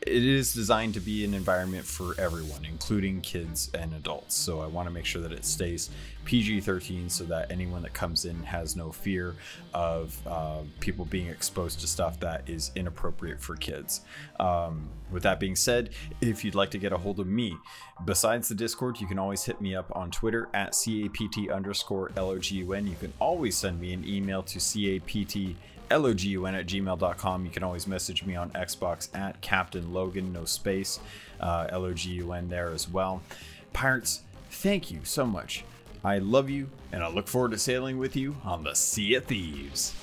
it 0.00 0.24
is 0.24 0.54
designed 0.54 0.94
to 0.94 1.00
be 1.00 1.24
an 1.24 1.34
environment 1.34 1.84
for 1.84 2.18
everyone, 2.18 2.64
including 2.64 3.20
kids 3.20 3.70
and 3.74 3.92
adults. 3.92 4.34
So 4.34 4.60
I 4.60 4.66
want 4.66 4.88
to 4.88 4.94
make 4.94 5.04
sure 5.04 5.20
that 5.22 5.32
it 5.32 5.44
stays 5.44 5.90
PG 6.24 6.60
13 6.60 7.08
so 7.08 7.24
that 7.24 7.50
anyone 7.50 7.82
that 7.82 7.92
comes 7.92 8.24
in 8.24 8.42
has 8.42 8.76
no 8.76 8.92
fear 8.92 9.34
of 9.74 10.18
uh, 10.26 10.60
people 10.80 11.04
being 11.04 11.28
exposed 11.28 11.80
to 11.80 11.86
stuff 11.86 12.20
that 12.20 12.48
is 12.48 12.70
inappropriate 12.76 13.40
for 13.40 13.56
kids. 13.56 14.02
Um, 14.38 14.88
with 15.10 15.22
that 15.22 15.40
being 15.40 15.56
said, 15.56 15.90
if 16.20 16.44
you'd 16.44 16.54
like 16.54 16.70
to 16.72 16.78
get 16.78 16.92
a 16.92 16.98
hold 16.98 17.18
of 17.18 17.26
me, 17.26 17.56
besides 18.04 18.48
the 18.48 18.54
Discord, 18.54 19.00
you 19.00 19.06
can 19.06 19.18
always 19.18 19.44
hit 19.44 19.60
me 19.60 19.74
up 19.74 19.94
on 19.96 20.10
Twitter 20.10 20.48
at 20.54 20.72
CAPT 20.72 21.50
underscore 21.50 22.10
LOGUN. 22.16 22.86
You 22.86 22.96
can 23.00 23.12
always 23.20 23.56
send 23.56 23.80
me 23.80 23.92
an 23.92 24.06
email 24.06 24.42
to 24.42 24.58
CAPT 24.58 25.56
logun 25.90 26.58
at 26.58 26.66
gmail.com. 26.66 27.44
You 27.44 27.50
can 27.50 27.62
always 27.62 27.86
message 27.86 28.24
me 28.24 28.36
on 28.36 28.50
Xbox 28.50 29.14
at 29.16 29.40
Captain 29.40 29.92
Logan, 29.92 30.32
no 30.32 30.44
space, 30.44 31.00
uh, 31.40 31.68
logun 31.72 32.48
there 32.48 32.70
as 32.70 32.88
well. 32.88 33.22
Pirates, 33.72 34.22
thank 34.50 34.90
you 34.90 35.00
so 35.04 35.26
much. 35.26 35.64
I 36.04 36.18
love 36.18 36.48
you, 36.48 36.68
and 36.92 37.02
I 37.02 37.08
look 37.08 37.26
forward 37.26 37.50
to 37.50 37.58
sailing 37.58 37.98
with 37.98 38.16
you 38.16 38.36
on 38.44 38.62
the 38.62 38.74
Sea 38.74 39.14
of 39.14 39.24
Thieves. 39.24 39.94